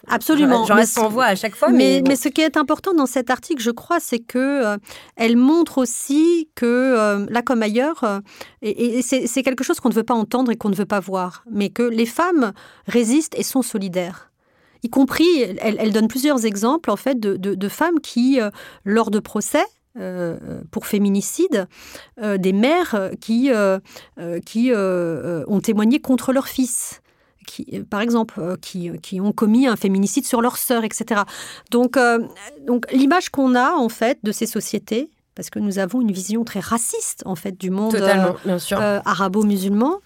Absolument. 0.08 0.66
J'en 0.66 0.76
reste 0.76 0.94
sans 0.94 1.10
voix 1.10 1.26
à 1.26 1.36
chaque 1.36 1.56
fois. 1.56 1.70
Mais, 1.70 2.02
mais, 2.08 2.16
ce 2.16 2.30
qui 2.30 2.42
est 2.42 2.58
important 2.58 2.94
dans 2.94 3.06
cet 3.06 3.30
article, 3.30 3.62
je 3.62 3.72
crois, 3.72 4.00
c'est 4.00 4.20
que 4.20 4.38
euh, 4.38 4.78
elle 5.16 5.36
montre 5.36 5.78
aussi 5.78 6.50
que 6.56 6.66
euh, 6.66 7.26
là 7.30 7.42
comme 7.42 7.62
ailleurs, 7.62 8.04
euh, 8.04 8.20
et, 8.62 9.02
c'est 9.02 9.44
quelque 9.44 9.64
chose 9.64 9.80
qu'on 9.80 9.90
ne 9.90 9.94
veut 9.94 10.04
pas 10.04 10.14
entendre 10.14 10.52
et 10.52 10.58
qu'on 10.58 10.70
ne 10.70 10.76
veut 10.76 10.86
pas 10.86 11.00
voir, 11.00 11.44
mais 11.52 11.70
que 11.70 11.84
les 11.84 12.06
femmes 12.06 12.54
résistent 12.88 13.38
et 13.38 13.44
sont 13.44 13.62
solidaires. 13.62 14.32
Y 14.84 14.90
compris, 14.90 15.42
elle, 15.42 15.76
elle 15.78 15.92
donne 15.92 16.08
plusieurs 16.08 16.46
exemples 16.46 16.90
en 16.90 16.96
fait 16.96 17.20
de, 17.20 17.36
de, 17.36 17.54
de 17.54 17.70
femmes 17.70 18.00
qui, 18.00 18.40
lors 18.86 19.12
de 19.12 19.20
procès, 19.20 19.66
pour 20.72 20.86
féminicide, 20.86 21.68
des 22.18 22.54
mères 22.54 23.10
qui, 23.20 23.52
qui 24.46 24.72
ont 24.74 25.60
témoigné 25.62 26.00
contre 26.00 26.32
leur 26.32 26.48
fils 26.48 27.02
qui, 27.46 27.68
euh, 27.74 27.84
par 27.90 28.02
exemple, 28.02 28.36
euh, 28.40 28.56
qui, 28.62 28.92
qui, 29.02 29.22
ont 29.22 29.32
commis 29.32 29.68
un 29.68 29.76
féminicide 29.76 30.26
sur 30.26 30.42
leur 30.42 30.58
sœur, 30.58 30.84
etc. 30.84 31.22
Donc, 31.72 31.98
euh, 31.98 32.20
donc 32.66 32.86
l'image 32.92 33.30
qu'on 33.30 33.56
a 33.56 33.74
en 33.74 33.90
fait 33.90 34.20
de 34.24 34.32
ces 34.32 34.46
sociétés, 34.46 35.10
parce 35.36 35.50
que 35.50 35.60
nous 35.60 35.80
avons 35.80 36.02
une 36.02 36.12
vision 36.12 36.44
très 36.44 36.60
raciste 36.60 37.24
en 37.26 37.36
fait 37.36 37.58
du 37.58 37.70
monde 37.70 37.96
arabo-musulman, 39.06 40.00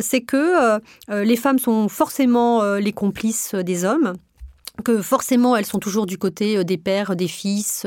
c'est 0.00 0.20
que 0.20 0.80
les 1.10 1.36
femmes 1.36 1.58
sont 1.58 1.88
forcément 1.88 2.62
les 2.76 2.92
complices 2.92 3.56
des 3.56 3.84
hommes 3.84 4.14
que 4.84 5.02
forcément 5.02 5.56
elles 5.56 5.66
sont 5.66 5.78
toujours 5.78 6.06
du 6.06 6.18
côté 6.18 6.64
des 6.64 6.76
pères, 6.78 7.16
des 7.16 7.28
fils, 7.28 7.86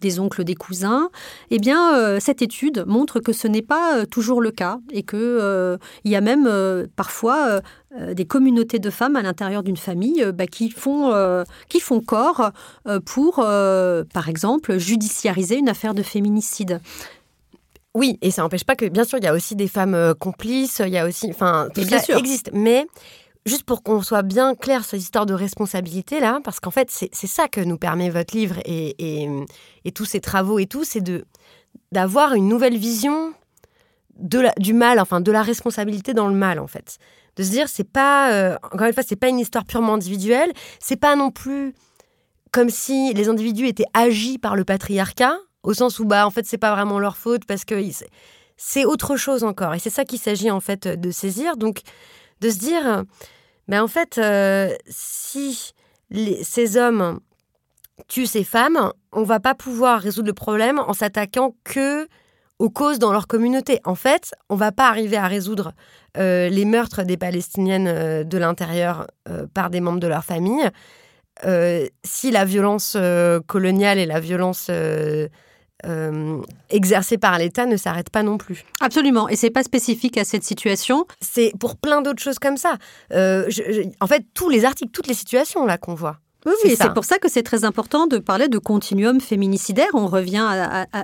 des 0.00 0.20
oncles, 0.20 0.44
des 0.44 0.54
cousins, 0.54 1.10
eh 1.50 1.58
bien 1.58 2.18
cette 2.20 2.42
étude 2.42 2.84
montre 2.86 3.20
que 3.20 3.32
ce 3.32 3.48
n'est 3.48 3.62
pas 3.62 4.06
toujours 4.06 4.40
le 4.40 4.50
cas 4.50 4.78
et 4.92 5.02
que 5.02 5.78
il 6.04 6.10
y 6.10 6.16
a 6.16 6.20
même 6.20 6.48
parfois 6.96 7.60
euh, 7.98 8.14
des 8.14 8.24
communautés 8.24 8.78
de 8.78 8.88
femmes 8.88 9.16
à 9.16 9.22
l'intérieur 9.22 9.64
d'une 9.64 9.76
famille 9.76 10.22
euh, 10.22 10.30
bah, 10.30 10.46
qui, 10.46 10.70
font, 10.70 11.12
euh, 11.12 11.42
qui 11.68 11.80
font 11.80 12.00
corps 12.00 12.52
pour, 13.04 13.36
par 13.36 14.28
exemple, 14.28 14.78
judiciariser 14.78 15.56
une 15.56 15.68
affaire 15.68 15.92
de 15.92 16.02
féminicide. 16.02 16.80
Oui, 17.94 18.16
et 18.22 18.30
ça 18.30 18.42
n'empêche 18.42 18.62
pas 18.62 18.76
que, 18.76 18.86
bien 18.86 19.02
sûr, 19.02 19.18
il 19.18 19.24
y 19.24 19.26
a 19.26 19.34
aussi 19.34 19.56
des 19.56 19.66
femmes 19.66 20.14
complices, 20.20 20.80
il 20.84 20.92
y 20.92 20.98
a 20.98 21.06
aussi, 21.06 21.28
enfin, 21.30 21.68
tout 21.74 21.82
ça 21.82 21.98
sûr. 21.98 22.16
existe. 22.16 22.50
Mais 22.52 22.86
juste 23.46 23.64
pour 23.64 23.82
qu'on 23.82 24.02
soit 24.02 24.22
bien 24.22 24.54
clair 24.54 24.84
sur 24.84 24.96
l'histoire 24.96 25.26
de 25.26 25.34
responsabilité 25.34 26.20
là, 26.20 26.40
parce 26.44 26.60
qu'en 26.60 26.70
fait, 26.70 26.90
c'est 26.90 27.26
ça 27.26 27.48
que 27.48 27.60
nous 27.60 27.78
permet 27.78 28.10
votre 28.10 28.36
livre 28.36 28.58
et, 28.64 28.96
et, 29.84 29.92
tous 29.92 30.04
ces 30.04 30.20
travaux 30.20 30.58
et 30.58 30.66
tout, 30.66 30.84
c'est 30.84 31.02
d'avoir 31.92 32.34
une 32.34 32.48
nouvelle 32.48 32.76
vision 32.76 33.32
de 34.18 34.44
du 34.58 34.74
mal, 34.74 35.00
enfin 35.00 35.20
de 35.20 35.32
la 35.32 35.42
responsabilité 35.42 36.12
dans 36.12 36.28
le 36.28 36.34
mal 36.34 36.58
en 36.58 36.66
fait. 36.66 36.98
De 37.36 37.42
se 37.42 37.50
dire 37.50 37.68
c'est 37.68 37.90
pas 37.90 38.32
euh, 38.32 38.56
encore 38.62 38.86
une 38.86 38.92
fois 38.92 39.02
c'est 39.02 39.16
pas 39.16 39.28
une 39.28 39.38
histoire 39.38 39.64
purement 39.64 39.94
individuelle, 39.94 40.52
c'est 40.78 40.96
pas 40.96 41.16
non 41.16 41.30
plus 41.30 41.74
comme 42.52 42.68
si 42.68 43.14
les 43.14 43.28
individus 43.28 43.66
étaient 43.66 43.84
agis 43.94 44.36
par 44.36 44.56
le 44.56 44.64
patriarcat 44.64 45.36
au 45.62 45.72
sens 45.72 45.98
où 45.98 46.04
bah 46.04 46.26
en 46.26 46.30
fait 46.30 46.44
c'est 46.44 46.58
pas 46.58 46.74
vraiment 46.74 46.98
leur 46.98 47.16
faute 47.16 47.46
parce 47.46 47.64
que 47.64 47.80
c'est 48.56 48.84
autre 48.84 49.16
chose 49.16 49.42
encore. 49.42 49.74
Et 49.74 49.78
c'est 49.78 49.90
ça 49.90 50.04
qu'il 50.04 50.18
s'agit 50.18 50.50
en 50.50 50.60
fait 50.60 50.86
de 50.86 51.10
saisir. 51.10 51.56
Donc 51.56 51.80
de 52.40 52.50
se 52.50 52.58
dire 52.58 53.04
mais 53.70 53.76
ben, 53.76 53.84
en 53.84 53.88
fait 53.88 54.18
euh, 54.18 54.74
si 54.88 55.74
ces 56.42 56.76
hommes 56.76 57.20
tuent 58.08 58.26
ces 58.26 58.42
femmes, 58.42 58.92
on 59.12 59.22
va 59.22 59.38
pas 59.38 59.54
pouvoir 59.54 60.00
résoudre 60.00 60.26
le 60.26 60.34
problème 60.34 60.80
en 60.80 60.92
s'attaquant 60.92 61.54
que 61.62 62.08
aux 62.58 62.68
causes 62.68 62.98
dans 62.98 63.12
leur 63.12 63.28
communauté. 63.28 63.80
En 63.84 63.94
fait, 63.94 64.34
on 64.48 64.56
va 64.56 64.72
pas 64.72 64.88
arriver 64.88 65.16
à 65.16 65.28
résoudre 65.28 65.72
euh, 66.16 66.48
les 66.48 66.64
meurtres 66.64 67.04
des 67.04 67.16
Palestiniennes 67.16 67.86
euh, 67.86 68.24
de 68.24 68.38
l'intérieur 68.38 69.06
par 69.54 69.70
des 69.70 69.80
membres 69.80 70.00
de 70.00 70.08
leur 70.08 70.24
famille 70.24 70.68
si 72.04 72.30
la 72.30 72.44
violence 72.44 72.98
coloniale 73.46 73.98
et 73.98 74.04
la 74.04 74.20
violence 74.20 74.70
exercée 76.70 77.18
par 77.18 77.38
l'État 77.38 77.66
ne 77.66 77.76
s'arrêtent 77.76 78.10
pas 78.10 78.22
non 78.22 78.38
plus. 78.38 78.64
Absolument, 78.80 79.28
et 79.28 79.36
c'est 79.36 79.50
pas 79.50 79.62
spécifique 79.62 80.16
à 80.18 80.24
cette 80.24 80.44
situation. 80.44 81.06
C'est 81.20 81.52
pour 81.58 81.76
plein 81.76 82.02
d'autres 82.02 82.22
choses 82.22 82.38
comme 82.38 82.56
ça. 82.56 82.76
en 83.10 84.06
fait, 84.06 84.24
tous 84.34 84.48
les 84.48 84.64
articles, 84.64 84.90
toutes 84.92 85.06
les 85.06 85.14
situations 85.14 85.66
là 85.66 85.78
qu'on 85.78 85.94
voit 85.94 86.18
Oui, 86.46 86.74
c'est 86.76 86.94
pour 86.94 87.04
ça 87.04 87.18
que 87.18 87.28
c'est 87.28 87.42
très 87.42 87.64
important 87.64 88.06
de 88.06 88.18
parler 88.18 88.48
de 88.48 88.58
continuum 88.58 89.20
féminicidaire. 89.20 89.88
On 89.94 90.06
revient 90.06 90.46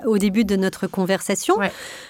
au 0.05 0.17
début 0.17 0.45
de 0.45 0.55
notre 0.55 0.87
conversation 0.87 1.57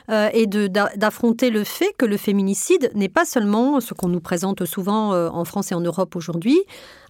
euh, 0.10 0.30
et 0.34 0.48
d'affronter 0.48 1.50
le 1.50 1.64
fait 1.64 1.94
que 1.98 2.06
le 2.06 2.18
féminicide 2.18 2.92
n'est 2.96 3.10
pas 3.10 3.26
seulement 3.26 3.80
ce 3.80 3.94
qu'on 3.94 4.08
nous 4.08 4.22
présente 4.22 4.66
souvent 4.66 5.14
euh, 5.14 5.30
en 5.30 5.46
France 5.46 5.72
et 5.72 5.76
en 5.76 5.82
Europe 5.82 6.16
aujourd'hui, 6.16 6.58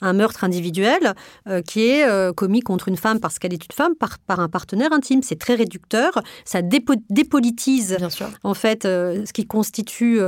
un 0.02 0.14
meurtre 0.14 0.44
individuel 0.44 1.14
euh, 1.48 1.62
qui 1.62 1.88
est 1.90 2.08
commis 2.36 2.62
contre 2.62 2.88
une 2.88 2.98
femme 2.98 3.20
parce 3.20 3.40
qu'elle 3.40 3.54
est 3.54 3.64
une 3.64 3.76
femme 3.76 3.96
par, 3.96 4.20
par 4.20 4.40
un 4.40 4.50
partenaire 4.50 4.94
intime. 4.94 5.22
C'est 5.24 5.40
très 5.40 5.56
réducteur, 5.56 6.22
ça 6.46 6.62
dépolitise 6.62 7.98
en 8.44 8.54
fait 8.54 8.84
ce 8.84 9.32
qui 9.34 9.46
constitue 9.46 10.20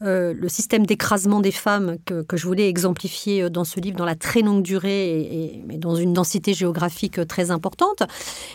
le 0.00 0.48
système 0.48 0.86
d'écrasement 0.86 1.40
des 1.40 1.52
femmes 1.52 1.96
que, 2.04 2.22
que, 2.22 2.36
je 2.36 2.46
voulais 2.46 2.68
exemplifier 2.68 3.50
dans 3.50 3.64
ce 3.64 3.80
livre 3.80 3.96
dans 3.96 4.04
la 4.04 4.14
très 4.14 4.42
longue 4.42 4.62
durée 4.62 5.20
et, 5.20 5.62
mais 5.66 5.78
dans 5.78 5.94
une 5.94 6.12
densité 6.12 6.54
géographique 6.54 7.26
très 7.26 7.50
importante. 7.50 8.02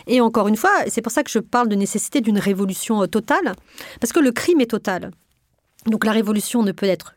Et 0.06 0.20
encore 0.20 0.48
une 0.48 0.56
fois, 0.56 0.70
c'est 0.88 1.02
pour 1.02 1.12
ça 1.12 1.22
que 1.22 1.30
je 1.30 1.38
parle 1.38 1.68
de 1.68 1.76
nécessité 1.76 2.20
d'une 2.20 2.38
révolution 2.38 3.02
euh, 3.02 3.06
totale, 3.06 3.54
parce 4.00 4.12
que 4.12 4.20
le 4.20 4.32
crime 4.32 4.60
est 4.60 4.70
total. 4.70 5.10
Donc 5.86 6.04
la 6.04 6.12
révolution 6.12 6.62
ne 6.62 6.72
peut 6.72 6.86
être 6.86 7.14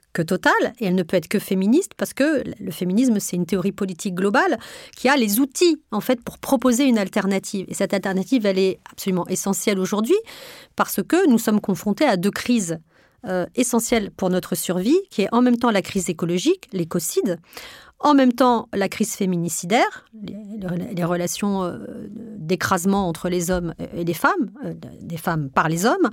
et 0.80 0.86
elle 0.86 0.96
ne 0.96 1.04
peut 1.04 1.18
être 1.18 1.28
que 1.28 1.40
féministe 1.40 1.92
parce 1.98 2.14
que 2.14 2.44
le 2.60 2.72
féminisme 2.72 3.20
c'est 3.20 3.36
une 3.36 3.46
théorie 3.46 3.72
politique 3.72 4.16
globale 4.16 4.58
qui 4.96 5.10
a 5.10 5.16
les 5.16 5.40
outils 5.40 5.82
en 5.92 6.02
fait 6.02 6.22
pour 6.22 6.38
proposer 6.38 6.86
une 6.86 6.98
alternative. 6.98 7.66
Et 7.70 7.74
cette 7.74 7.94
alternative 7.94 8.46
elle 8.46 8.60
est 8.60 8.80
absolument 8.92 9.28
essentielle 9.28 9.80
aujourd'hui 9.80 10.18
parce 10.76 11.02
que 11.04 11.28
nous 11.30 11.38
sommes 11.38 11.62
confrontés 11.62 12.06
à 12.06 12.18
deux 12.18 12.32
crises 12.32 12.80
euh, 13.26 13.46
essentielles 13.56 14.12
pour 14.12 14.30
notre 14.30 14.56
survie 14.56 15.00
qui 15.10 15.24
est 15.24 15.34
en 15.34 15.42
même 15.42 15.58
temps 15.58 15.72
la 15.72 15.82
crise 15.82 16.10
écologique 16.10 16.68
l'écocide 16.72 17.40
en 18.00 18.14
même 18.14 18.32
temps, 18.32 18.70
la 18.74 18.90
crise 18.90 19.16
féminicidaire, 19.16 20.06
les, 20.14 21.04
relations 21.04 21.64
euh, 21.64 21.78
d'écrasement 22.38 23.08
entre 23.08 23.28
les 23.28 23.50
hommes 23.50 23.74
et 23.96 24.04
les 24.04 24.14
femmes, 24.14 24.52
euh, 24.66 24.74
des 25.02 25.18
femmes 25.18 25.50
par 25.50 25.68
les 25.68 25.86
hommes. 25.86 26.10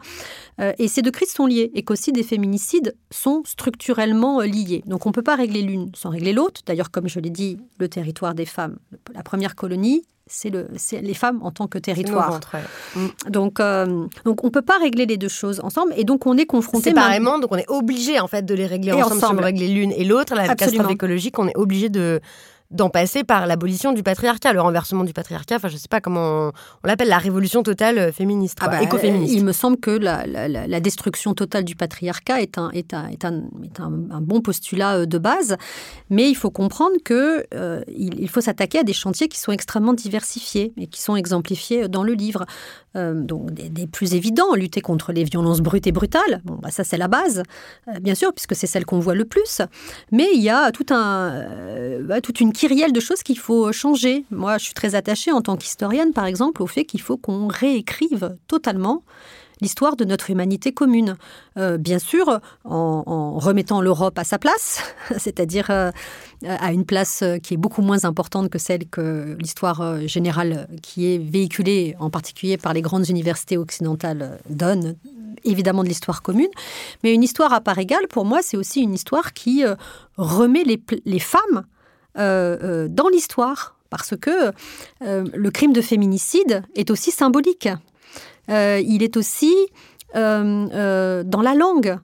Euh, 0.61 0.73
et 0.79 0.89
ces 0.89 1.03
deux 1.03 1.11
crises 1.11 1.33
sont 1.33 1.47
liées. 1.47 1.71
Écocide 1.75 2.17
et 2.17 2.23
féminicide 2.23 2.97
sont 3.11 3.43
structurellement 3.45 4.41
liés. 4.41 4.83
Donc 4.87 5.05
on 5.05 5.11
ne 5.11 5.15
peut 5.15 5.23
pas 5.23 5.37
régler 5.37 5.61
l'une 5.61 5.91
sans 5.95 6.09
régler 6.09 6.33
l'autre. 6.33 6.63
D'ailleurs, 6.65 6.91
comme 6.91 7.09
je 7.09 7.21
l'ai 7.21 7.31
dit, 7.31 7.59
le 7.79 7.89
territoire 7.89 8.35
des 8.35 8.47
femmes, 8.47 8.79
la 9.15 9.23
première 9.23 9.55
colonie, 9.55 10.05
c'est 10.27 10.51
le, 10.51 10.69
les 10.93 11.15
femmes 11.15 11.41
en 11.43 11.51
tant 11.51 11.67
que 11.67 11.79
territoire. 11.79 12.41
Mm. 12.95 13.07
Donc, 13.29 13.61
euh, 13.61 14.07
donc 14.25 14.45
on 14.45 14.51
peut 14.51 14.63
pas 14.63 14.79
régler 14.79 15.07
les 15.07 15.17
deux 15.17 15.29
choses 15.29 15.61
ensemble, 15.61 15.93
et 15.97 16.05
donc 16.05 16.27
on 16.27 16.37
est 16.37 16.47
confronté 16.47 16.91
séparément. 16.91 17.39
Donc 17.39 17.53
on 17.53 17.57
est 17.57 17.69
obligé 17.69 18.21
en 18.21 18.29
fait 18.29 18.45
de 18.45 18.55
les 18.55 18.67
régler 18.67 18.93
ensemble, 18.93 19.17
ensemble. 19.17 19.39
Si 19.39 19.43
on 19.43 19.45
régler 19.45 19.69
l'une 19.69 19.93
et 19.93 20.05
l'autre. 20.05 20.35
La 20.35 20.49
catastrophe 20.49 20.91
écologique, 20.91 21.39
on 21.39 21.49
est 21.49 21.57
obligé 21.57 21.89
de 21.89 22.21
d'en 22.75 22.91
passer 22.91 23.23
par 23.25 23.47
l'abolition 23.47 23.93
du 23.93 24.03
patriarcat, 24.03 24.53
le 24.53 24.61
renversement 24.61 25.05
du 25.05 25.13
patriarcat. 25.13 25.57
Enfin, 25.57 25.69
je 25.69 25.77
sais 25.77 25.89
pas 25.89 26.01
comment 26.01 26.51
on, 26.83 26.87
l'appelle, 26.87 27.09
la 27.09 27.19
révolution 27.19 27.63
totale 27.63 27.99
euh, 27.99 28.13
féministe, 28.13 28.59
ah 28.61 28.69
bah, 28.69 28.83
écoféministe. 28.83 29.33
Il 29.33 29.45
me 29.45 29.53
semble 29.53 29.79
que 29.79 29.91
la, 29.91 30.81
destruction 30.81 31.35
totale 31.35 31.65
du 31.65 31.77
patriarcat 31.77 32.43
est 32.43 32.59
un, 32.59 32.71
est 32.71 32.93
un, 32.93 33.07
est 33.09 33.25
un, 33.25 33.45
est 33.63 33.81
un, 33.81 34.21
bon 34.21 34.41
postulat 34.41 34.97
euh, 34.97 35.07
de 35.07 35.19
base, 35.19 35.57
mais 36.11 36.29
il 36.29 36.35
faut 36.35 36.51
comprendre 36.51 36.97
que 37.05 37.47
euh, 37.55 37.83
il, 37.89 38.29
faut 38.29 38.41
s'attaquer 38.41 38.81
à 38.81 38.83
des 38.83 38.93
chantiers 38.93 39.29
qui 39.29 39.39
sont 39.39 39.53
extrêmement 39.53 39.95
diversifiés 39.95 40.73
et 40.77 40.89
qui 40.89 41.01
sont 41.01 41.15
exemplifiés 41.15 41.89
dans 41.89 42.03
le 42.03 42.13
livre. 42.13 42.45
Donc 42.95 43.53
des, 43.53 43.87
plus 43.87 44.15
évidents, 44.15 44.55
lutter 44.55 44.81
contre 44.81 45.13
les 45.13 45.25
violences 45.25 45.61
brutes 45.61 45.87
et 45.87 45.93
brutales. 45.93 46.43
Bon, 46.45 46.59
bah, 46.63 46.71
ça 46.71 46.85
c'est 46.85 46.97
la 46.97 47.09
base, 47.09 47.43
bien 48.01 48.15
sûr, 48.15 48.33
puisque 48.33 48.55
c'est 48.55 48.67
celle 48.67 48.85
qu'on 48.85 49.01
voit 49.01 49.15
le 49.15 49.25
plus. 49.25 49.63
Mais 50.13 50.29
il 50.35 50.43
y 50.43 50.51
a 50.51 50.71
tout 50.71 50.87
un, 50.91 51.45
bah, 52.03 52.21
toute 52.21 52.41
une 52.41 52.53
kyrielle 52.53 52.93
de 52.93 53.01
choses 53.01 53.23
qu'il 53.23 53.39
faut 53.39 53.73
changer. 53.73 54.25
Moi, 54.31 54.59
je 54.59 54.65
suis 54.65 54.75
très 54.75 54.95
attachée 54.95 55.33
en 55.33 55.43
tant 55.43 55.57
qu'historienne, 55.57 56.13
par 56.13 56.27
exemple, 56.27 56.63
au 56.63 56.67
fait 56.67 56.85
qu'il 56.85 57.01
faut 57.01 57.17
qu'on 57.17 57.49
réécrive 57.49 58.37
totalement 58.49 59.03
l'histoire 59.65 59.97
de 59.97 60.05
notre 60.05 60.29
humanité 60.29 60.73
commune. 60.73 61.17
Euh, 61.57 61.79
bien 61.79 61.99
sûr, 61.99 62.41
en, 62.65 63.39
remettant 63.39 63.81
l'Europe 63.81 64.19
à 64.19 64.25
sa 64.25 64.39
place, 64.39 64.83
c'est-à-dire 65.17 65.71
euh, 65.71 65.91
à 66.47 66.73
une 66.73 66.85
place 66.85 67.25
qui 67.43 67.55
est 67.55 67.57
beaucoup 67.57 67.81
moins 67.81 68.05
importante 68.05 68.51
que 68.51 68.59
celle 68.59 68.87
que 68.87 69.37
l'histoire 69.41 69.81
euh, 69.81 70.07
générale 70.07 70.69
qui 70.83 71.15
est 71.15 71.19
véhiculée 71.19 71.97
en 71.99 72.11
particulier 72.11 72.59
par 72.59 72.75
les 72.75 72.83
grandes 72.83 73.09
universités 73.09 73.57
occidentales 73.57 74.39
donne, 74.51 74.97
évidemment 75.45 75.83
de 75.83 75.89
l'histoire 75.89 76.21
commune. 76.21 76.51
Mais 77.03 77.15
une 77.15 77.23
histoire 77.23 77.55
à 77.55 77.63
part 77.63 77.79
égale, 77.79 78.07
pour 78.09 78.27
moi, 78.27 78.41
c'est 78.43 78.59
aussi 78.59 78.83
une 78.83 78.93
histoire 78.93 79.33
qui 79.33 79.65
remet 80.19 80.65
les, 80.65 81.19
femmes 81.19 81.65
dans 82.17 83.09
l'histoire, 83.11 83.77
parce 83.91 84.15
que 84.17 84.53
le 85.01 85.51
crime 85.51 85.73
de 85.73 85.81
féminicide 85.81 86.63
est 86.75 86.91
aussi 86.91 87.11
symbolique. 87.11 87.69
Il 88.49 89.03
est 89.03 89.17
aussi 89.17 89.55
dans 90.15 91.43
la 91.43 91.55
langue. 91.55 91.99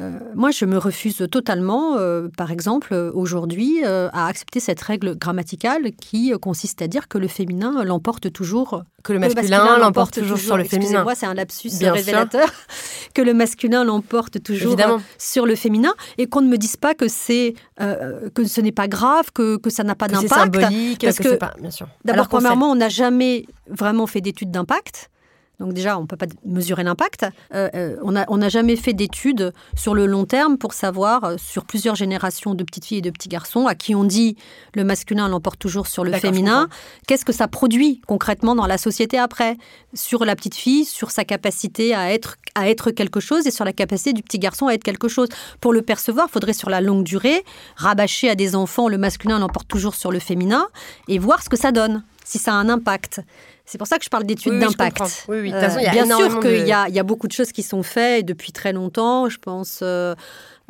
Euh, 0.00 0.10
moi, 0.34 0.50
je 0.50 0.64
me 0.64 0.76
refuse 0.76 1.26
totalement, 1.30 1.96
euh, 1.96 2.28
par 2.36 2.50
exemple, 2.50 2.94
aujourd'hui, 3.14 3.82
euh, 3.84 4.08
à 4.12 4.26
accepter 4.26 4.60
cette 4.60 4.80
règle 4.80 5.16
grammaticale 5.16 5.92
qui 5.92 6.32
consiste 6.40 6.82
à 6.82 6.88
dire 6.88 7.08
que 7.08 7.18
le 7.18 7.28
féminin 7.28 7.82
l'emporte 7.84 8.32
toujours. 8.32 8.82
Que 9.02 9.12
le 9.12 9.20
masculin, 9.20 9.78
l'emporte 9.78 10.14
toujours, 10.14 10.38
sur 10.38 10.56
le 10.56 10.64
féminin. 10.64 10.82
Excusez-moi, 10.82 11.14
c'est 11.14 11.26
un 11.26 11.34
lapsus 11.34 11.70
révélateur. 11.80 12.48
que 13.14 13.22
le 13.22 13.32
masculin 13.32 13.84
l'emporte 13.84 14.42
toujours 14.42 14.76
sur 15.16 15.46
le 15.46 15.54
féminin 15.54 15.94
et 16.18 16.26
qu'on 16.26 16.42
ne 16.42 16.48
me 16.48 16.58
dise 16.58 16.76
pas 16.76 16.94
que 16.94 17.08
c'est 17.08 17.54
que 17.78 18.44
ce 18.44 18.60
n'est 18.60 18.72
pas 18.72 18.88
grave, 18.88 19.30
que, 19.32 19.56
que 19.56 19.70
ça 19.70 19.84
n'a 19.84 19.94
pas 19.94 20.08
d'impact. 20.08 20.28
C'est 20.28 20.60
symbolique, 20.60 21.04
parce 21.04 21.18
que, 21.18 21.36
pas, 21.36 21.54
bien 21.60 21.70
sûr. 21.70 21.88
D'abord, 22.04 22.28
premièrement, 22.28 22.70
on 22.70 22.76
n'a 22.76 22.88
jamais 22.88 23.46
vraiment 23.68 24.06
fait 24.06 24.20
d'études 24.20 24.50
d'impact. 24.50 25.10
Donc 25.58 25.72
déjà, 25.72 25.98
on 25.98 26.02
ne 26.02 26.06
peut 26.06 26.16
pas 26.16 26.26
mesurer 26.44 26.84
l'impact. 26.84 27.26
Euh, 27.54 27.70
euh, 27.74 27.96
on 28.02 28.36
n'a 28.36 28.48
jamais 28.48 28.76
fait 28.76 28.92
d'études 28.92 29.52
sur 29.74 29.94
le 29.94 30.06
long 30.06 30.26
terme 30.26 30.58
pour 30.58 30.74
savoir, 30.74 31.24
euh, 31.24 31.36
sur 31.38 31.64
plusieurs 31.64 31.94
générations 31.94 32.54
de 32.54 32.62
petites 32.62 32.84
filles 32.84 32.98
et 32.98 33.02
de 33.02 33.10
petits 33.10 33.28
garçons, 33.28 33.66
à 33.66 33.74
qui 33.74 33.94
on 33.94 34.04
dit 34.04 34.36
le 34.74 34.84
masculin 34.84 35.28
l'emporte 35.28 35.58
toujours 35.58 35.86
sur 35.86 36.04
le 36.04 36.12
féminin, 36.12 36.68
qu'est-ce 37.06 37.24
que 37.24 37.32
ça 37.32 37.48
produit 37.48 38.02
concrètement 38.06 38.54
dans 38.54 38.66
la 38.66 38.76
société 38.76 39.18
après? 39.18 39.56
Sur 39.94 40.24
la 40.26 40.36
petite 40.36 40.54
fille, 40.54 40.84
sur 40.84 41.10
sa 41.10 41.24
capacité 41.24 41.94
à 41.94 42.12
être, 42.12 42.36
à 42.54 42.68
être 42.68 42.90
quelque 42.90 43.20
chose 43.20 43.46
et 43.46 43.50
sur 43.50 43.64
la 43.64 43.72
capacité 43.72 44.12
du 44.12 44.22
petit 44.22 44.38
garçon 44.38 44.66
à 44.66 44.74
être 44.74 44.84
quelque 44.84 45.08
chose. 45.08 45.28
Pour 45.60 45.72
le 45.72 45.80
percevoir, 45.80 46.26
il 46.28 46.32
faudrait 46.32 46.52
sur 46.52 46.68
la 46.68 46.82
longue 46.82 47.04
durée 47.04 47.44
rabâcher 47.76 48.28
à 48.28 48.34
des 48.34 48.54
enfants 48.56 48.88
le 48.88 48.98
masculin 48.98 49.38
l'emporte 49.38 49.68
toujours 49.68 49.94
sur 49.94 50.12
le 50.12 50.18
féminin 50.18 50.68
et 51.08 51.18
voir 51.18 51.42
ce 51.42 51.48
que 51.48 51.56
ça 51.56 51.72
donne, 51.72 52.02
si 52.24 52.38
ça 52.38 52.52
a 52.52 52.56
un 52.56 52.68
impact. 52.68 53.22
C'est 53.66 53.78
pour 53.78 53.88
ça 53.88 53.98
que 53.98 54.04
je 54.04 54.08
parle 54.10 54.24
d'études 54.24 54.58
d'impact. 54.60 55.26
Oui, 55.28 55.40
oui, 55.40 55.52
euh, 55.52 55.68
bien 55.90 56.06
sûr 56.06 56.40
qu'il 56.40 56.66
y, 56.66 56.72
a 56.72 57.02
beaucoup 57.02 57.26
de 57.26 57.32
choses 57.32 57.50
qui 57.50 57.64
sont 57.64 57.82
faites 57.82 58.24
depuis 58.24 58.52
très 58.52 58.72
longtemps. 58.72 59.28
Je 59.28 59.38
pense. 59.38 59.80
Euh, 59.82 60.14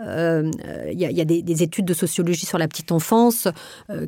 euh, 0.00 0.50
il 0.92 0.98
y, 0.98 1.20
a, 1.20 1.24
des, 1.24 1.62
études 1.62 1.86
de 1.86 1.94
sociologie 1.94 2.44
sur 2.44 2.58
la 2.58 2.68
petite 2.68 2.92
enfance 2.92 3.48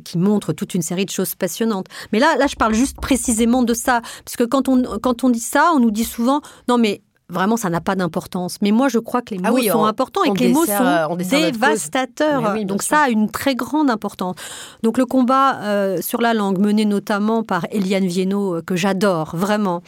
qui 0.03 0.17
montrent 0.17 0.53
toute 0.53 0.73
une 0.73 0.81
série 0.81 1.05
de 1.05 1.11
choses 1.11 1.35
passionnantes. 1.35 1.87
Mais 2.11 2.19
là, 2.19 2.35
là, 2.37 2.47
je 2.47 2.55
parle 2.55 2.73
juste 2.73 2.97
précisément 2.99 3.63
de 3.63 3.73
ça, 3.73 4.01
parce 4.25 4.35
que 4.35 4.43
quand 4.43 4.67
on, 4.69 4.83
quand 4.99 5.23
on 5.23 5.29
dit 5.29 5.39
ça, 5.39 5.71
on 5.73 5.79
nous 5.79 5.91
dit 5.91 6.03
souvent 6.03 6.41
non 6.67 6.77
mais 6.77 7.01
vraiment, 7.29 7.57
ça 7.57 7.69
n'a 7.69 7.81
pas 7.81 7.95
d'importance. 7.95 8.57
Mais 8.61 8.71
moi, 8.71 8.89
je 8.89 8.99
crois 8.99 9.21
que 9.21 9.35
les 9.35 9.41
ah 9.43 9.51
mots 9.51 9.61
sont 9.61 9.85
importants 9.85 10.23
et 10.23 10.33
que 10.33 10.39
les 10.39 10.49
mots 10.51 10.65
sont 10.65 11.15
dévastateurs. 11.15 12.55
Donc 12.65 12.83
ça 12.83 13.01
a 13.01 13.09
une 13.09 13.29
très 13.29 13.55
grande 13.55 13.89
importance. 13.89 14.35
Donc 14.83 14.97
le 14.97 15.05
combat 15.05 15.59
euh, 15.61 16.01
sur 16.01 16.21
la 16.21 16.33
langue, 16.33 16.59
mené 16.59 16.85
notamment 16.85 17.43
par 17.43 17.65
Eliane 17.71 18.07
Viennot, 18.07 18.55
euh, 18.55 18.61
que 18.61 18.75
j'adore 18.75 19.35
vraiment, 19.35 19.81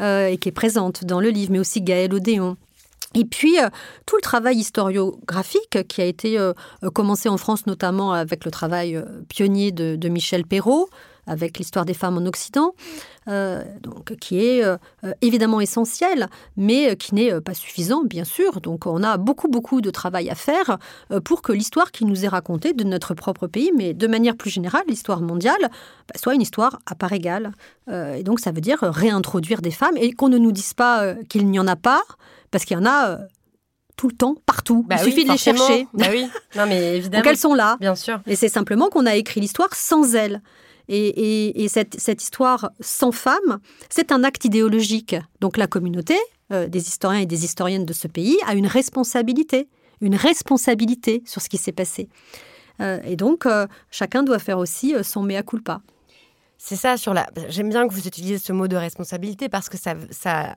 euh, 0.00 0.28
et 0.28 0.36
qui 0.36 0.48
est 0.48 0.52
présente 0.52 1.04
dans 1.04 1.20
le 1.20 1.30
livre, 1.30 1.52
mais 1.52 1.58
aussi 1.58 1.80
Gaël 1.80 2.12
Odéon. 2.12 2.56
Et 3.14 3.24
puis, 3.24 3.56
tout 4.06 4.14
le 4.14 4.22
travail 4.22 4.58
historiographique 4.58 5.88
qui 5.88 6.00
a 6.00 6.04
été 6.04 6.38
commencé 6.94 7.28
en 7.28 7.38
France, 7.38 7.66
notamment 7.66 8.12
avec 8.12 8.44
le 8.44 8.52
travail 8.52 9.02
pionnier 9.28 9.72
de, 9.72 9.96
de 9.96 10.08
Michel 10.08 10.46
Perrault, 10.46 10.88
avec 11.26 11.58
l'histoire 11.58 11.84
des 11.84 11.94
femmes 11.94 12.18
en 12.18 12.26
Occident, 12.26 12.72
euh, 13.28 13.62
donc, 13.80 14.16
qui 14.16 14.44
est 14.44 14.64
euh, 14.64 14.76
évidemment 15.20 15.60
essentiel, 15.60 16.28
mais 16.56 16.96
qui 16.96 17.14
n'est 17.14 17.40
pas 17.40 17.54
suffisant, 17.54 18.02
bien 18.02 18.24
sûr. 18.24 18.60
Donc 18.60 18.86
on 18.86 19.02
a 19.02 19.16
beaucoup, 19.18 19.48
beaucoup 19.48 19.80
de 19.80 19.90
travail 19.90 20.30
à 20.30 20.34
faire 20.34 20.78
euh, 21.12 21.20
pour 21.20 21.42
que 21.42 21.52
l'histoire 21.52 21.92
qui 21.92 22.04
nous 22.04 22.24
est 22.24 22.28
racontée 22.28 22.72
de 22.72 22.84
notre 22.84 23.14
propre 23.14 23.46
pays, 23.46 23.72
mais 23.76 23.94
de 23.94 24.06
manière 24.06 24.36
plus 24.36 24.50
générale, 24.50 24.82
l'histoire 24.88 25.20
mondiale, 25.20 25.60
bah, 25.60 26.14
soit 26.16 26.34
une 26.34 26.42
histoire 26.42 26.78
à 26.86 26.94
part 26.94 27.12
égale. 27.12 27.52
et 27.90 28.22
donc 28.22 28.40
ça 28.40 28.52
veut 28.52 28.60
dire 28.60 28.78
réintroduire 28.82 29.60
des 29.60 29.70
femmes 29.70 29.96
et 29.96 30.12
qu'on 30.12 30.28
ne 30.28 30.38
nous 30.38 30.52
dise 30.52 30.74
pas 30.74 31.14
qu'il 31.28 31.46
n'y 31.48 31.58
en 31.58 31.66
a 31.66 31.76
pas, 31.76 32.02
parce 32.50 32.64
qu'il 32.64 32.76
y 32.76 32.80
en 32.80 32.86
a 32.86 33.18
tout 33.96 34.08
le 34.08 34.14
temps, 34.14 34.36
partout. 34.46 34.86
Bah 34.88 34.96
Il 34.98 35.04
suffit 35.04 35.24
de 35.24 35.32
les 35.32 35.36
chercher. 35.36 35.86
Bah 35.92 36.06
oui, 36.10 36.26
non 36.56 36.66
mais 36.66 36.96
évidemment. 36.96 37.22
Donc 37.22 37.30
elles 37.30 37.38
sont 37.38 37.54
là. 37.54 37.76
Bien 37.80 37.94
sûr. 37.94 38.20
Et 38.26 38.36
c'est 38.36 38.48
simplement 38.48 38.88
qu'on 38.88 39.04
a 39.06 39.14
écrit 39.14 39.40
l'histoire 39.40 39.74
sans 39.74 40.14
elles. 40.14 40.40
Et, 40.92 41.68
cette, 41.68 42.22
histoire 42.22 42.70
sans 42.80 43.12
femmes, 43.12 43.60
c'est 43.88 44.10
un 44.10 44.24
acte 44.24 44.44
idéologique. 44.44 45.14
Donc 45.40 45.56
la 45.56 45.68
communauté 45.68 46.16
euh, 46.52 46.66
des 46.66 46.88
historiens 46.88 47.20
et 47.20 47.26
des 47.26 47.44
historiennes 47.44 47.86
de 47.86 47.92
ce 47.92 48.08
pays 48.08 48.36
a 48.46 48.54
une 48.54 48.66
responsabilité, 48.66 49.68
une 50.00 50.16
responsabilité 50.16 51.22
sur 51.26 51.42
ce 51.42 51.48
qui 51.48 51.58
s'est 51.58 51.72
passé. 51.72 52.08
et 53.04 53.14
donc, 53.14 53.46
chacun 53.90 54.22
doit 54.22 54.38
faire 54.38 54.58
aussi 54.58 54.94
son 55.02 55.22
mea 55.22 55.42
culpa. 55.42 55.82
C'est 56.62 56.76
ça 56.76 56.98
sur 56.98 57.14
la. 57.14 57.26
J'aime 57.48 57.70
bien 57.70 57.88
que 57.88 57.94
vous 57.94 58.06
utilisiez 58.06 58.38
ce 58.38 58.52
mot 58.52 58.68
de 58.68 58.76
responsabilité 58.76 59.48
parce 59.48 59.70
que 59.70 59.78
ça, 59.78 59.94
ça, 60.10 60.56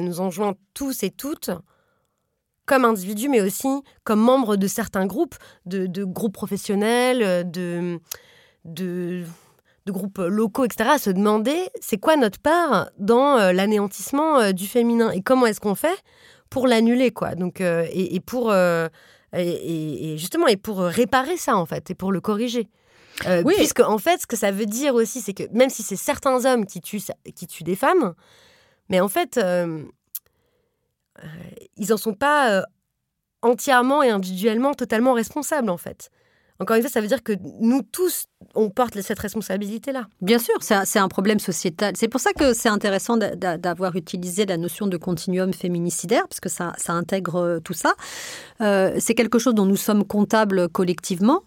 nous 0.00 0.20
enjoint 0.20 0.54
tous 0.72 1.02
et 1.02 1.10
toutes 1.10 1.50
comme 2.64 2.86
individus, 2.86 3.28
mais 3.28 3.42
aussi 3.42 3.68
comme 4.04 4.20
membres 4.20 4.56
de 4.56 4.66
certains 4.66 5.04
groupes, 5.04 5.34
de, 5.66 6.04
groupes 6.04 6.32
professionnels, 6.32 7.50
de, 7.50 8.00
de, 8.64 9.24
groupes 9.92 10.18
locaux, 10.18 10.64
etc., 10.64 10.90
à 10.94 10.98
se 10.98 11.10
demander 11.10 11.56
c'est 11.80 11.98
quoi 11.98 12.16
notre 12.16 12.38
part 12.38 12.90
dans 12.98 13.38
euh, 13.38 13.52
l'anéantissement 13.52 14.38
euh, 14.38 14.52
du 14.52 14.66
féminin 14.66 15.10
et 15.10 15.20
comment 15.22 15.46
est-ce 15.46 15.60
qu'on 15.60 15.74
fait 15.74 16.02
pour 16.50 16.66
l'annuler, 16.66 17.10
quoi. 17.10 17.34
Donc, 17.34 17.60
euh, 17.60 17.86
et, 17.92 18.20
pour. 18.20 18.54
et, 19.34 20.16
justement, 20.16 20.46
et 20.46 20.56
pour 20.56 20.78
réparer 20.78 21.36
ça, 21.36 21.56
en 21.56 21.66
fait, 21.66 21.90
et 21.90 21.94
pour 21.94 22.10
le 22.10 22.20
corriger. 22.20 22.68
Euh, 23.26 23.42
oui. 23.44 23.54
Puisque, 23.56 23.80
en 23.80 23.98
fait, 23.98 24.22
ce 24.22 24.26
que 24.26 24.36
ça 24.36 24.50
veut 24.50 24.66
dire 24.66 24.94
aussi, 24.94 25.20
c'est 25.20 25.34
que 25.34 25.42
même 25.52 25.68
si 25.68 25.82
c'est 25.82 25.96
certains 25.96 26.46
hommes 26.46 26.64
qui 26.64 26.80
tuent, 26.80 27.02
qui 27.34 27.46
tuent 27.46 27.64
des 27.64 27.76
femmes, 27.76 28.14
mais 28.88 29.00
en 29.00 29.08
fait, 29.08 29.38
ils 31.76 31.88
n'en 31.90 31.96
sont 31.96 32.14
pas 32.14 32.64
entièrement 33.42 34.02
et 34.02 34.10
individuellement 34.10 34.72
totalement 34.72 35.12
responsables, 35.12 35.68
en 35.68 35.76
fait. 35.76 36.10
Encore 36.60 36.76
une 36.76 36.82
fois, 36.82 36.90
ça 36.90 37.00
veut 37.00 37.06
dire 37.06 37.22
que 37.22 37.32
nous 37.60 37.82
tous, 37.82 38.26
on 38.54 38.68
porte 38.68 39.00
cette 39.00 39.18
responsabilité-là. 39.18 40.08
Bien 40.20 40.38
sûr, 40.38 40.56
c'est 40.60 40.98
un, 40.98 41.08
problème 41.08 41.38
sociétal. 41.38 41.94
C'est 41.96 42.08
pour 42.08 42.20
ça 42.20 42.32
que 42.32 42.52
c'est 42.52 42.68
intéressant 42.68 43.16
d'avoir 43.16 43.94
utilisé 43.94 44.44
la 44.44 44.56
notion 44.56 44.86
de 44.88 44.96
continuum 44.96 45.52
féminicidaire, 45.52 46.26
parce 46.28 46.40
que 46.40 46.48
ça, 46.48 46.72
ça 46.76 46.94
intègre 46.94 47.60
tout 47.62 47.74
ça. 47.74 47.94
c'est 48.60 49.14
quelque 49.14 49.38
chose 49.38 49.54
dont 49.54 49.66
nous 49.66 49.76
sommes 49.76 50.04
comptables 50.04 50.68
collectivement. 50.68 51.42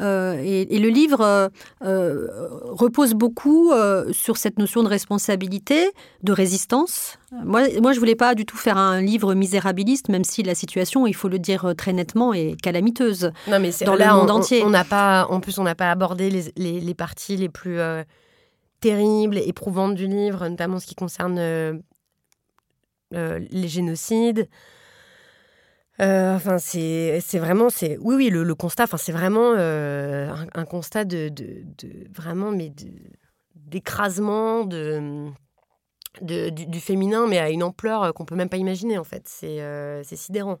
Euh, 0.00 0.40
et, 0.42 0.78
le 0.78 0.88
livre 0.88 1.20
euh, 1.20 1.48
euh, 1.82 2.28
repose 2.62 3.14
beaucoup 3.14 3.72
sur 4.12 4.36
cette 4.36 4.58
notion 4.58 4.82
de 4.82 4.88
responsabilité, 4.88 5.90
de 6.22 6.32
résistance. 6.32 7.18
Moi, 7.32 7.62
moi 7.80 7.92
je 7.92 7.98
voulais 7.98 8.14
pas 8.14 8.34
du 8.34 8.46
tout 8.46 8.56
faire 8.56 8.76
un 8.76 9.00
livre 9.00 9.34
misérabiliste, 9.34 10.08
même 10.08 10.24
si 10.24 10.42
la 10.42 10.54
situation, 10.54 11.06
il 11.06 11.14
faut 11.14 11.28
le 11.28 11.38
dire 11.38 11.74
très 11.76 11.92
nettement, 11.92 12.32
est 12.32 12.60
calamiteuse 12.60 13.32
non, 13.48 13.60
mais 13.60 13.70
dans 13.84 13.94
le 13.96 14.06
monde 14.06 14.30
entier. 14.30 14.62
On 14.64 14.70
n'a 14.70 14.84
pas, 14.84 15.26
en 15.28 15.40
plus, 15.40 15.58
on 15.58 15.64
n'a 15.64 15.74
pas 15.74 15.90
abordé 15.90 16.30
les, 16.30 16.52
les, 16.56 16.80
les, 16.80 16.94
parties 16.94 17.36
les 17.36 17.48
plus 17.48 17.78
terribles, 18.80 19.38
éprouvantes 19.38 19.94
du 19.94 20.06
livre, 20.06 20.48
notamment 20.48 20.78
ce 20.78 20.86
qui 20.86 20.94
concerne 20.94 21.80
les 23.10 23.68
génocides. 23.68 24.48
Euh, 26.00 26.36
enfin, 26.36 26.58
c'est 26.58 27.20
vraiment, 27.34 27.70
c'est 27.70 27.98
oui, 28.00 28.14
oui, 28.14 28.30
le, 28.30 28.54
constat. 28.54 28.84
Enfin, 28.84 28.96
c'est 28.96 29.12
vraiment 29.12 29.52
euh, 29.56 30.32
un, 30.54 30.64
constat 30.64 31.04
de, 31.04 31.28
de, 31.28 31.64
vraiment, 32.14 32.50
mais 32.50 32.72
d'écrasement 33.54 34.64
de, 34.64 35.28
de 36.22 36.50
du, 36.50 36.80
féminin, 36.80 37.26
mais 37.26 37.38
à 37.38 37.50
une 37.50 37.62
ampleur 37.62 38.14
qu'on 38.14 38.24
peut 38.24 38.36
même 38.36 38.48
pas 38.48 38.58
imaginer. 38.58 38.96
En 38.96 39.04
fait, 39.04 39.22
c'est 39.26 39.60
euh, 39.60 40.02
sidérant 40.04 40.58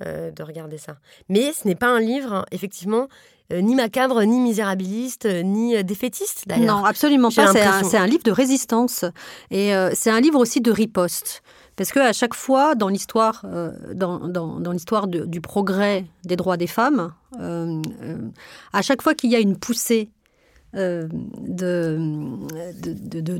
de 0.00 0.42
regarder 0.42 0.76
ça. 0.76 0.96
Mais 1.28 1.52
ce 1.52 1.68
n'est 1.68 1.76
pas 1.76 1.86
un 1.86 2.00
livre, 2.00 2.44
effectivement, 2.50 3.06
ni 3.52 3.76
macabre, 3.76 4.22
ni 4.24 4.40
misérabiliste, 4.40 5.24
ni 5.24 5.82
défaitiste 5.84 6.48
d'ailleurs. 6.48 6.78
Non, 6.78 6.84
absolument 6.84 7.30
pas. 7.30 7.52
C'est 7.52 7.96
un, 7.96 8.02
un, 8.02 8.06
livre 8.06 8.24
de 8.24 8.32
résistance 8.32 9.04
et 9.52 9.72
c'est 9.94 10.10
un 10.10 10.20
livre 10.20 10.40
aussi 10.40 10.60
de 10.60 10.72
riposte. 10.72 11.42
Parce 11.76 11.90
qu'à 11.90 12.12
chaque 12.12 12.34
fois, 12.34 12.74
dans 12.74 12.88
l'histoire, 12.88 13.42
euh, 13.44 13.72
dans, 13.94 14.72
l'histoire 14.72 15.08
du 15.08 15.40
progrès 15.40 16.04
des 16.24 16.36
droits 16.36 16.56
des 16.56 16.66
femmes, 16.68 17.12
euh, 17.40 17.82
euh, 18.02 18.18
à 18.72 18.82
chaque 18.82 19.02
fois 19.02 19.14
qu'il 19.14 19.30
y 19.30 19.36
a 19.36 19.40
une 19.40 19.56
poussée 19.56 20.10
de, 20.76 21.96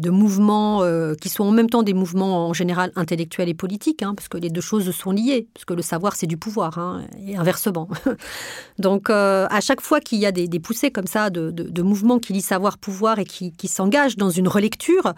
mouvements 0.09 0.83
qui 1.21 1.29
sont 1.29 1.43
en 1.43 1.51
même 1.51 1.69
temps 1.69 1.83
des 1.83 1.93
mouvements 1.93 2.47
en 2.47 2.53
général 2.53 2.93
intellectuels 2.95 3.49
et 3.49 3.55
politiques, 3.55 4.05
hein, 4.05 4.15
parce 4.15 4.29
que 4.29 4.39
les 4.39 4.51
deux 4.51 4.61
choses 4.61 4.89
sont 4.93 5.11
liées, 5.11 5.49
parce 5.53 5.65
que 5.65 5.75
le 5.75 5.83
savoir 5.83 6.15
c'est 6.15 6.29
du 6.29 6.37
pouvoir, 6.37 6.79
hein, 6.79 7.03
et 7.27 7.37
inversement. 7.37 7.89
Donc 8.79 9.11
à 9.11 9.61
chaque 9.61 9.81
fois 9.81 9.99
qu'il 9.99 10.21
y 10.21 10.27
a 10.27 10.33
des, 10.33 10.47
des, 10.47 10.61
poussées 10.61 10.93
comme 10.93 11.09
ça 11.09 11.29
de, 11.31 11.83
mouvements 11.83 12.21
qui 12.21 12.35
lient 12.35 12.41
savoir-pouvoir 12.41 13.19
et 13.19 13.25
qui, 13.25 13.51
qui 13.51 13.67
s'engagent 13.67 14.17
dans 14.17 14.31
une 14.31 14.47
relecture, 14.47 15.13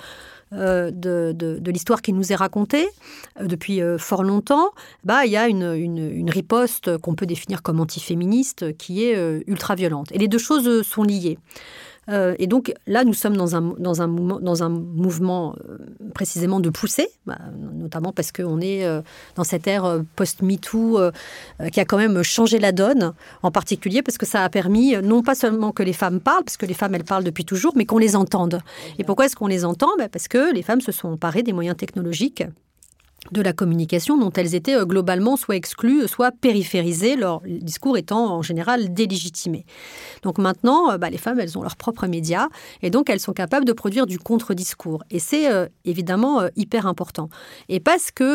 euh, 0.53 0.92
de, 0.92 1.32
de, 1.36 1.70
l'histoire 1.72 2.03
qui 2.03 2.12
nous 2.12 2.32
est 2.32 2.36
racontée 2.36 2.86
euh, 3.40 3.47
depuis 3.47 3.82
euh, 3.82 3.99
fort 3.99 4.22
longtemps, 4.22 4.70
bah, 5.03 5.26
il 5.26 5.32
y 5.32 5.36
a 5.36 5.49
une, 5.49 5.74
une, 5.74 6.30
riposte 6.30 6.99
qu'on 6.99 7.16
peut 7.16 7.26
définir 7.26 7.62
comme 7.62 7.80
antiféministe 7.80 8.76
qui 8.76 9.05
est 9.05 9.42
ultra-violente. 9.49 10.12
Et 10.12 10.18
les 10.18 10.28
deux 10.28 10.38
choses 10.38 10.82
sont 10.82 11.03
liées. 11.03 11.38
Euh, 12.09 12.34
et 12.38 12.47
donc 12.47 12.72
là, 12.86 13.05
nous 13.05 13.14
sommes 13.14 13.36
dans 13.36 13.57
un, 13.57 13.74
dans 13.78 14.03
un, 14.03 14.07
mouvement, 14.07 14.40
dans 14.40 14.62
un 14.62 14.68
mouvement 14.68 15.57
euh, 15.68 15.78
précisément 16.14 16.61
de 16.61 16.70
poussée, 16.70 17.09
bah, 17.26 17.38
notamment 17.74 18.12
parce 18.12 18.32
qu'on 18.32 18.61
est 18.61 18.84
euh, 18.84 19.03
dans 19.34 19.44
cette 19.44 19.66
ère 19.66 20.01
post-MeToo 20.14 21.01
qui 21.72 21.80
a 21.80 21.84
quand 21.84 21.97
même 21.97 22.22
changé 22.22 22.59
la 22.59 22.72
donne, 22.72 23.12
en 23.42 23.51
particulier 23.51 24.03
parce 24.03 24.18
que 24.18 24.26
ça 24.26 24.44
a 24.44 24.49
permis 24.49 24.97
non 25.03 25.22
pas 25.22 25.34
seulement 25.34 25.72
que 25.72 25.82
les 25.82 25.92
femmes 25.92 26.20
parlent, 26.20 26.44
parce 26.44 26.57
que 26.57 26.66
les 26.66 26.74
femmes, 26.74 26.94
elles 26.94 27.05
parlent 27.05 27.24
depuis 27.24 27.44
toujours, 27.44 27.72
mais 27.76 27.86
qu'on 27.86 27.99
les 27.99 28.16
entende. 28.16 28.61
Et 28.99 29.05
pourquoi 29.05 29.26
est-ce 29.26 29.36
qu'on 29.36 29.47
les 29.47 29.64
entend? 29.64 29.90
Bah, 29.99 30.09
Parce 30.11 30.28
que 30.28 30.36
les 30.39 30.62
femmes 30.62 30.80
se 30.80 30.93
sont 30.93 31.09
emparées 31.09 31.43
des 31.43 31.53
moyens 31.53 31.76
technologiques 31.76 32.45
de 33.33 33.43
la 33.43 33.53
communication 33.53 34.18
dont 34.18 34.33
elles 34.33 34.55
étaient 34.55 34.77
euh, 34.77 34.85
globalement 34.85 35.37
soit 35.37 35.57
exclues, 35.57 36.07
soit 36.09 36.33
périphérisées, 36.33 37.16
leur 37.16 37.41
discours 37.45 37.97
étant 37.97 38.35
en 38.35 38.43
général 38.43 38.93
délégitimé. 38.93 39.64
Donc 40.22 40.39
maintenant, 40.39 40.91
euh, 40.91 40.99
bah, 40.99 41.11
les 41.11 41.18
femmes, 41.18 41.41
elles 41.41 41.59
ont 41.59 41.62
leurs 41.62 41.77
propres 41.77 42.07
médias 42.07 42.49
et 42.83 42.91
donc 42.91 43.11
elles 43.11 43.20
sont 43.20 43.33
capables 43.33 43.64
de 43.64 43.72
produire 43.72 44.07
du 44.07 44.18
contre-discours. 44.18 45.03
Et 45.11 45.18
c'est 45.18 45.51
euh, 45.51 45.66
évidemment 45.85 46.43
hyper 46.57 46.87
important. 46.87 47.29
Et 47.68 47.81
parce 47.81 48.11
qu'il 48.11 48.27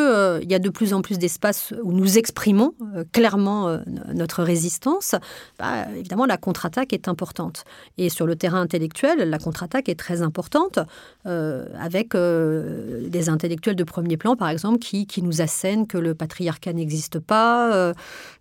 il 0.42 0.52
y 0.52 0.56
a 0.56 0.60
de 0.60 0.70
plus 0.70 0.94
en 0.94 1.02
plus 1.02 1.18
d'espaces 1.18 1.74
où 1.84 1.94
nous 1.94 2.18
exprimons 2.18 2.74
clairement 3.12 3.78
notre 4.14 4.44
résistance, 4.44 5.16
bah, 5.60 5.88
évidemment 5.96 6.26
la 6.26 6.38
contre-attaque 6.38 6.94
est 6.94 7.08
importante. 7.08 7.64
Et 7.98 8.10
sur 8.10 8.26
le 8.26 8.36
terrain 8.36 8.62
intellectuel, 8.62 9.30
la 9.30 9.40
contre-attaque 9.40 9.90
est 9.90 10.00
très 10.00 10.22
importante, 10.22 10.80
avec 11.26 12.16
des 12.16 13.30
intellectuels 13.30 13.76
de 13.76 13.84
premier 13.84 14.18
plan, 14.18 14.36
par 14.36 14.50
exemple, 14.50 14.81
qui, 14.82 15.08
qui 15.08 15.22
nous 15.22 15.42
assène 15.42 15.88
que 15.88 15.98
le 15.98 16.14
patriarcat 16.14 16.74
n'existe 16.74 17.20
pas, 17.20 17.74
euh, 17.74 17.94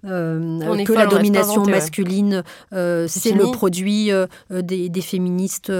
euh, 0.04 0.84
que 0.84 0.92
la 0.92 1.06
domination 1.06 1.64
masculine, 1.64 2.42
euh, 2.72 3.06
c'est 3.08 3.30
le 3.30 3.52
produit 3.52 4.10
des, 4.50 4.88
des, 4.88 5.00
féministes 5.00 5.72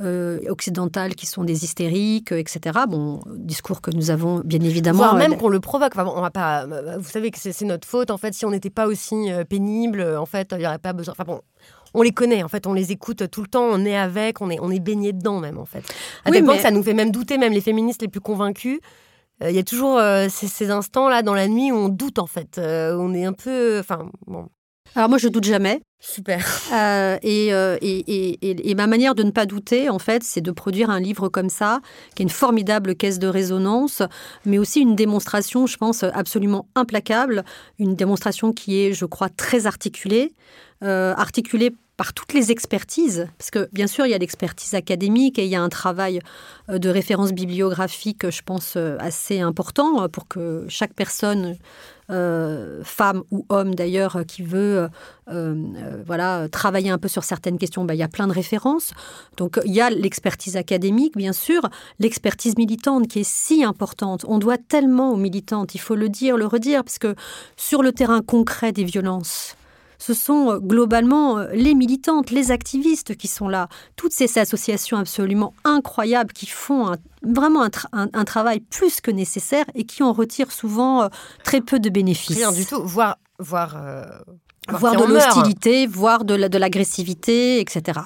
occidentales 0.00 1.14
qui 1.14 1.26
sont 1.26 1.44
des 1.44 1.64
hystériques, 1.64 2.32
etc. 2.32 2.80
Bon, 2.88 3.20
discours 3.36 3.80
que 3.80 3.92
nous 3.92 4.10
avons 4.10 4.40
bien 4.44 4.60
évidemment. 4.60 4.98
Voire 4.98 5.14
même 5.14 5.36
qu'on 5.36 5.48
le 5.48 5.60
provoque. 5.60 5.92
Enfin, 5.94 6.10
on 6.12 6.20
va 6.20 6.30
pas, 6.30 6.66
vous 6.98 7.08
savez 7.08 7.30
que 7.30 7.38
c'est 7.38 7.64
notre 7.64 7.86
faute. 7.86 8.10
En 8.10 8.18
fait, 8.18 8.34
si 8.34 8.44
on 8.44 8.50
n'était 8.50 8.70
pas 8.70 8.88
aussi 8.88 9.28
pénible, 9.48 10.02
en 10.02 10.26
fait, 10.26 10.48
il 10.52 10.58
n'y 10.58 10.66
aurait 10.66 10.78
pas 10.78 10.92
besoin. 10.92 11.12
Enfin 11.12 11.24
bon, 11.24 11.40
on 11.94 12.02
les 12.02 12.12
connaît, 12.12 12.42
en 12.42 12.48
fait, 12.48 12.66
on 12.66 12.72
les 12.72 12.92
écoute 12.92 13.30
tout 13.30 13.42
le 13.42 13.48
temps, 13.48 13.64
on 13.64 13.84
est 13.84 13.96
avec, 13.96 14.40
on 14.40 14.50
est, 14.50 14.58
on 14.60 14.70
est 14.70 14.80
baigné 14.80 15.12
dedans 15.12 15.40
même, 15.40 15.58
en 15.58 15.64
fait. 15.64 15.82
À 16.24 16.30
tel 16.30 16.44
point 16.44 16.56
que 16.56 16.62
ça 16.62 16.70
nous 16.70 16.82
fait 16.82 16.94
même 16.94 17.10
douter, 17.10 17.38
même 17.38 17.52
les 17.52 17.60
féministes 17.60 18.02
les 18.02 18.08
plus 18.08 18.20
convaincus, 18.20 18.78
euh, 18.78 18.82
il 19.40 19.54
y 19.54 19.58
a 19.58 19.62
toujours 19.62 19.98
euh, 19.98 20.26
ces, 20.28 20.70
instants-là 20.70 21.22
dans 21.22 21.34
la 21.34 21.48
nuit 21.48 21.70
où 21.70 21.76
on 21.76 21.88
doute 21.88 22.18
en 22.18 22.26
fait. 22.26 22.58
Euh, 22.58 22.96
on 22.98 23.14
est 23.14 23.24
un 23.24 23.32
peu. 23.32 23.78
Enfin, 23.78 24.10
bon. 24.26 24.48
Alors 24.94 25.08
moi, 25.08 25.18
je 25.18 25.28
doute 25.28 25.44
jamais. 25.44 25.80
Super. 26.00 26.44
et, 27.22 27.48
et, 27.48 28.70
et, 28.70 28.74
ma 28.74 28.86
manière 28.86 29.14
de 29.14 29.22
ne 29.22 29.30
pas 29.30 29.44
douter, 29.44 29.90
en 29.90 29.98
fait, 29.98 30.22
c'est 30.22 30.40
de 30.40 30.50
produire 30.50 30.90
un 30.90 30.98
livre 30.98 31.28
comme 31.28 31.50
ça, 31.50 31.80
qui 32.14 32.22
est 32.22 32.24
une 32.24 32.30
formidable 32.30 32.94
caisse 32.94 33.18
de 33.18 33.28
résonance, 33.28 34.02
mais 34.46 34.58
aussi 34.58 34.80
une 34.80 34.96
démonstration, 34.96 35.66
je 35.66 35.76
pense, 35.76 36.04
absolument 36.04 36.68
implacable, 36.74 37.44
une 37.78 37.96
démonstration 37.96 38.52
qui 38.52 38.80
est, 38.80 38.92
je 38.94 39.04
crois, 39.04 39.28
très 39.28 39.66
articulée, 39.66 40.32
articulée 40.80 41.74
par 41.98 42.14
toutes 42.14 42.32
les 42.32 42.52
expertises, 42.52 43.26
parce 43.36 43.50
que 43.50 43.68
bien 43.72 43.88
sûr 43.88 44.06
il 44.06 44.10
y 44.10 44.14
a 44.14 44.18
l'expertise 44.18 44.74
académique 44.74 45.36
et 45.38 45.44
il 45.44 45.50
y 45.50 45.56
a 45.56 45.60
un 45.60 45.68
travail 45.68 46.20
euh, 46.70 46.78
de 46.78 46.88
référence 46.88 47.32
bibliographique, 47.32 48.30
je 48.30 48.40
pense, 48.40 48.74
euh, 48.76 48.96
assez 49.00 49.40
important 49.40 50.04
euh, 50.04 50.08
pour 50.08 50.28
que 50.28 50.64
chaque 50.68 50.94
personne, 50.94 51.56
femme 52.10 53.22
ou 53.30 53.44
homme 53.50 53.74
d'ailleurs, 53.74 54.22
qui 54.26 54.40
veut 54.40 54.88
voilà, 56.06 56.48
travailler 56.48 56.88
un 56.88 56.96
peu 56.96 57.06
sur 57.06 57.22
certaines 57.22 57.58
questions, 57.58 57.84
ben, 57.84 57.92
il 57.92 57.98
y 57.98 58.02
a 58.02 58.08
plein 58.08 58.26
de 58.26 58.32
références. 58.32 58.94
Donc 59.36 59.60
il 59.66 59.74
y 59.74 59.82
a 59.82 59.90
l'expertise 59.90 60.56
académique, 60.56 61.18
bien 61.18 61.34
sûr, 61.34 61.68
l'expertise 61.98 62.56
militante 62.56 63.08
qui 63.08 63.18
est 63.18 63.30
si 63.30 63.62
importante. 63.62 64.24
On 64.26 64.38
doit 64.38 64.56
tellement 64.56 65.12
aux 65.12 65.18
militantes, 65.18 65.74
il 65.74 65.82
faut 65.82 65.96
le 65.96 66.08
dire, 66.08 66.38
le 66.38 66.46
redire, 66.46 66.82
parce 66.82 66.98
que 66.98 67.14
sur 67.58 67.82
le 67.82 67.92
terrain 67.92 68.22
concret 68.22 68.72
des 68.72 68.84
violences, 68.84 69.57
ce 69.98 70.14
sont 70.14 70.52
euh, 70.52 70.58
globalement 70.58 71.38
euh, 71.38 71.48
les 71.52 71.74
militantes, 71.74 72.30
les 72.30 72.50
activistes 72.50 73.16
qui 73.16 73.28
sont 73.28 73.48
là. 73.48 73.68
Toutes 73.96 74.12
ces 74.12 74.38
associations 74.38 74.96
absolument 74.96 75.54
incroyables 75.64 76.32
qui 76.32 76.46
font 76.46 76.96
vraiment 77.22 77.68
un, 77.92 78.24
travail 78.24 78.60
plus 78.60 79.00
que 79.00 79.10
nécessaire 79.10 79.64
et 79.74 79.84
qui 79.84 80.02
en 80.02 80.12
retirent 80.12 80.52
souvent 80.52 81.02
euh, 81.02 81.08
très 81.44 81.60
peu 81.60 81.80
de 81.80 81.90
bénéfices. 81.90 82.36
Rien 82.36 82.52
du 82.52 82.64
tout, 82.64 82.82
voire, 82.82 83.18
voire 83.38 83.76
voire 84.68 84.96
de 84.96 85.04
l'hostilité, 85.04 85.86
voire 85.86 86.24
de 86.24 86.58
l'agressivité, 86.58 87.60
etc. 87.60 88.00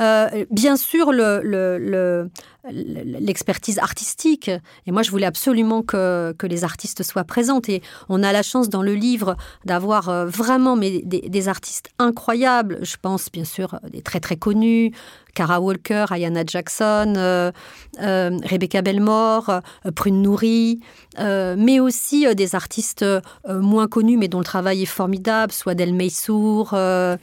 Euh, 0.00 0.44
bien 0.50 0.76
sûr, 0.76 1.12
l'expertise 1.12 3.76
le, 3.76 3.82
artistique, 3.82 4.50
et 4.86 4.92
moi 4.92 5.02
je 5.02 5.10
voulais 5.10 5.26
absolument 5.26 5.82
que, 5.82 6.32
que, 6.38 6.46
les 6.46 6.62
artistes 6.64 7.02
soient 7.02 7.24
présents, 7.24 7.60
et 7.68 7.82
on 8.08 8.22
a 8.22 8.32
la 8.32 8.42
chance 8.42 8.68
dans 8.68 8.82
le 8.82 8.94
livre 8.94 9.36
d'avoir 9.64 10.08
euh, 10.08 10.26
vraiment 10.26 10.76
mais, 10.76 11.02
des, 11.04 11.48
artistes 11.48 11.88
incroyables, 11.98 12.78
je 12.82 12.96
pense 13.00 13.30
bien 13.32 13.44
sûr 13.44 13.80
des 13.90 14.02
très 14.02 14.20
très 14.20 14.36
connus, 14.36 14.92
Cara 15.40 15.58
Walker, 15.58 16.04
Ayana 16.10 16.42
Jackson, 16.46 17.14
euh, 17.16 17.50
Rebecca 17.98 18.82
Belmore, 18.82 19.62
Prune 19.94 20.20
Nourri, 20.20 20.80
mais 21.18 21.80
aussi 21.80 22.26
des 22.34 22.54
artistes 22.54 23.04
moins 23.48 23.88
connus 23.88 24.10
mais 24.16 24.28
dont 24.28 24.38
le 24.38 24.44
travail 24.44 24.82
est 24.82 24.86
formidable, 24.86 25.52
soit 25.52 25.74
Del 25.74 25.94
Meissour, 25.94 26.70
euh, 26.74 27.16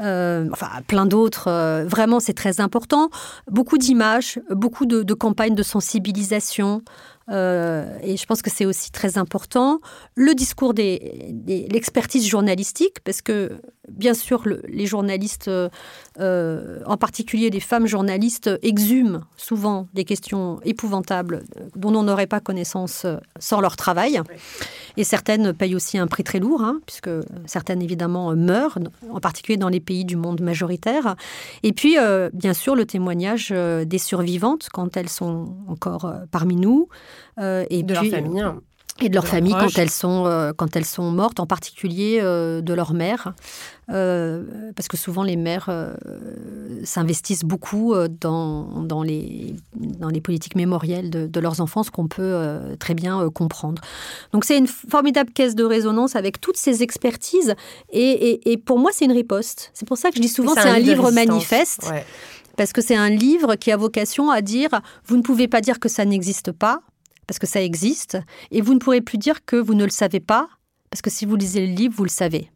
euh, 0.00 0.48
enfin 0.52 0.68
plein 0.86 1.06
d'autres. 1.06 1.48
Euh, 1.48 1.84
vraiment, 1.86 2.20
c'est 2.20 2.34
très 2.34 2.60
important. 2.60 3.10
Beaucoup 3.50 3.78
d'images, 3.78 4.40
beaucoup 4.50 4.86
de, 4.86 5.14
campagnes 5.14 5.54
de 5.54 5.62
sensibilisation. 5.62 6.82
Et 7.30 8.16
je 8.16 8.26
pense 8.26 8.42
que 8.42 8.50
c'est 8.50 8.66
aussi 8.66 8.90
très 8.90 9.18
important. 9.18 9.80
Le 10.14 10.34
discours 10.34 10.74
des, 10.74 11.34
l'expertise 11.70 12.26
journalistique, 12.26 13.00
parce 13.04 13.22
que 13.22 13.60
bien 13.88 14.14
sûr, 14.14 14.44
les 14.68 14.86
journalistes, 14.86 15.50
en 16.18 16.96
particulier 16.98 17.50
les 17.50 17.60
femmes 17.60 17.86
journalistes, 17.86 18.50
exhument 18.62 19.22
souvent 19.36 19.88
des 19.94 20.04
questions 20.04 20.60
épouvantables 20.64 21.44
dont 21.76 21.94
on 21.94 22.02
n'aurait 22.02 22.26
pas 22.26 22.40
connaissance 22.40 23.06
sans 23.38 23.60
leur 23.60 23.76
travail. 23.76 24.20
Et 24.96 25.04
certaines 25.04 25.52
payent 25.52 25.74
aussi 25.74 25.98
un 25.98 26.06
prix 26.06 26.24
très 26.24 26.38
lourd, 26.38 26.62
hein, 26.62 26.80
puisque 26.86 27.10
certaines 27.46 27.82
évidemment 27.82 28.34
meurent, 28.36 28.78
en 29.10 29.20
particulier 29.20 29.56
dans 29.56 29.68
les 29.68 29.80
pays 29.80 30.04
du 30.04 30.16
monde 30.16 30.40
majoritaire. 30.40 31.16
Et 31.62 31.72
puis, 31.72 31.98
euh, 31.98 32.30
bien 32.32 32.54
sûr, 32.54 32.74
le 32.74 32.86
témoignage 32.86 33.48
euh, 33.50 33.84
des 33.84 33.98
survivantes 33.98 34.68
quand 34.72 34.96
elles 34.96 35.08
sont 35.08 35.56
encore 35.68 36.04
euh, 36.04 36.18
parmi 36.30 36.56
nous. 36.56 36.88
Et 37.38 37.82
de 37.82 37.94
leur 37.94 38.04
famille. 38.04 38.40
Hein 38.40 38.60
et 39.00 39.08
de 39.08 39.14
leur 39.14 39.26
famille 39.26 39.52
quand 39.52 39.76
elles 39.76 39.90
sont 39.90 40.24
euh, 40.26 40.52
quand 40.56 40.76
elles 40.76 40.84
sont 40.84 41.10
mortes, 41.10 41.40
en 41.40 41.46
particulier 41.46 42.20
euh, 42.22 42.60
de 42.60 42.72
leur 42.72 42.94
mère, 42.94 43.34
euh, 43.90 44.70
parce 44.76 44.86
que 44.86 44.96
souvent 44.96 45.24
les 45.24 45.36
mères 45.36 45.68
s'investissent 46.84 47.44
beaucoup 47.44 47.94
dans, 48.20 48.82
dans, 48.82 49.02
les 49.02 49.56
dans 49.74 50.08
les 50.08 50.20
politiques 50.20 50.54
mémorielles 50.54 51.10
de, 51.10 51.26
de 51.26 51.40
leurs 51.40 51.60
enfants, 51.60 51.82
ce 51.82 51.90
qu'on 51.90 52.06
peut 52.06 52.60
très 52.78 52.94
bien 52.94 53.28
comprendre. 53.30 53.82
Donc 54.32 54.44
c'est 54.44 54.56
une 54.56 54.68
formidable 54.68 55.32
caisse 55.32 55.56
de 55.56 55.64
résonance 55.64 56.14
avec 56.14 56.40
toutes 56.40 56.56
ces 56.56 56.82
expertises, 56.82 57.54
et, 57.90 58.52
et, 58.52 58.56
pour 58.56 58.78
moi 58.78 58.90
c'est 58.92 59.06
une 59.06 59.12
riposte. 59.12 59.70
C'est 59.74 59.88
pour 59.88 59.98
ça 59.98 60.10
que 60.10 60.16
je 60.16 60.22
dis 60.22 60.28
souvent 60.28 60.54
c'est 60.54 60.68
un, 60.68 60.78
livre 60.78 61.10
manifeste. 61.10 61.92
Parce 62.56 62.72
que 62.72 62.80
c'est 62.80 62.94
un 62.94 63.08
livre 63.08 63.56
qui 63.56 63.72
a 63.72 63.76
vocation 63.76 64.30
à 64.30 64.40
dire, 64.40 64.70
vous 65.06 65.16
ne 65.16 65.22
pouvez 65.22 65.48
pas 65.48 65.60
dire 65.60 65.80
que 65.80 65.88
ça 65.88 66.04
n'existe 66.04 66.52
pas, 66.52 66.82
parce 67.26 67.38
que 67.38 67.46
ça 67.46 67.62
existe, 67.62 68.18
et 68.50 68.60
vous 68.60 68.74
ne 68.74 68.78
pourrez 68.78 69.00
plus 69.00 69.18
dire 69.18 69.44
que 69.44 69.56
vous 69.56 69.74
ne 69.74 69.84
le 69.84 69.90
savez 69.90 70.20
pas, 70.20 70.48
parce 70.90 71.02
que 71.02 71.10
si 71.10 71.26
vous 71.26 71.36
lisez 71.36 71.66
le 71.66 71.72
livre, 71.72 71.94
vous 71.96 72.04
le 72.04 72.10
savez. 72.10 72.50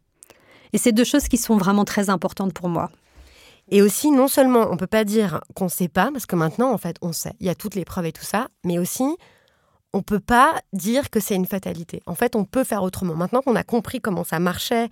Et 0.73 0.77
c'est 0.77 0.91
deux 0.91 1.03
choses 1.03 1.27
qui 1.27 1.37
sont 1.37 1.57
vraiment 1.57 1.85
très 1.85 2.09
importantes 2.09 2.53
pour 2.53 2.69
moi. 2.69 2.89
Et 3.71 3.81
aussi, 3.81 4.11
non 4.11 4.27
seulement 4.27 4.67
on 4.69 4.73
ne 4.73 4.77
peut 4.77 4.87
pas 4.87 5.03
dire 5.03 5.41
qu'on 5.55 5.65
ne 5.65 5.69
sait 5.69 5.87
pas, 5.87 6.09
parce 6.11 6.25
que 6.25 6.35
maintenant, 6.35 6.71
en 6.71 6.77
fait, 6.77 6.97
on 7.01 7.11
sait, 7.11 7.33
il 7.39 7.47
y 7.47 7.49
a 7.49 7.55
toutes 7.55 7.75
les 7.75 7.85
preuves 7.85 8.05
et 8.05 8.11
tout 8.11 8.23
ça, 8.23 8.47
mais 8.63 8.79
aussi, 8.79 9.05
on 9.93 10.03
peut 10.03 10.19
pas 10.19 10.61
dire 10.71 11.09
que 11.09 11.19
c'est 11.19 11.35
une 11.35 11.47
fatalité. 11.47 12.01
En 12.05 12.13
fait, 12.13 12.35
on 12.35 12.45
peut 12.45 12.63
faire 12.63 12.83
autrement. 12.83 13.15
Maintenant 13.15 13.41
qu'on 13.41 13.55
a 13.55 13.63
compris 13.63 13.99
comment 13.99 14.23
ça 14.23 14.37
marchait, 14.39 14.89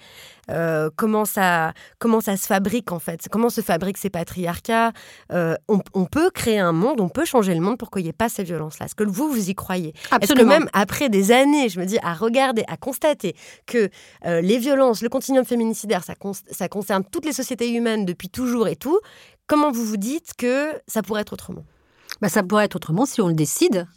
euh, 0.50 0.89
comment 0.95 1.26
ça 1.26 1.74
comment 2.00 2.20
ça 2.20 2.36
se 2.36 2.48
fabrique 2.48 2.91
en 2.91 2.98
fait, 2.98 3.28
comment 3.30 3.52
se 3.52 3.62
fabriquent 3.62 4.00
ces 4.00 4.10
patriarcats, 4.10 4.93
euh, 5.32 5.56
on, 5.68 6.06
peut 6.06 6.32
créer 6.32 6.58
un 6.58 6.72
monde, 6.72 7.00
on 7.00 7.10
peut 7.10 7.26
changer 7.26 7.54
le 7.54 7.62
monde 7.62 7.78
pour 7.78 7.91
qu'il 7.91 8.04
n'y 8.04 8.10
ait 8.10 8.14
pas 8.14 8.30
ces 8.30 8.43
violences-là. 8.43 8.88
Est-ce 8.88 8.95
que 8.95 9.04
vous 9.04 9.30
vous 9.30 9.50
y 9.50 9.56
croyez? 9.56 9.93
Est-ce 10.20 10.34
que 10.34 10.43
même 10.43 10.68
après 10.74 11.10
des 11.10 11.32
années, 11.32 11.70
je 11.70 11.80
me 11.80 11.86
dis 11.86 12.00
à 12.02 12.14
regarder, 12.14 12.64
à 12.68 12.78
constater 12.78 13.36
que 13.68 13.89
euh, 14.26 14.41
les 14.41 14.58
violences, 14.58 15.04
le 15.04 15.10
continuum 15.10 15.45
féminicidaire, 15.45 16.04
ça, 16.04 16.16
ça 16.50 16.70
concerne 16.70 17.04
toutes 17.04 17.26
les 17.26 17.34
sociétés 17.34 17.72
humaines 17.72 18.06
depuis 18.06 18.30
toujours 18.30 18.68
et 18.68 18.76
tout. 18.76 19.00
Comment 19.45 19.72
vous 19.72 19.86
vous 19.86 19.98
dites 19.98 20.34
que 20.38 20.72
ça 20.88 21.04
pourrait 21.04 21.22
être 21.22 21.34
autrement? 21.34 21.64
Bah, 22.22 22.30
ça 22.30 22.41
pourrait 22.41 22.66
être 22.66 22.76
autrement 22.76 23.06
si 23.06 23.22
on 23.22 23.28
le 23.28 23.36
décide 23.36 23.88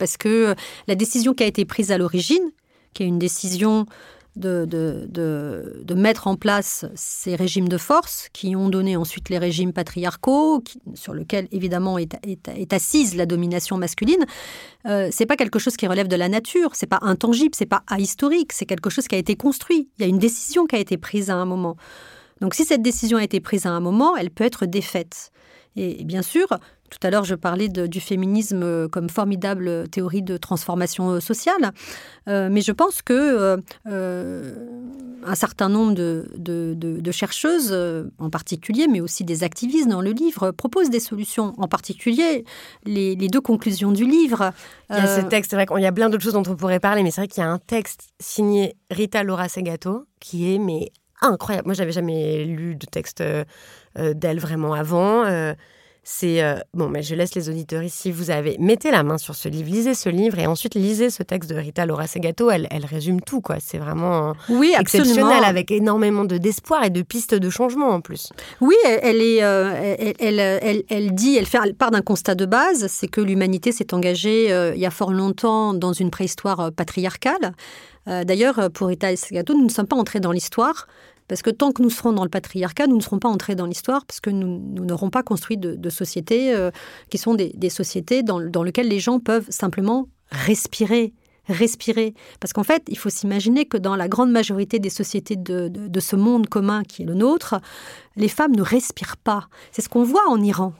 parce 0.00 0.16
que 0.16 0.56
la 0.88 0.96
décision 0.96 1.34
qui 1.34 1.44
a 1.44 1.46
été 1.46 1.64
prise 1.64 1.92
à 1.92 1.98
l'origine, 1.98 2.50
qui 2.94 3.04
est 3.04 3.06
une 3.06 3.20
décision 3.20 3.86
de, 4.36 4.64
de, 4.64 5.94
mettre 5.94 6.26
en 6.26 6.36
place 6.36 6.86
ces 6.94 7.36
régimes 7.36 7.68
de 7.68 7.76
force 7.76 8.28
qui 8.32 8.56
ont 8.56 8.70
donné 8.70 8.96
ensuite 8.96 9.28
les 9.28 9.36
régimes 9.38 9.72
patriarcaux, 9.72 10.64
sur 10.94 11.12
lesquels 11.12 11.46
évidemment 11.52 11.98
est, 11.98 12.16
est, 12.24 12.72
assise 12.72 13.16
la 13.16 13.26
domination 13.26 13.76
masculine, 13.76 14.24
euh, 14.86 15.08
c'est 15.12 15.26
pas 15.26 15.36
quelque 15.36 15.58
chose 15.58 15.76
qui 15.76 15.86
relève 15.86 16.08
de 16.08 16.16
la 16.16 16.28
nature, 16.28 16.70
c'est 16.74 16.86
pas 16.86 17.00
intangible, 17.02 17.54
c'est 17.54 17.66
pas 17.66 17.82
ahistorique, 17.86 18.52
c'est 18.54 18.66
quelque 18.66 18.88
chose 18.88 19.08
qui 19.08 19.14
a 19.14 19.18
été 19.18 19.36
construit. 19.36 19.90
Il 19.98 20.02
y 20.02 20.04
a 20.04 20.08
une 20.08 20.18
décision 20.18 20.64
qui 20.66 20.76
a 20.76 20.78
été 20.78 20.96
prise 20.96 21.28
à 21.28 21.34
un 21.34 21.44
moment. 21.44 21.76
Donc 22.40 22.54
si 22.54 22.64
cette 22.64 22.82
décision 22.82 23.18
a 23.18 23.24
été 23.24 23.40
prise 23.40 23.66
à 23.66 23.70
un 23.70 23.80
moment, 23.80 24.16
elle 24.16 24.30
peut 24.30 24.44
être 24.44 24.64
défaite. 24.64 25.32
Et 25.76 26.02
bien 26.04 26.22
sûr, 26.22 26.48
tout 26.90 26.98
à 27.06 27.10
l'heure, 27.10 27.24
je 27.24 27.34
parlais 27.34 27.68
du 27.68 28.00
féminisme 28.00 28.88
comme 28.88 29.08
formidable 29.08 29.88
théorie 29.88 30.22
de 30.22 30.36
transformation 30.36 31.20
sociale, 31.20 31.72
euh, 32.28 32.48
mais 32.50 32.60
je 32.60 32.72
pense 32.72 33.02
que 33.02 33.60
euh, 33.86 34.54
un 35.24 35.34
certain 35.34 35.68
nombre 35.68 35.94
de, 35.94 37.10
chercheuses, 37.12 37.76
en 38.18 38.30
particulier, 38.30 38.86
mais 38.88 39.00
aussi 39.00 39.24
des 39.24 39.44
activistes 39.44 39.88
dans 39.88 40.00
le 40.00 40.10
livre, 40.10 40.50
proposent 40.50 40.90
des 40.90 41.00
solutions. 41.00 41.54
En 41.58 41.68
particulier, 41.68 42.44
les, 42.84 43.16
deux 43.16 43.40
conclusions 43.40 43.92
du 43.92 44.04
livre. 44.04 44.52
Il 44.90 44.96
y 44.96 44.98
a 44.98 45.06
ce 45.06 45.20
euh, 45.20 45.28
texte, 45.28 45.50
c'est 45.50 45.56
vrai 45.56 45.66
qu'il 45.66 45.80
y 45.80 45.86
a 45.86 45.92
plein 45.92 46.10
d'autres 46.10 46.24
choses 46.24 46.32
dont 46.32 46.42
on 46.48 46.56
pourrait 46.56 46.80
parler, 46.80 47.02
mais 47.02 47.10
c'est 47.10 47.20
vrai 47.20 47.28
qu'il 47.28 47.42
y 47.42 47.46
a 47.46 47.50
un 47.50 47.58
texte 47.58 48.08
signé 48.18 48.76
Rita 48.90 49.22
Laura 49.22 49.48
Segato 49.48 50.06
qui 50.18 50.54
est 50.54 50.58
mais 50.58 50.90
incroyable. 51.22 51.66
Moi, 51.66 51.74
j'avais 51.74 51.92
jamais 51.92 52.44
lu 52.44 52.74
de 52.76 52.86
texte 52.86 53.22
d'elle 53.96 54.40
vraiment 54.40 54.74
avant. 54.74 55.24
C'est 56.02 56.42
euh, 56.42 56.56
bon, 56.72 56.88
mais 56.88 57.02
je 57.02 57.14
laisse 57.14 57.34
les 57.34 57.50
auditeurs 57.50 57.82
ici. 57.82 58.10
Vous 58.10 58.30
avez 58.30 58.56
mettez 58.58 58.90
la 58.90 59.02
main 59.02 59.18
sur 59.18 59.34
ce 59.34 59.48
livre, 59.48 59.70
lisez 59.70 59.94
ce 59.94 60.08
livre 60.08 60.38
et 60.38 60.46
ensuite 60.46 60.74
lisez 60.74 61.10
ce 61.10 61.22
texte 61.22 61.50
de 61.50 61.56
Rita 61.56 61.84
Laura 61.84 62.06
Segato. 62.06 62.50
Elle, 62.50 62.66
elle 62.70 62.86
résume 62.86 63.20
tout, 63.20 63.40
quoi. 63.42 63.56
C'est 63.60 63.78
vraiment 63.78 64.34
oui, 64.48 64.74
exceptionnel 64.78 65.44
avec 65.44 65.70
énormément 65.70 66.24
de 66.24 66.38
d'espoir 66.38 66.84
et 66.84 66.90
de 66.90 67.02
pistes 67.02 67.34
de 67.34 67.50
changement 67.50 67.88
en 67.88 68.00
plus. 68.00 68.30
Oui, 68.62 68.76
elle 68.84 69.20
est, 69.20 69.42
euh, 69.42 69.94
elle, 70.18 70.40
elle, 70.40 70.84
elle, 70.88 71.14
dit, 71.14 71.36
elle, 71.36 71.46
fait, 71.46 71.72
part 71.76 71.90
d'un 71.90 72.02
constat 72.02 72.34
de 72.34 72.46
base, 72.46 72.86
c'est 72.86 73.08
que 73.08 73.20
l'humanité 73.20 73.70
s'est 73.70 73.92
engagée 73.92 74.50
euh, 74.52 74.72
il 74.74 74.80
y 74.80 74.86
a 74.86 74.90
fort 74.90 75.12
longtemps 75.12 75.74
dans 75.74 75.92
une 75.92 76.10
préhistoire 76.10 76.72
patriarcale. 76.72 77.52
D'ailleurs, 78.06 78.70
pour 78.72 78.88
Rita 78.88 79.14
Segato, 79.14 79.54
nous 79.54 79.62
ne 79.62 79.70
sommes 79.70 79.86
pas 79.86 79.94
entrés 79.94 80.18
dans 80.18 80.32
l'histoire. 80.32 80.88
Parce 81.30 81.42
que 81.42 81.50
tant 81.50 81.70
que 81.70 81.80
nous 81.80 81.90
serons 81.90 82.12
dans 82.12 82.24
le 82.24 82.28
patriarcat, 82.28 82.88
nous 82.88 82.96
ne 82.96 83.00
serons 83.00 83.20
pas 83.20 83.28
entrés 83.28 83.54
dans 83.54 83.66
l'histoire, 83.66 84.04
parce 84.04 84.18
que 84.18 84.30
nous 84.30 84.84
n'aurons 84.84 85.10
pas 85.10 85.22
construit 85.22 85.56
de, 85.56 85.88
sociétés 85.88 86.52
euh, 86.52 86.72
qui 87.08 87.18
sont 87.18 87.34
des, 87.34 87.70
sociétés 87.70 88.24
dans, 88.24 88.40
lesquelles 88.64 88.88
les 88.88 88.98
gens 88.98 89.20
peuvent 89.20 89.46
simplement 89.48 90.08
respirer. 90.32 91.14
Respirer. 91.46 92.14
Parce 92.40 92.52
qu'en 92.52 92.64
fait, 92.64 92.82
il 92.88 92.98
faut 92.98 93.10
s'imaginer 93.10 93.64
que 93.64 93.76
dans 93.76 93.94
la 93.94 94.08
grande 94.08 94.32
majorité 94.32 94.80
des 94.80 94.90
sociétés 94.90 95.36
de, 95.36 96.00
ce 96.00 96.16
monde 96.16 96.48
commun 96.48 96.82
qui 96.82 97.02
est 97.02 97.06
le 97.06 97.14
nôtre, 97.14 97.60
les 98.16 98.28
femmes 98.28 98.56
ne 98.56 98.62
respirent 98.62 99.16
pas. 99.16 99.48
C'est 99.70 99.82
ce 99.82 99.88
qu'on 99.88 100.02
voit 100.02 100.28
en 100.28 100.42
Iran 100.42 100.72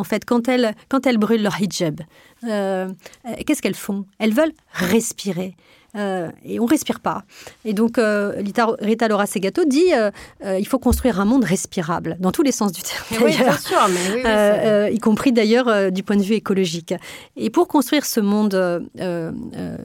en 0.00 0.04
fait, 0.04 0.24
quand 0.24 0.48
elles, 0.48 0.74
quand 0.88 1.06
elles 1.06 1.18
brûlent 1.18 1.42
leur 1.42 1.60
hijab. 1.60 2.00
Euh, 2.44 2.88
euh, 3.26 3.34
qu'est-ce 3.46 3.62
qu'elles 3.62 3.74
font? 3.88 4.06
Elles 4.18 4.34
veulent 4.34 4.54
respirer. 4.72 5.54
Euh, 5.96 6.30
et 6.44 6.60
on 6.60 6.66
respire 6.66 7.00
pas. 7.00 7.24
Et 7.64 7.74
donc, 7.74 7.98
euh, 7.98 8.40
Rita, 8.80 9.08
Laura 9.08 9.26
Segato 9.26 9.64
dit 9.64 9.92
euh, 9.92 10.10
il 10.58 10.66
faut 10.66 10.78
construire 10.78 11.18
un 11.18 11.24
monde 11.24 11.44
respirable, 11.44 12.16
dans 12.20 12.30
tous 12.30 12.44
les 12.44 12.52
sens 12.52 12.70
du 12.70 12.80
terme. 12.80 13.24
Oui, 13.24 13.36
bien 13.36 13.58
sûr, 13.58 13.80
mais 13.88 14.94
y 14.94 14.98
compris 15.00 15.32
d'ailleurs 15.32 15.90
du 15.90 16.02
point 16.04 16.16
de 16.16 16.22
vue 16.22 16.34
écologique. 16.34 16.94
Et 17.36 17.50
pour 17.50 17.66
construire 17.66 18.06
ce 18.06 18.20
monde 18.20 18.54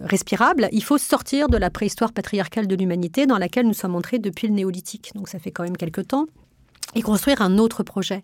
respirable, 0.01 0.69
il 0.71 0.83
faut 0.83 0.99
sortir 0.99 1.49
de 1.49 1.57
la 1.57 1.71
préhistoire 1.71 2.13
patriarcale 2.13 2.67
de 2.67 2.75
l'humanité 2.75 3.25
dans 3.25 3.39
laquelle 3.39 3.65
nous 3.65 3.73
sommes 3.73 3.95
entrés 3.95 4.19
depuis 4.19 4.47
le 4.47 4.53
néolithique. 4.53 5.11
Donc, 5.15 5.27
ça 5.27 5.39
fait 5.39 5.51
quand 5.51 5.63
même 5.63 5.77
quelques 5.77 6.07
temps 6.07 6.27
et 6.93 7.01
construire 7.01 7.41
un 7.41 7.57
autre 7.57 7.81
projet. 7.81 8.21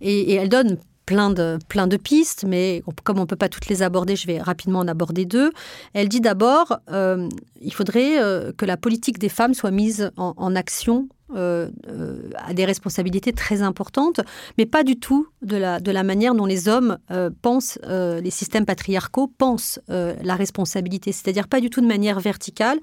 Et, 0.00 0.32
et 0.32 0.34
elle 0.34 0.48
donne 0.48 0.78
plein 1.06 1.30
de, 1.30 1.58
plein 1.68 1.86
de 1.86 1.96
pistes, 1.96 2.44
mais 2.46 2.82
comme 3.04 3.18
on 3.18 3.22
ne 3.22 3.26
peut 3.26 3.36
pas 3.36 3.48
toutes 3.48 3.68
les 3.68 3.82
aborder, 3.82 4.16
je 4.16 4.26
vais 4.26 4.40
rapidement 4.40 4.80
en 4.80 4.88
aborder 4.88 5.24
deux. 5.24 5.52
Elle 5.92 6.08
dit 6.08 6.20
d'abord, 6.20 6.78
euh, 6.90 7.28
il 7.60 7.72
faudrait 7.72 8.22
euh, 8.22 8.52
que 8.56 8.64
la 8.64 8.76
politique 8.76 9.18
des 9.18 9.28
femmes 9.28 9.54
soit 9.54 9.70
mise 9.70 10.10
en, 10.16 10.54
action 10.54 11.08
a 11.34 12.54
des 12.54 12.64
responsabilités 12.64 13.32
très 13.32 13.62
importantes, 13.62 14.20
mais 14.58 14.66
pas 14.66 14.84
du 14.84 14.96
tout 14.96 15.26
de 15.42 15.56
la, 15.56 15.80
de 15.80 15.90
la 15.90 16.02
manière 16.02 16.34
dont 16.34 16.46
les 16.46 16.68
hommes 16.68 16.98
pensent, 17.42 17.78
les 17.88 18.30
systèmes 18.30 18.66
patriarcaux 18.66 19.30
pensent 19.38 19.80
la 19.88 20.36
responsabilité, 20.36 21.12
c'est-à-dire 21.12 21.48
pas 21.48 21.60
du 21.60 21.70
tout 21.70 21.80
de 21.80 21.86
manière 21.86 22.20
verticale, 22.20 22.78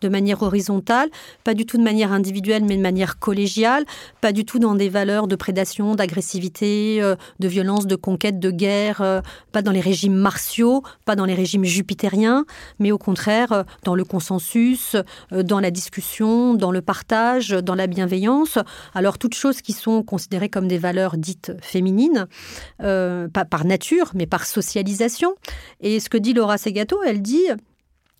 de 0.00 0.08
manière 0.08 0.42
horizontale, 0.42 1.08
pas 1.44 1.54
du 1.54 1.66
tout 1.66 1.78
de 1.78 1.82
manière 1.82 2.12
individuelle, 2.12 2.64
mais 2.64 2.76
de 2.76 2.82
manière 2.82 3.18
collégiale, 3.18 3.84
pas 4.20 4.32
du 4.32 4.44
tout 4.44 4.58
dans 4.58 4.74
des 4.74 4.88
valeurs 4.88 5.26
de 5.26 5.36
prédation, 5.36 5.94
d'agressivité, 5.94 7.00
de 7.38 7.48
violence, 7.48 7.86
de 7.86 7.96
conquête, 7.96 8.38
de 8.38 8.50
guerre, 8.50 9.22
pas 9.52 9.62
dans 9.62 9.72
les 9.72 9.80
régimes 9.80 10.14
martiaux, 10.14 10.82
pas 11.04 11.16
dans 11.16 11.24
les 11.24 11.34
régimes 11.34 11.64
jupitériens, 11.64 12.44
mais 12.78 12.92
au 12.92 12.98
contraire 12.98 13.64
dans 13.84 13.94
le 13.94 14.04
consensus, 14.04 14.96
dans 15.30 15.60
la 15.60 15.70
discussion, 15.70 16.54
dans 16.54 16.70
le 16.70 16.82
partage, 16.82 17.50
dans 17.50 17.74
la 17.74 17.86
bienveillance. 17.96 18.58
Alors 18.94 19.16
toutes 19.16 19.34
choses 19.34 19.62
qui 19.62 19.72
sont 19.72 20.02
considérées 20.02 20.50
comme 20.50 20.68
des 20.68 20.78
valeurs 20.78 21.16
dites 21.16 21.52
féminines, 21.62 22.26
pas 22.78 23.44
par 23.48 23.64
nature, 23.64 24.10
mais 24.14 24.26
par 24.26 24.44
socialisation. 24.44 25.34
Et 25.80 25.98
ce 25.98 26.10
que 26.10 26.18
dit 26.18 26.34
Laura 26.34 26.58
Segato, 26.58 27.02
elle 27.02 27.22
dit 27.22 27.46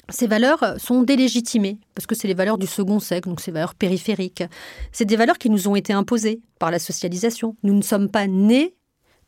ces 0.09 0.29
valeurs 0.29 0.77
sont 0.79 1.03
délégitimées, 1.03 1.81
parce 1.97 2.07
que 2.07 2.15
c'est 2.15 2.29
les 2.29 2.35
valeurs 2.35 2.59
du 2.59 2.69
second 2.69 3.01
siècle, 3.01 3.29
donc 3.29 3.41
ces 3.41 3.51
valeurs 3.51 3.75
périphériques. 3.75 4.45
C'est 4.93 5.05
des 5.05 5.17
valeurs 5.17 5.37
qui 5.37 5.51
nous 5.51 5.67
ont 5.67 5.75
été 5.75 5.93
imposées 5.93 6.41
par 6.61 6.71
la 6.71 6.79
socialisation. 6.79 7.57
Nous 7.65 7.75
ne 7.75 7.83
sommes 7.83 8.09
pas 8.09 8.29
nés 8.29 8.76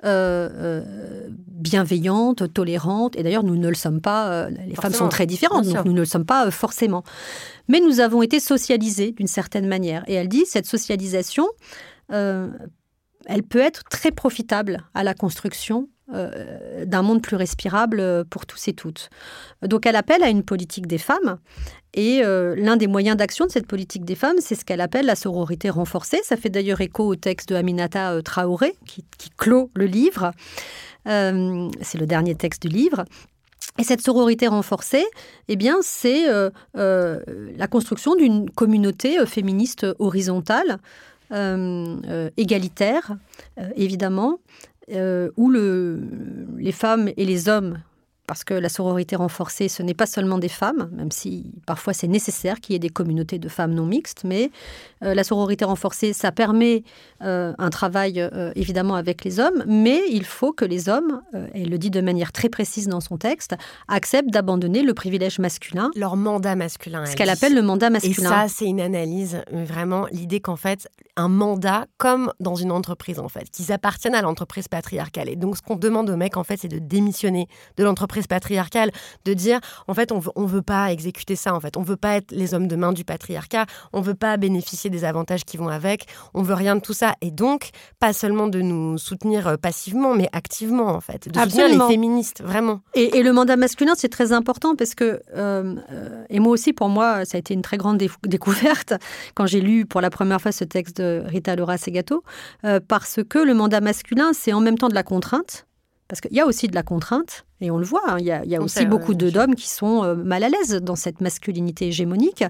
euh, 0.05 0.49
euh, 0.53 1.29
bienveillantes, 1.29 2.53
tolérantes, 2.53 3.17
et 3.17 3.25
d'ailleurs 3.25 3.43
nous 3.43 3.57
ne 3.57 3.69
le 3.69 3.75
sommes 3.75 4.01
pas, 4.01 4.29
euh, 4.29 4.51
les 4.51 4.77
femmes 4.77 4.93
sont 4.93 5.09
très 5.09 5.27
différentes, 5.27 5.67
donc 5.67 5.85
nous 5.85 5.93
ne 5.93 5.99
le 5.99 6.05
sommes 6.07 6.25
pas 6.25 6.51
forcément. 6.53 7.03
Mais 7.67 7.81
nous 7.81 7.99
avons 7.99 8.23
été 8.23 8.39
socialisés 8.39 9.11
d'une 9.11 9.27
certaine 9.27 9.67
manière. 9.67 10.05
Et 10.07 10.15
elle 10.15 10.29
dit, 10.29 10.47
cette 10.47 10.67
socialisation, 10.67 11.49
elle 12.11 13.43
peut 13.49 13.59
être 13.59 13.85
très 13.91 14.13
profitable 14.13 14.85
à 14.95 15.03
la 15.03 15.15
construction 15.15 15.89
euh, 16.15 16.87
d'un 16.87 17.03
monde 17.03 17.21
plus 17.21 17.37
respirable 17.37 18.01
euh, 18.01 18.25
pour 18.25 18.47
tous 18.47 18.69
et 18.69 18.73
toutes. 18.73 19.11
Donc 19.61 19.85
elle 19.85 19.97
appelle 19.97 20.23
à 20.23 20.31
une 20.31 20.43
politique 20.43 20.87
des 20.87 20.97
femmes. 20.97 21.37
Et 21.93 22.23
euh, 22.25 22.55
l'un 22.57 22.79
des 22.79 22.87
moyens 22.87 23.15
d'action 23.15 23.45
de 23.45 23.51
cette 23.51 23.67
politique 23.67 24.07
des 24.07 24.15
femmes, 24.15 24.37
c'est 24.41 24.55
ce 24.55 24.65
qu'elle 24.65 24.81
appelle 24.81 25.05
la 25.05 25.17
sororité 25.17 25.69
renforcée. 25.69 26.21
Ça 26.25 26.39
fait 26.39 26.49
d'ailleurs 26.49 26.81
écho 26.81 27.05
au 27.05 27.15
texte 27.15 27.51
de 27.51 27.57
Aminata 27.57 28.23
Traoré, 28.23 28.75
qui, 28.87 29.05
clôt 29.37 29.71
le 29.75 29.85
livre. 29.85 30.33
c'est 31.05 31.99
le 31.99 32.07
dernier 32.07 32.35
texte 32.35 32.63
du 32.63 32.69
livre. 32.69 33.05
Et 33.79 33.85
cette 33.85 34.01
sororité 34.01 34.47
renforcée, 34.47 35.05
eh 35.49 35.57
bien, 35.57 35.77
c'est 35.83 36.25
la 36.75 37.67
construction 37.71 38.15
d'une 38.15 38.51
communauté 38.51 39.25
féministe 39.27 39.87
horizontale, 39.99 40.79
égalitaire, 42.37 43.17
évidemment, 43.77 44.39
euh, 44.93 45.31
où 45.37 45.51
le, 45.51 46.03
les 46.57 46.73
femmes 46.73 47.11
et 47.17 47.25
les 47.25 47.49
hommes 47.49 47.81
parce 48.29 48.45
que 48.45 48.53
la 48.53 48.69
sororité 48.69 49.17
renforcée, 49.17 49.69
ce 49.69 49.83
n'est 49.83 49.95
pas 49.95 50.07
seulement 50.07 50.39
des 50.39 50.51
femmes, 50.51 50.91
même 50.93 51.11
si 51.11 51.51
parfois 51.67 51.95
c'est 51.95 52.07
nécessaire 52.07 52.61
qu'il 52.61 52.75
y 52.75 52.77
ait 52.77 52.79
des 52.79 52.91
communautés 52.91 53.39
de 53.39 53.49
femmes 53.49 53.73
non 53.73 53.87
mixtes, 53.87 54.23
mais 54.23 54.51
euh, 55.03 55.15
la 55.15 55.25
sororité 55.25 55.65
renforcée, 55.65 56.13
ça 56.13 56.31
permet 56.31 56.85
euh, 57.23 57.55
un 57.59 57.71
travail 57.71 58.21
euh, 58.21 58.53
évidemment 58.55 58.97
avec 58.97 59.25
les 59.25 59.41
hommes, 59.41 59.65
mais 59.67 60.03
il 60.11 60.25
faut 60.25 60.53
que 60.53 60.67
les 60.67 60.91
hommes, 60.91 61.23
et 61.55 61.63
elle 61.63 61.71
le 61.71 61.79
dit 61.79 61.91
de 61.91 62.03
manière 62.03 62.31
très 62.31 62.51
précise 62.51 62.87
dans 62.87 63.01
son 63.01 63.17
texte, 63.17 63.57
acceptent 63.89 64.31
d'abandonner 64.31 64.83
le 64.83 64.93
privilège 64.93 65.39
masculin. 65.39 65.91
Leur 65.97 66.17
mandat 66.17 66.55
masculin. 66.55 67.07
Ce 67.07 67.17
qu'elle 67.17 67.31
appelle 67.31 67.55
le 67.55 67.63
mandat 67.63 67.89
masculin. 67.89 68.31
Et 68.31 68.35
ça, 68.35 68.47
c'est 68.49 68.67
une 68.67 68.83
analyse, 68.83 69.43
vraiment, 69.51 70.07
l'idée 70.13 70.41
qu'en 70.41 70.57
fait, 70.57 70.87
un 71.17 71.29
mandat, 71.29 71.87
comme 71.97 72.31
dans 72.41 72.55
une 72.55 72.73
entreprise 72.73 73.19
en 73.19 73.29
fait, 73.29 73.49
qu'ils 73.51 73.73
appartiennent 73.73 74.15
à 74.15 74.21
l'entreprise 74.21 74.69
patriarcale. 74.69 75.31
Et 75.31 75.37
donc, 75.37 75.57
ce 75.57 75.63
qu'on 75.63 75.77
demande 75.77 76.11
aux 76.11 76.17
mecs, 76.17 76.37
en 76.37 76.45
fait, 76.45 76.59
c'est 76.59 76.69
de 76.69 76.79
démissionner 76.79 77.49
de 77.79 77.85
l'entreprise 77.85 78.18
patriarcale, 78.27 78.91
de 79.25 79.35
dire 79.35 79.61
en 79.87 79.95
fait 79.95 80.13
on 80.13 80.19
veut, 80.19 80.33
on 80.37 80.47
veut 80.47 80.63
pas 80.63 80.93
exécuter 80.93 81.37
ça, 81.37 81.55
en 81.55 81.61
fait. 81.61 81.77
On 81.77 81.83
veut 81.83 81.97
pas 81.97 82.17
être 82.17 82.33
les 82.33 82.55
hommes 82.55 82.69
de 82.69 82.77
main 82.77 82.93
du 82.93 83.05
patriarcat, 83.05 83.67
on 83.93 84.01
veut 84.01 84.15
pas 84.15 84.37
bénéficier 84.37 84.91
des 84.91 85.05
avantages 85.05 85.45
qui 85.45 85.57
vont 85.57 85.69
avec, 85.69 86.07
on 86.35 86.43
veut 86.43 86.55
rien 86.55 86.77
de 86.77 86.81
tout 86.81 86.93
ça. 86.93 87.15
Et 87.21 87.31
donc 87.31 87.71
pas 88.01 88.13
seulement 88.13 88.49
de 88.49 88.61
nous 88.61 88.99
soutenir 88.99 89.47
euh, 89.47 89.57
passivement, 89.57 90.15
mais 90.15 90.29
activement 90.33 90.89
en 90.89 91.01
fait, 91.01 91.29
de 91.29 91.39
soutenir 91.39 91.69
les 91.69 91.93
féministes 91.93 92.43
vraiment. 92.43 92.81
Et, 92.95 93.23
le 93.23 93.33
mandat 93.33 93.57
masculin 93.57 93.93
c'est 93.97 94.09
très 94.09 94.33
important 94.33 94.77
parce 94.77 94.95
que 94.95 95.21
euh, 95.37 95.75
euh, 95.91 96.25
et 96.31 96.39
moi 96.39 96.53
aussi 96.53 96.73
pour 96.73 96.89
moi 96.89 97.25
ça 97.25 97.37
a 97.37 97.39
été 97.39 97.53
une 97.53 97.63
très 97.63 97.77
grande 97.77 97.99
découverte 98.23 98.95
quand 99.35 99.47
j'ai 99.47 99.61
lu 99.61 99.87
pour 99.87 100.01
la 100.01 100.09
première 100.09 100.41
fois 100.41 100.53
ce 100.53 100.65
texte 100.65 100.99
de 100.99 101.23
Rita 101.27 101.57
Laura 101.57 101.79
Segato 101.79 102.23
parce 102.87 103.21
que 103.29 103.39
le 103.39 103.55
mandat 103.55 103.81
masculin 103.81 104.31
c'est 104.33 104.53
en 104.53 104.61
même 104.61 104.79
temps 104.79 104.89
de 104.89 104.95
la 104.95 105.03
contrainte 105.03 105.68
parce 106.09 106.23
qu'il 106.23 106.33
y 106.33 106.41
a 106.41 106.47
aussi 106.47 106.69
de 106.69 106.75
la 106.75 106.83
contrainte, 106.83 107.45
et 107.61 107.71
on 107.71 107.77
le 107.77 107.85
voit, 107.85 108.03
hein, 108.09 108.17
il 108.19 108.27
y 108.27 108.33
a, 108.33 108.63
aussi 108.63 108.87
beaucoup 108.87 109.15
d'hommes 109.15 109.55
qui 109.55 109.69
sont 109.69 110.03
euh, 110.05 110.15
mal 110.15 110.43
à 110.43 110.49
l'aise 110.49 110.77
dans 110.77 110.97
cette 110.97 111.21
masculinité 111.21 111.89
hégémonique. 111.89 112.45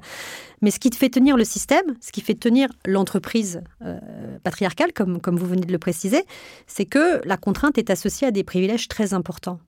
Mais 0.63 0.71
ce 0.71 0.79
qui 0.79 0.91
fait 0.91 1.09
tenir 1.09 1.37
le 1.37 1.45
système, 1.45 1.97
ce 2.01 2.13
qui 2.13 2.21
fait 2.21 2.35
tenir 2.35 2.69
l'entreprise 2.87 3.63
euh, 3.85 3.99
patriarcale, 4.45 4.93
comme, 4.93 5.21
comme 5.21 5.37
vous 5.37 5.47
venez 5.47 5.67
de 5.67 5.73
le 5.73 5.79
préciser, 5.79 6.25
c'est 6.67 6.85
que 6.85 7.21
la 7.25 7.37
contrainte 7.37 7.79
est 7.79 7.91
associée 7.91 8.29
à 8.29 8.31
des 8.31 8.45
privilèges 8.45 8.87
très 8.87 9.13
importants. 9.13 9.59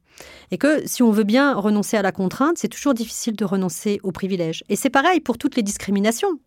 Et 0.51 0.59
que 0.59 0.87
si 0.87 1.03
on 1.03 1.11
veut 1.11 1.25
bien 1.25 1.55
renoncer 1.55 1.97
à 1.97 2.03
la 2.03 2.13
contrainte, 2.13 2.59
c'est 2.59 2.69
toujours 2.69 2.95
difficile 2.95 3.35
de 3.35 3.45
renoncer 3.45 3.99
aux 4.03 4.13
privilèges. 4.13 4.63
Et 4.69 4.77
c'est 4.77 4.91
pareil 4.91 5.21
pour 5.21 5.39
toutes 5.39 5.57
les 5.57 5.63
discriminations. 5.63 6.39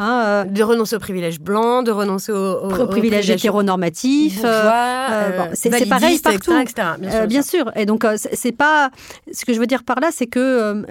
Hein, 0.00 0.22
euh, 0.24 0.44
de 0.44 0.62
renoncer 0.62 0.94
aux 0.94 1.00
privilèges 1.00 1.40
blancs, 1.40 1.84
de 1.84 1.90
renoncer 1.90 2.30
aux, 2.30 2.86
privilèges 2.86 3.30
hétéronormatifs. 3.30 4.42
Euh, 4.44 4.70
euh, 5.10 5.46
c'est 5.54 5.70
pareil 5.88 6.20
partout. 6.20 6.52
bien, 7.26 7.42
sûr, 7.42 7.72
Et 7.74 7.84
donc, 7.84 8.06
c'est 8.14 8.52
pas. 8.52 8.90
Ce 9.32 9.44
que 9.44 9.52
je 9.52 9.58
veux 9.58 9.66
dire 9.66 9.82
par 9.82 9.98
là, 9.98 10.10
c'est 10.12 10.28
que 10.28 10.84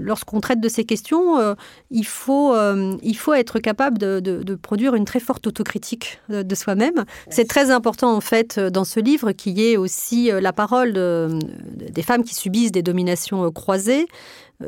lorsqu'on 0.00 0.40
traite 0.40 0.60
de 0.60 0.68
ces 0.68 0.84
questions, 0.84 1.56
il, 1.90 2.06
faut, 2.06 2.54
il 3.02 3.16
faut 3.16 3.32
être 3.32 3.58
capable 3.58 3.96
de, 3.96 4.54
produire 4.60 4.94
une 4.94 5.06
très 5.06 5.20
forte 5.20 5.46
autocritique 5.46 6.20
de, 6.28 6.54
soi-même. 6.54 7.04
C'est 7.30 7.48
très 7.48 7.70
important, 7.70 8.14
en 8.14 8.20
fait, 8.20 8.60
dans 8.60 8.84
ce 8.84 9.00
livre, 9.00 9.32
qu'il 9.32 9.58
y 9.58 9.72
ait 9.72 9.78
aussi 9.78 10.30
la 10.30 10.52
parole 10.52 10.92
des 10.92 12.02
femmes 12.02 12.22
qui 12.22 12.34
subissent 12.34 12.72
des 12.72 12.82
dominations 12.82 13.50
croisées. 13.50 14.06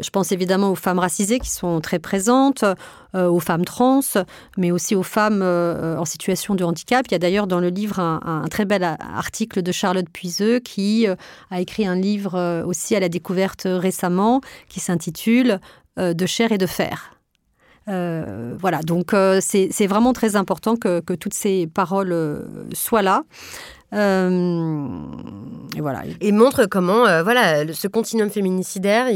Je 0.01 0.11
pense 0.11 0.33
évidemment 0.33 0.71
aux 0.71 0.77
femmes 0.77 0.99
racisées 0.99 1.39
qui 1.39 1.51
sont 1.51 1.81
très 1.81 1.99
présentes, 1.99 2.65
euh, 3.15 3.29
aux 3.29 3.39
femmes 3.39 3.65
trans, 3.65 4.01
mais 4.57 4.73
aussi 4.73 4.97
aux 4.97 5.05
femmes 5.05 5.41
euh, 5.43 5.97
en 5.97 6.05
situation 6.05 6.57
de 6.57 6.65
handicap. 6.65 7.07
Il 7.09 7.13
y 7.13 7.15
a 7.15 7.19
d'ailleurs 7.19 7.47
dans 7.47 7.61
le 7.61 7.69
livre 7.69 8.01
un, 8.01 8.45
très 8.51 8.65
bel 8.65 8.83
article 8.83 9.63
de 9.63 9.71
Charlotte 9.71 10.09
Puiseux 10.13 10.59
qui 10.59 11.07
euh, 11.07 11.15
a 11.51 11.61
écrit 11.61 11.87
un 11.87 11.95
livre 11.95 12.65
aussi 12.67 12.97
à 12.97 13.01
la 13.01 13.09
découverte 13.09 13.67
récemment 13.67 14.41
qui 14.69 14.81
s'intitule 14.81 15.61
De 15.97 16.27
chair 16.27 16.51
et 16.51 16.59
de 16.59 16.67
fer. 16.67 17.15
voilà, 17.87 18.81
donc 18.83 19.15
c'est 19.41 19.87
vraiment 19.87 20.13
très 20.13 20.35
important 20.35 20.75
que, 20.77 21.15
toutes 21.15 21.35
ces 21.35 21.69
paroles 21.69 22.45
soient 22.73 23.03
là. 23.03 23.23
et 23.93 25.81
voilà. 25.81 26.03
Et 26.21 26.33
montre 26.33 26.67
comment, 26.67 27.05
voilà, 27.23 27.73
ce 27.73 27.87
continuum 27.87 28.31
féminicidaire, 28.31 29.07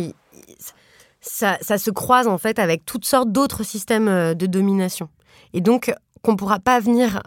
ça, 1.20 1.58
se 1.60 1.90
croise 1.90 2.28
en 2.28 2.38
fait 2.38 2.58
avec 2.58 2.84
toutes 2.84 3.04
sortes 3.04 3.30
d'autres 3.30 3.62
systèmes 3.62 4.08
euh, 4.08 4.34
de 4.34 4.46
domination. 4.46 5.08
Et 5.52 5.60
donc, 5.60 5.92
qu'on 6.22 6.32
ne 6.32 6.36
pourra 6.36 6.58
pas 6.58 6.80
venir 6.80 7.22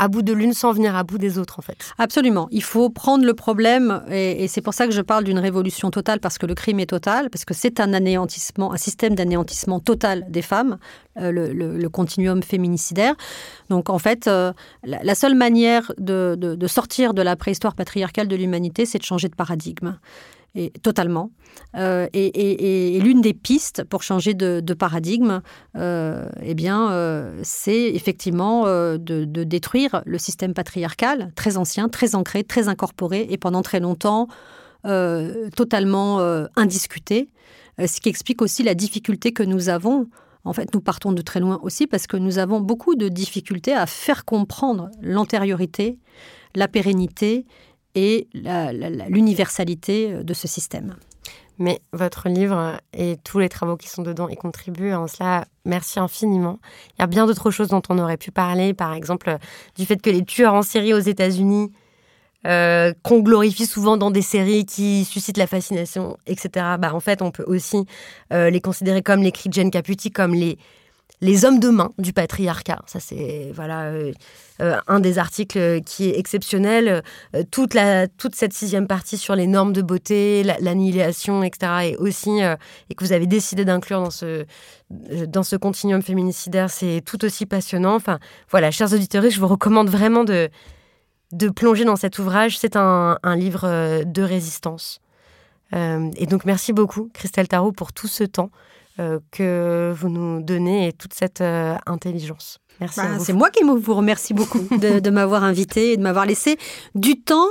à 0.00 0.08
bout 0.08 0.22
de 0.22 0.32
l'une 0.32 0.52
sans 0.52 0.72
venir 0.72 0.96
à 0.96 1.04
bout 1.04 1.18
des 1.18 1.38
autres, 1.38 1.58
en 1.60 1.62
fait. 1.62 1.76
Absolument. 1.98 2.48
Il 2.50 2.64
faut 2.64 2.90
prendre 2.90 3.24
le 3.24 3.32
problème, 3.32 4.02
et, 4.10 4.48
c'est 4.48 4.60
pour 4.60 4.74
ça 4.74 4.86
que 4.86 4.92
je 4.92 5.00
parle 5.00 5.22
d'une 5.22 5.38
révolution 5.38 5.90
totale, 5.90 6.18
parce 6.18 6.36
que 6.36 6.46
le 6.46 6.54
crime 6.54 6.80
est 6.80 6.86
total, 6.86 7.30
parce 7.30 7.44
que 7.44 7.54
c'est 7.54 7.78
un 7.78 7.92
anéantissement, 7.94 8.72
un 8.72 8.76
système 8.76 9.14
d'anéantissement 9.14 9.78
total 9.78 10.24
des 10.28 10.42
femmes, 10.42 10.78
euh, 11.18 11.30
le, 11.30 11.88
continuum 11.88 12.42
féminicidaire. 12.42 13.14
Donc, 13.70 13.88
en 13.88 14.00
fait, 14.00 14.26
euh, 14.26 14.52
la, 14.82 15.14
seule 15.14 15.36
manière 15.36 15.92
de 15.96 16.66
sortir 16.66 17.14
de 17.14 17.22
la 17.22 17.36
préhistoire 17.36 17.76
patriarcale 17.76 18.26
de 18.26 18.34
l'humanité, 18.34 18.86
c'est 18.86 18.98
de 18.98 19.04
changer 19.04 19.28
de 19.28 19.36
paradigme 19.36 19.96
et, 20.54 20.70
totalement. 20.70 21.30
Euh, 21.76 22.08
et, 22.12 22.98
l'une 23.00 23.20
des 23.20 23.34
pistes 23.34 23.84
pour 23.84 24.02
changer 24.02 24.34
de, 24.34 24.74
paradigme, 24.74 25.40
euh, 25.76 26.28
eh 26.42 26.54
bien, 26.54 26.90
euh, 26.92 27.40
c'est 27.42 27.90
effectivement 27.94 28.64
de, 28.64 29.24
détruire 29.24 30.02
le 30.06 30.18
système 30.18 30.54
patriarcal, 30.54 31.32
très 31.34 31.56
ancien, 31.56 31.88
très 31.88 32.14
ancré, 32.14 32.44
très 32.44 32.68
incorporé 32.68 33.26
et 33.30 33.38
pendant 33.38 33.62
très 33.62 33.80
longtemps 33.80 34.28
totalement 35.56 36.18
indiscuté. 36.56 37.30
ce 37.78 38.00
qui 38.00 38.10
explique 38.10 38.42
aussi 38.42 38.62
la 38.62 38.74
difficulté 38.74 39.32
que 39.32 39.42
nous 39.42 39.70
avons 39.70 40.08
en 40.46 40.52
fait, 40.52 40.74
nous 40.74 40.82
partons 40.82 41.12
de 41.12 41.22
très 41.22 41.40
loin 41.40 41.58
aussi 41.62 41.86
parce 41.86 42.06
que 42.06 42.18
nous 42.18 42.36
avons 42.36 42.60
beaucoup 42.60 42.96
de 42.96 43.08
difficultés 43.08 43.72
à 43.72 43.86
faire 43.86 44.26
comprendre 44.26 44.90
l'antériorité, 45.00 45.98
la 46.54 46.68
pérennité 46.68 47.46
et 47.94 48.28
l'universalité 49.08 50.22
de 50.22 50.34
ce 50.34 50.48
système. 50.48 50.96
mais 51.58 51.80
votre 51.92 52.28
livre 52.28 52.80
et 52.92 53.16
tous 53.22 53.38
les 53.38 53.48
travaux 53.48 53.76
qui 53.76 53.88
sont 53.88 54.02
dedans 54.02 54.28
y 54.28 54.34
contribuent. 54.34 54.92
En 54.92 55.06
cela, 55.06 55.44
merci 55.64 56.00
infiniment. 56.00 56.58
Il 56.98 57.02
y 57.02 57.04
a 57.04 57.06
bien 57.06 57.26
d'autres 57.26 57.52
choses 57.52 57.68
dont 57.68 57.82
on 57.88 57.98
aurait 58.00 58.16
pu 58.16 58.32
parler, 58.32 58.74
par 58.74 58.92
exemple 58.92 59.38
du 59.76 59.86
fait 59.86 60.02
que 60.02 60.10
les 60.10 60.24
tueurs 60.24 60.54
en 60.54 60.62
série 60.62 60.92
aux 60.92 60.98
États-Unis, 60.98 61.70
euh, 62.46 62.92
qu'on 63.02 63.20
glorifie 63.20 63.64
souvent 63.64 63.96
dans 63.96 64.10
des 64.10 64.20
séries 64.20 64.66
qui 64.66 65.06
suscitent 65.06 65.38
la 65.38 65.46
fascination, 65.46 66.18
etc. 66.26 66.76
Bah, 66.78 66.92
en 66.92 67.00
fait, 67.00 67.22
on 67.22 67.30
peut 67.30 67.44
aussi 67.46 67.86
euh, 68.34 68.50
les 68.50 68.60
considérer 68.60 69.00
comme 69.00 69.22
les 69.22 69.32
cris 69.32 69.48
de 69.48 69.54
Jane 69.54 69.70
comme 70.12 70.34
les 70.34 70.58
les 71.20 71.44
hommes 71.44 71.60
de 71.60 71.68
main 71.68 71.90
du 71.98 72.12
patriarcat. 72.12 72.82
Ça, 72.86 73.00
c'est 73.00 73.50
voilà 73.54 73.84
euh, 73.84 74.12
euh, 74.60 74.78
un 74.86 75.00
des 75.00 75.18
articles 75.18 75.80
qui 75.82 76.10
est 76.10 76.18
exceptionnel. 76.18 77.02
Euh, 77.34 77.42
toute, 77.50 77.74
la, 77.74 78.08
toute 78.08 78.34
cette 78.34 78.52
sixième 78.52 78.86
partie 78.86 79.16
sur 79.16 79.34
les 79.34 79.46
normes 79.46 79.72
de 79.72 79.82
beauté, 79.82 80.42
l'annihilation, 80.42 81.42
etc. 81.42 81.72
Et 81.84 81.96
aussi, 81.96 82.40
et 82.90 82.94
que 82.94 83.04
vous 83.04 83.12
avez 83.12 83.26
décidé 83.26 83.64
d'inclure 83.64 84.00
dans 84.02 84.10
ce, 84.10 84.44
dans 84.90 85.42
ce 85.42 85.56
continuum 85.56 86.02
féminicidaire, 86.02 86.70
c'est 86.70 87.02
tout 87.04 87.24
aussi 87.24 87.46
passionnant. 87.46 87.94
Enfin, 87.94 88.18
voilà, 88.50 88.70
chers 88.70 88.92
auditeurs, 88.92 89.28
je 89.28 89.40
vous 89.40 89.48
recommande 89.48 89.88
vraiment 89.88 90.24
de, 90.24 90.50
de 91.32 91.48
plonger 91.48 91.84
dans 91.84 91.96
cet 91.96 92.18
ouvrage. 92.18 92.58
C'est 92.58 92.76
un, 92.76 93.18
un 93.22 93.36
livre 93.36 94.04
de 94.04 94.22
résistance. 94.22 95.00
et 95.72 96.26
donc, 96.26 96.44
merci 96.44 96.72
beaucoup, 96.72 97.08
Christelle 97.14 97.48
Tarot, 97.48 97.72
pour 97.72 97.92
tout 97.92 98.08
ce 98.08 98.24
temps. 98.24 98.50
Euh, 99.00 99.18
que 99.32 99.92
vous 99.92 100.08
nous 100.08 100.40
donnez 100.40 100.86
et 100.86 100.92
toute 100.92 101.14
cette 101.14 101.40
euh, 101.40 101.74
intelligence. 101.84 102.60
Merci. 102.78 103.00
Bah, 103.00 103.18
c'est 103.18 103.32
moi 103.32 103.50
qui 103.50 103.64
vous 103.64 103.94
remercie 103.94 104.34
beaucoup 104.34 104.60
de, 104.70 105.10
m'avoir 105.10 105.42
invité 105.42 105.94
et 105.94 105.96
de 105.96 106.02
m'avoir 106.02 106.26
laissé 106.26 106.58
du 106.94 107.20
temps 107.20 107.48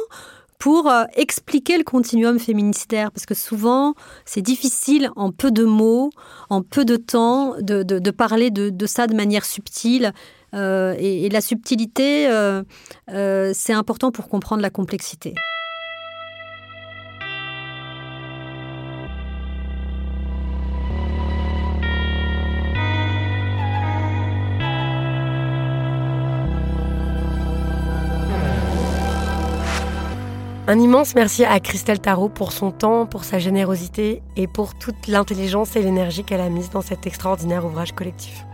pour 0.58 0.90
euh, 0.90 1.04
expliquer 1.18 1.78
le 1.78 1.84
continuum 1.84 2.40
féminicidaire, 2.40 3.12
parce 3.12 3.26
que 3.26 3.34
souvent, 3.34 3.94
c'est 4.24 4.42
difficile 4.42 5.10
en 5.18 5.34
peu 5.34 5.52
de 5.52 5.66
mots, 5.66 6.12
en 6.50 6.62
peu 6.62 6.86
de 6.86 6.96
temps, 6.96 7.56
de, 7.60 8.12
parler 8.12 8.50
de, 8.50 8.86
ça 8.86 9.08
de 9.08 9.14
manière 9.14 9.44
subtile. 9.44 10.14
et, 10.54 11.30
la 11.30 11.42
subtilité, 11.42 12.30
c'est 13.10 13.74
important 13.74 14.14
pour 14.14 14.30
comprendre 14.30 14.62
la 14.62 14.70
complexité. 14.70 15.34
Un 30.66 30.80
immense 30.80 31.14
merci 31.14 31.44
à 31.44 31.60
Christelle 31.60 32.00
Tarot 32.00 32.30
pour 32.30 32.54
son 32.54 32.72
temps, 32.72 33.06
pour 33.06 33.26
sa 33.26 33.38
générosité 33.38 34.22
et 34.38 34.48
pour 34.48 34.76
toute 34.76 35.08
l'intelligence 35.08 35.76
et 35.76 35.82
l'énergie 35.82 36.24
qu'elle 36.24 36.40
a 36.40 36.48
mise 36.48 36.70
dans 36.70 36.80
cet 36.80 37.06
extraordinaire 37.06 37.66
ouvrage 37.66 37.92
collectif. 37.92 38.46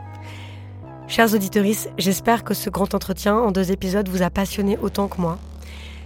Chers 1.08 1.36
auditeurs, 1.36 1.66
j'espère 2.00 2.44
que 2.44 2.56
ce 2.56 2.72
grand 2.72 2.96
entretien 2.96 3.36
en 3.36 3.52
deux 3.52 3.72
épisodes 3.72 4.10
vous 4.10 4.24
a 4.24 4.32
passionné 4.32 4.76
autant 4.82 5.08
que 5.08 5.22
moi. 5.22 5.38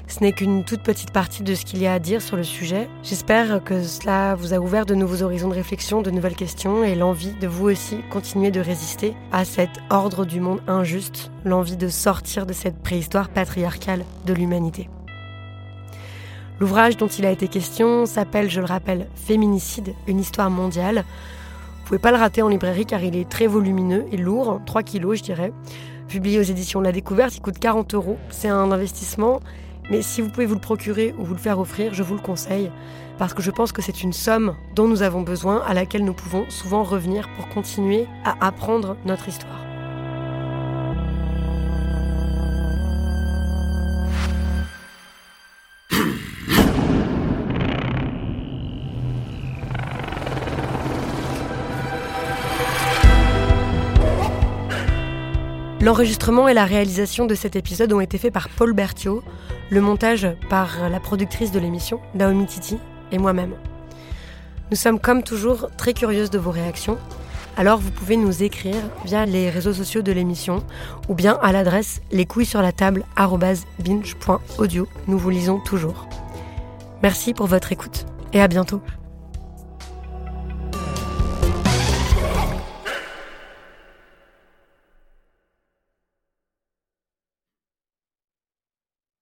Ce 0.09 0.19
n'est 0.19 0.33
qu'une 0.33 0.65
toute 0.65 0.83
petite 0.83 1.11
partie 1.11 1.41
de 1.41 1.55
ce 1.55 1.63
qu'il 1.63 1.81
y 1.81 1.87
a 1.87 1.93
à 1.93 1.99
dire 1.99 2.21
sur 2.21 2.35
le 2.35 2.43
sujet. 2.43 2.89
J'espère 3.01 3.63
que 3.63 3.81
cela 3.81 4.35
vous 4.35 4.53
a 4.53 4.59
ouvert 4.59 4.85
de 4.85 4.95
nouveaux 4.95 5.23
horizons 5.23 5.47
de 5.47 5.55
réflexion, 5.55 6.01
de 6.01 6.11
nouvelles 6.11 6.35
questions 6.35 6.83
et 6.83 6.95
l'envie 6.95 7.33
de 7.39 7.47
vous 7.47 7.69
aussi 7.69 7.99
continuer 8.11 8.51
de 8.51 8.59
résister 8.59 9.15
à 9.31 9.45
cet 9.45 9.79
ordre 9.89 10.25
du 10.25 10.41
monde 10.41 10.59
injuste, 10.67 11.31
l'envie 11.45 11.77
de 11.77 11.87
sortir 11.87 12.45
de 12.45 12.51
cette 12.51 12.83
préhistoire 12.83 13.29
patriarcale 13.29 14.03
de 14.25 14.33
l'humanité. 14.33 14.89
L'ouvrage 16.59 16.97
dont 16.97 17.07
il 17.07 17.25
a 17.25 17.31
été 17.31 17.47
question 17.47 18.05
s'appelle, 18.05 18.49
je 18.49 18.59
le 18.59 18.65
rappelle, 18.65 19.07
Féminicide, 19.15 19.93
une 20.07 20.19
histoire 20.19 20.49
mondiale. 20.49 21.03
Vous 21.79 21.87
pouvez 21.87 21.99
pas 21.99 22.11
le 22.11 22.17
rater 22.17 22.41
en 22.41 22.47
librairie 22.47 22.85
car 22.85 23.03
il 23.03 23.15
est 23.15 23.27
très 23.27 23.47
volumineux 23.47 24.05
et 24.11 24.17
lourd, 24.17 24.61
3 24.65 24.83
kilos 24.83 25.17
je 25.17 25.23
dirais. 25.23 25.51
Publié 26.07 26.39
aux 26.39 26.43
éditions 26.43 26.79
La 26.79 26.91
Découverte, 26.91 27.35
il 27.35 27.41
coûte 27.41 27.59
40 27.59 27.93
euros. 27.95 28.17
C'est 28.29 28.49
un 28.49 28.71
investissement, 28.71 29.39
mais 29.89 30.01
si 30.01 30.21
vous 30.21 30.29
pouvez 30.29 30.45
vous 30.45 30.55
le 30.55 30.61
procurer 30.61 31.13
ou 31.17 31.25
vous 31.25 31.33
le 31.33 31.39
faire 31.39 31.59
offrir, 31.59 31.93
je 31.93 32.03
vous 32.03 32.15
le 32.15 32.21
conseille 32.21 32.71
parce 33.17 33.33
que 33.33 33.41
je 33.41 33.51
pense 33.51 33.71
que 33.71 33.81
c'est 33.81 34.03
une 34.03 34.13
somme 34.13 34.55
dont 34.75 34.87
nous 34.87 35.01
avons 35.03 35.21
besoin, 35.21 35.61
à 35.67 35.73
laquelle 35.73 36.03
nous 36.03 36.13
pouvons 36.13 36.49
souvent 36.49 36.83
revenir 36.83 37.29
pour 37.35 37.47
continuer 37.49 38.07
à 38.25 38.35
apprendre 38.45 38.95
notre 39.05 39.29
histoire. 39.29 39.62
L'enregistrement 55.83 56.47
et 56.47 56.53
la 56.53 56.63
réalisation 56.63 57.25
de 57.25 57.35
cet 57.35 57.57
épisode 57.57 57.91
ont 57.91 57.99
été 57.99 58.17
faits 58.17 58.31
par 58.31 58.47
Paul 58.47 58.71
Berthiaud, 58.71 59.21
le 59.69 59.81
montage 59.81 60.25
par 60.49 60.89
la 60.89 61.01
productrice 61.01 61.51
de 61.51 61.59
l'émission, 61.59 61.99
Naomi 62.15 62.45
Titi, 62.45 62.77
et 63.11 63.17
moi-même. 63.17 63.51
Nous 64.71 64.77
sommes 64.77 64.97
comme 64.97 65.23
toujours 65.23 65.69
très 65.75 65.93
curieuses 65.93 66.29
de 66.29 66.39
vos 66.39 66.51
réactions, 66.51 66.97
alors 67.57 67.79
vous 67.79 67.91
pouvez 67.91 68.15
nous 68.15 68.43
écrire 68.43 68.81
via 69.03 69.25
les 69.25 69.49
réseaux 69.49 69.73
sociaux 69.73 70.01
de 70.01 70.13
l'émission 70.13 70.63
ou 71.09 71.15
bien 71.15 71.37
à 71.41 71.51
l'adresse 71.51 72.01
les 72.13 72.25
couilles 72.25 72.45
sur 72.45 72.61
la 72.61 72.71
table 72.71 73.03
binge.audio. 73.79 74.87
Nous 75.09 75.17
vous 75.17 75.29
lisons 75.29 75.59
toujours. 75.59 76.07
Merci 77.01 77.33
pour 77.33 77.47
votre 77.47 77.73
écoute 77.73 78.05
et 78.31 78.39
à 78.39 78.47
bientôt. 78.47 78.81